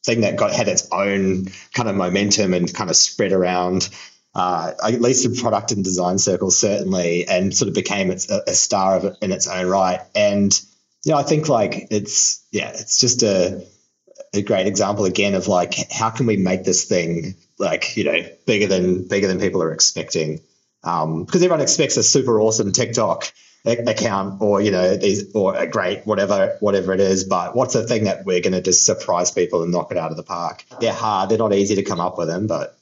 thing 0.04 0.22
that 0.22 0.36
got 0.36 0.52
had 0.52 0.68
its 0.68 0.88
own 0.90 1.46
kind 1.74 1.88
of 1.88 1.96
momentum 1.96 2.54
and 2.54 2.72
kind 2.72 2.90
of 2.90 2.96
spread 2.96 3.32
around. 3.32 3.88
Uh, 4.34 4.72
at 4.82 5.00
least 5.02 5.26
in 5.26 5.36
product 5.36 5.72
and 5.72 5.84
design 5.84 6.16
circles, 6.16 6.58
certainly, 6.58 7.28
and 7.28 7.54
sort 7.54 7.68
of 7.68 7.74
became 7.74 8.10
its, 8.10 8.30
a, 8.30 8.40
a 8.46 8.54
star 8.54 8.96
of 8.96 9.16
in 9.20 9.30
its 9.30 9.46
own 9.46 9.66
right. 9.66 10.00
And 10.14 10.58
you 11.04 11.12
know, 11.12 11.18
I 11.18 11.22
think 11.22 11.50
like 11.50 11.88
it's 11.90 12.42
yeah, 12.50 12.70
it's 12.70 12.98
just 12.98 13.22
a 13.22 13.62
a 14.34 14.42
great 14.42 14.66
example 14.66 15.04
again 15.04 15.34
of 15.34 15.48
like 15.48 15.74
how 15.90 16.10
can 16.10 16.26
we 16.26 16.36
make 16.36 16.64
this 16.64 16.84
thing 16.84 17.34
like 17.58 17.96
you 17.96 18.04
know 18.04 18.26
bigger 18.46 18.66
than 18.66 19.06
bigger 19.06 19.28
than 19.28 19.38
people 19.38 19.62
are 19.62 19.72
expecting 19.72 20.40
um, 20.84 21.24
because 21.24 21.42
everyone 21.42 21.60
expects 21.60 21.96
a 21.96 22.02
super 22.02 22.40
awesome 22.40 22.72
TikTok 22.72 23.32
account 23.64 24.42
or 24.42 24.60
you 24.60 24.70
know 24.70 24.96
these 24.96 25.32
or 25.34 25.54
a 25.54 25.66
great 25.66 26.04
whatever 26.04 26.56
whatever 26.58 26.92
it 26.92 26.98
is 26.98 27.22
but 27.22 27.54
what's 27.54 27.74
the 27.74 27.86
thing 27.86 28.04
that 28.04 28.24
we're 28.24 28.40
going 28.40 28.52
to 28.52 28.60
just 28.60 28.84
surprise 28.84 29.30
people 29.30 29.62
and 29.62 29.70
knock 29.70 29.92
it 29.92 29.96
out 29.96 30.10
of 30.10 30.16
the 30.16 30.22
park? 30.24 30.64
They're 30.80 30.92
hard 30.92 31.28
they're 31.28 31.38
not 31.38 31.52
easy 31.52 31.76
to 31.76 31.82
come 31.84 32.00
up 32.00 32.18
with 32.18 32.26
them 32.26 32.48
but 32.48 32.76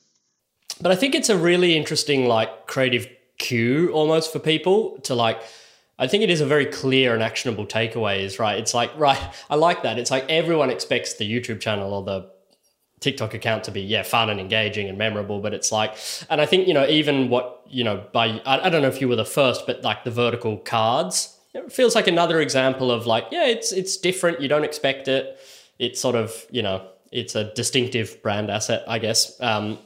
but 0.81 0.91
i 0.91 0.97
think 0.97 1.15
it's 1.15 1.29
a 1.29 1.37
really 1.37 1.77
interesting 1.77 2.27
like 2.27 2.67
creative 2.67 3.07
cue 3.37 3.91
almost 3.93 4.33
for 4.33 4.39
people 4.39 4.99
to 5.01 5.15
like 5.15 5.43
i 5.99 6.07
think 6.07 6.23
it 6.23 6.31
is 6.31 6.41
a 6.41 6.47
very 6.47 6.67
clear 6.67 7.13
and 7.13 7.23
actionable 7.23 7.67
takeaway 7.67 8.21
is 8.21 8.39
right 8.39 8.59
it's 8.59 8.73
like 8.73 8.91
right 8.97 9.21
i 9.51 9.57
like 9.57 9.83
that. 9.83 9.99
It's 9.99 10.11
like 10.11 10.25
everyone 10.31 10.71
expects 10.71 11.15
the 11.15 11.31
youtube 11.31 11.61
channel 11.61 11.93
or 11.93 12.03
the 12.05 12.31
TikTok 13.01 13.33
account 13.33 13.65
to 13.65 13.71
be 13.71 13.81
yeah 13.81 14.03
fun 14.03 14.29
and 14.29 14.39
engaging 14.39 14.89
and 14.89 14.99
memorable, 14.99 15.41
but 15.41 15.55
it's 15.55 15.73
like, 15.73 15.97
and 16.29 16.41
I 16.41 16.47
think 16.47 16.69
you 16.69 16.75
know 16.75 16.87
even 16.87 17.31
what 17.31 17.63
you 17.69 17.83
know 17.83 18.05
by 18.13 18.41
I, 18.45 18.67
I 18.67 18.69
don't 18.69 18.83
know 18.83 18.89
if 18.89 19.01
you 19.01 19.09
were 19.09 19.17
the 19.17 19.25
first, 19.25 19.67
but 19.67 19.83
like 19.83 20.05
the 20.05 20.11
vertical 20.11 20.59
cards, 20.59 21.37
it 21.55 21.73
feels 21.73 21.95
like 21.95 22.07
another 22.07 22.41
example 22.41 22.91
of 22.91 23.07
like 23.07 23.27
yeah 23.31 23.47
it's 23.47 23.73
it's 23.73 23.97
different, 23.97 24.41
you 24.41 24.49
don't 24.49 24.65
expect 24.65 25.09
it, 25.09 25.39
it's 25.79 25.99
sort 25.99 26.15
of 26.15 26.47
you 26.51 26.63
know 26.63 26.87
it's 27.11 27.35
a 27.35 27.53
distinctive 27.55 28.23
brand 28.23 28.51
asset, 28.51 28.85
I 28.87 28.99
guess. 28.99 29.41
Um, 29.41 29.79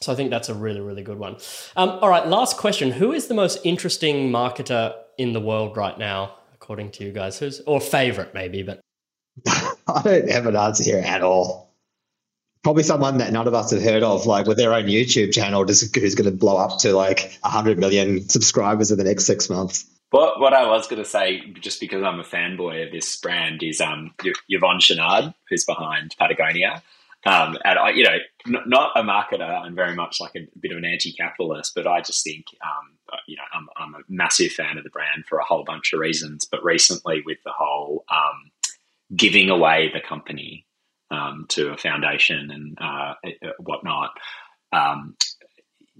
so 0.00 0.12
I 0.12 0.14
think 0.14 0.30
that's 0.30 0.48
a 0.48 0.54
really 0.54 0.80
really 0.80 1.02
good 1.02 1.18
one. 1.18 1.36
Um, 1.76 1.90
all 2.00 2.08
right, 2.08 2.26
last 2.26 2.58
question: 2.58 2.92
Who 2.92 3.12
is 3.12 3.26
the 3.26 3.34
most 3.34 3.58
interesting 3.64 4.30
marketer 4.30 4.94
in 5.18 5.32
the 5.32 5.40
world 5.40 5.76
right 5.76 5.98
now, 5.98 6.36
according 6.54 6.92
to 6.92 7.04
you 7.04 7.10
guys? 7.10 7.40
Who's 7.40 7.60
or 7.66 7.80
favorite 7.80 8.34
maybe, 8.34 8.62
but 8.62 8.80
I 9.48 10.02
don't 10.04 10.30
have 10.30 10.46
an 10.46 10.54
answer 10.54 10.84
here 10.84 11.02
at 11.04 11.22
all 11.22 11.61
probably 12.62 12.82
someone 12.82 13.18
that 13.18 13.32
none 13.32 13.48
of 13.48 13.54
us 13.54 13.70
have 13.70 13.82
heard 13.82 14.02
of, 14.02 14.26
like 14.26 14.46
with 14.46 14.56
their 14.56 14.72
own 14.72 14.84
YouTube 14.84 15.32
channel, 15.32 15.64
just 15.64 15.94
who's 15.94 16.14
going 16.14 16.30
to 16.30 16.36
blow 16.36 16.56
up 16.56 16.78
to 16.80 16.92
like 16.92 17.36
100 17.42 17.78
million 17.78 18.28
subscribers 18.28 18.90
in 18.90 18.98
the 18.98 19.04
next 19.04 19.26
six 19.26 19.50
months. 19.50 19.86
What, 20.10 20.40
what 20.40 20.52
I 20.52 20.66
was 20.66 20.86
going 20.86 21.02
to 21.02 21.08
say, 21.08 21.40
just 21.60 21.80
because 21.80 22.02
I'm 22.02 22.20
a 22.20 22.24
fanboy 22.24 22.86
of 22.86 22.92
this 22.92 23.16
brand, 23.16 23.62
is 23.62 23.80
um, 23.80 24.12
Yvon 24.18 24.78
Chouinard, 24.78 25.34
who's 25.48 25.64
behind 25.64 26.14
Patagonia. 26.18 26.82
Um, 27.24 27.56
and 27.64 27.78
I, 27.78 27.90
you 27.90 28.04
know, 28.04 28.18
n- 28.46 28.64
not 28.66 28.90
a 28.96 29.02
marketer. 29.02 29.48
I'm 29.48 29.74
very 29.74 29.94
much 29.94 30.20
like 30.20 30.32
a 30.36 30.46
bit 30.60 30.72
of 30.72 30.78
an 30.78 30.84
anti-capitalist, 30.84 31.72
but 31.74 31.86
I 31.86 32.00
just 32.00 32.24
think, 32.24 32.46
um, 32.62 33.18
you 33.26 33.36
know, 33.36 33.44
I'm, 33.54 33.68
I'm, 33.76 33.94
a 33.94 34.04
massive 34.08 34.52
fan 34.52 34.76
of 34.76 34.84
the 34.84 34.90
brand 34.90 35.24
for 35.28 35.38
a 35.38 35.44
whole 35.44 35.64
bunch 35.64 35.92
of 35.92 36.00
reasons. 36.00 36.46
But 36.50 36.64
recently, 36.64 37.22
with 37.24 37.38
the 37.44 37.52
whole 37.56 38.04
um, 38.10 38.50
giving 39.16 39.50
away 39.50 39.90
the 39.94 40.00
company 40.00 40.66
um, 41.22 41.46
to 41.50 41.72
a 41.72 41.76
foundation 41.76 42.50
and 42.50 42.78
uh, 42.80 43.14
whatnot. 43.58 44.10
Um, 44.72 45.16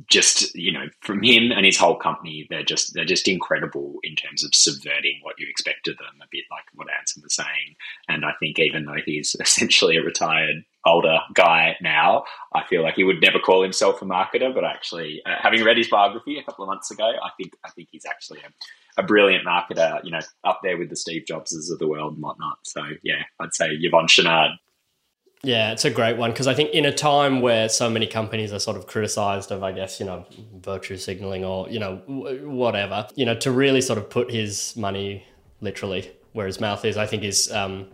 just 0.08 0.54
you 0.54 0.72
know, 0.72 0.86
from 1.00 1.22
him 1.22 1.52
and 1.52 1.64
his 1.64 1.76
whole 1.76 1.96
company, 1.96 2.46
they're 2.50 2.64
just 2.64 2.94
they're 2.94 3.04
just 3.04 3.28
incredible 3.28 3.96
in 4.02 4.14
terms 4.16 4.44
of 4.44 4.54
subverting 4.54 5.20
what 5.22 5.38
you 5.38 5.46
expect 5.48 5.88
of 5.88 5.96
them. 5.98 6.20
A 6.22 6.26
bit 6.30 6.44
like 6.50 6.64
what 6.74 6.88
Anson 6.98 7.22
was 7.22 7.34
saying, 7.34 7.76
and 8.08 8.24
I 8.24 8.32
think 8.40 8.58
even 8.58 8.84
though 8.84 8.96
he's 9.04 9.36
essentially 9.40 9.96
a 9.96 10.02
retired 10.02 10.64
older 10.84 11.18
guy 11.34 11.76
now, 11.80 12.24
I 12.52 12.64
feel 12.68 12.82
like 12.82 12.94
he 12.94 13.04
would 13.04 13.20
never 13.20 13.38
call 13.38 13.62
himself 13.62 14.02
a 14.02 14.04
marketer. 14.04 14.52
But 14.54 14.64
actually, 14.64 15.22
uh, 15.26 15.36
having 15.40 15.64
read 15.64 15.76
his 15.76 15.88
biography 15.88 16.38
a 16.38 16.44
couple 16.44 16.64
of 16.64 16.68
months 16.68 16.90
ago, 16.90 17.04
I 17.04 17.30
think 17.36 17.54
I 17.64 17.70
think 17.70 17.88
he's 17.92 18.06
actually 18.06 18.40
a, 18.40 19.02
a 19.02 19.04
brilliant 19.04 19.46
marketer. 19.46 20.02
You 20.04 20.12
know, 20.12 20.20
up 20.44 20.60
there 20.62 20.78
with 20.78 20.90
the 20.90 20.96
Steve 20.96 21.24
Jobses 21.28 21.70
of 21.70 21.78
the 21.78 21.88
world 21.88 22.14
and 22.14 22.22
whatnot. 22.22 22.58
So 22.64 22.82
yeah, 23.02 23.22
I'd 23.40 23.54
say 23.54 23.76
Yvon 23.76 24.08
Chouinard 24.08 24.56
yeah, 25.44 25.72
it's 25.72 25.84
a 25.84 25.90
great 25.90 26.16
one 26.16 26.30
because 26.30 26.46
I 26.46 26.54
think 26.54 26.70
in 26.70 26.84
a 26.84 26.92
time 26.92 27.40
where 27.40 27.68
so 27.68 27.90
many 27.90 28.06
companies 28.06 28.52
are 28.52 28.60
sort 28.60 28.76
of 28.76 28.86
criticized 28.86 29.50
of, 29.50 29.64
I 29.64 29.72
guess, 29.72 29.98
you 29.98 30.06
know, 30.06 30.24
virtue 30.60 30.96
signaling 30.96 31.44
or, 31.44 31.68
you 31.68 31.80
know, 31.80 31.96
whatever, 32.06 33.08
you 33.16 33.26
know, 33.26 33.34
to 33.36 33.50
really 33.50 33.80
sort 33.80 33.98
of 33.98 34.08
put 34.08 34.30
his 34.30 34.76
money 34.76 35.26
literally 35.60 36.12
where 36.32 36.46
his 36.46 36.60
mouth 36.60 36.84
is, 36.84 36.96
I 36.96 37.06
think 37.06 37.24
is, 37.24 37.50
um, 37.50 37.88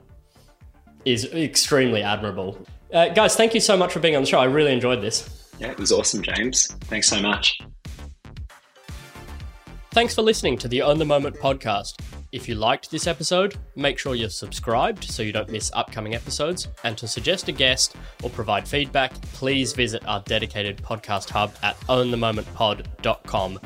is 1.06 1.24
extremely 1.32 2.02
admirable. 2.02 2.66
Uh, 2.92 3.08
guys, 3.08 3.34
thank 3.34 3.54
you 3.54 3.60
so 3.60 3.78
much 3.78 3.94
for 3.94 4.00
being 4.00 4.14
on 4.14 4.22
the 4.22 4.28
show. 4.28 4.38
I 4.38 4.44
really 4.44 4.72
enjoyed 4.72 5.00
this. 5.00 5.48
Yeah, 5.58 5.70
it 5.70 5.78
was 5.78 5.90
awesome, 5.90 6.22
James. 6.22 6.66
Thanks 6.82 7.08
so 7.08 7.20
much. 7.20 7.58
Thanks 9.92 10.14
for 10.14 10.20
listening 10.20 10.58
to 10.58 10.68
the 10.68 10.82
Own 10.82 10.98
the 10.98 11.06
Moment 11.06 11.36
podcast. 11.36 11.94
If 12.30 12.46
you 12.46 12.56
liked 12.56 12.90
this 12.90 13.06
episode, 13.06 13.56
make 13.74 13.98
sure 13.98 14.14
you're 14.14 14.28
subscribed 14.28 15.04
so 15.04 15.22
you 15.22 15.32
don't 15.32 15.50
miss 15.50 15.70
upcoming 15.72 16.14
episodes. 16.14 16.68
And 16.84 16.96
to 16.98 17.08
suggest 17.08 17.48
a 17.48 17.52
guest 17.52 17.96
or 18.22 18.28
provide 18.28 18.68
feedback, 18.68 19.18
please 19.32 19.72
visit 19.72 20.06
our 20.06 20.20
dedicated 20.26 20.76
podcast 20.76 21.30
hub 21.30 21.54
at 21.62 21.80
ownthemomentpod.com. 21.88 23.58